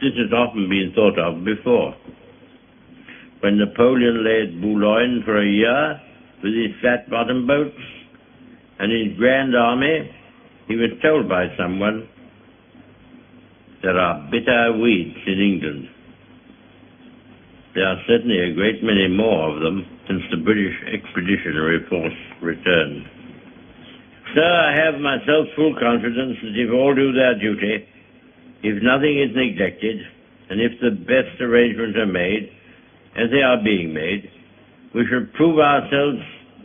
[0.00, 1.94] This has often been thought of before.
[3.40, 6.00] When Napoleon lay at Boulogne for a year
[6.42, 7.76] with his flat bottom boats
[8.78, 10.10] and his grand army,
[10.68, 12.08] he was told by someone,
[13.82, 15.88] there are bitter weeds in England.
[17.74, 23.13] There are certainly a great many more of them since the British expeditionary force returned.
[24.34, 27.86] Sir, I have myself full confidence that if all do their duty,
[28.64, 30.02] if nothing is neglected,
[30.50, 32.50] and if the best arrangements are made,
[33.14, 34.28] as they are being made,
[34.92, 36.18] we shall prove ourselves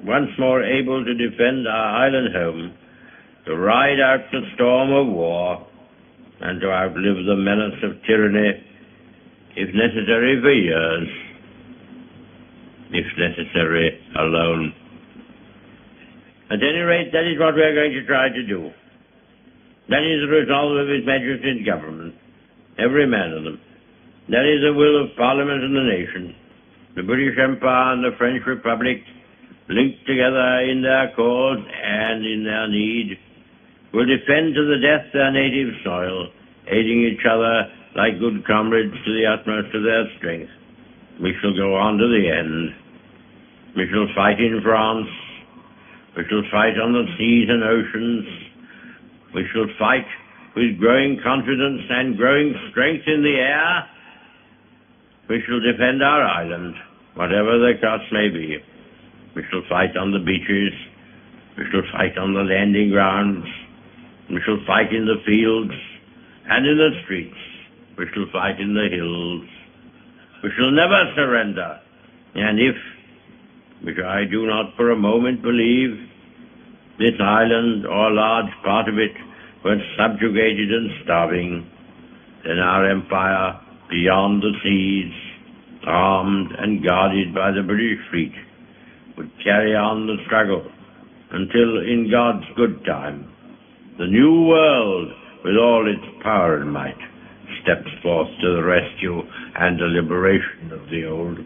[0.04, 2.74] once more able to defend our island home,
[3.46, 5.68] to ride out the storm of war,
[6.42, 8.66] and to outlive the menace of tyranny,
[9.56, 11.08] if necessary for years,
[12.92, 14.74] if necessary alone.
[16.50, 18.74] At any rate, that is what we are going to try to do.
[19.90, 22.14] That is the resolve of His Majesty's government,
[22.78, 23.62] every man of them.
[24.30, 26.36] That is the will of Parliament and the nation.
[26.96, 28.98] The British Empire and the French Republic,
[29.70, 33.18] linked together in their cause and in their need,
[33.94, 36.34] will defend to the death their native soil,
[36.66, 40.50] aiding each other like good comrades to the utmost of their strength.
[41.22, 42.74] We shall go on to the end.
[43.78, 45.10] We shall fight in France.
[46.20, 48.28] We shall fight on the seas and oceans.
[49.32, 50.04] We shall fight
[50.52, 53.88] with growing confidence and growing strength in the air.
[55.32, 56.76] We shall defend our island,
[57.16, 58.60] whatever the cost may be.
[59.34, 60.76] We shall fight on the beaches.
[61.56, 63.48] We shall fight on the landing grounds.
[64.28, 65.72] We shall fight in the fields
[66.52, 67.40] and in the streets.
[67.98, 69.48] We shall fight in the hills.
[70.44, 71.80] We shall never surrender.
[72.36, 72.76] And if,
[73.88, 76.09] which I do not for a moment believe,
[77.00, 79.16] this island or a large part of it
[79.64, 81.70] were subjugated and starving,
[82.44, 83.60] then our empire
[83.90, 85.14] beyond the seas,
[85.88, 88.34] armed and guarded by the British fleet,
[89.18, 90.64] would carry on the struggle
[91.32, 93.32] until, in God's good time,
[93.98, 95.10] the new world,
[95.44, 97.00] with all its power and might,
[97.64, 99.22] steps forth to the rescue
[99.56, 101.40] and the liberation of the old.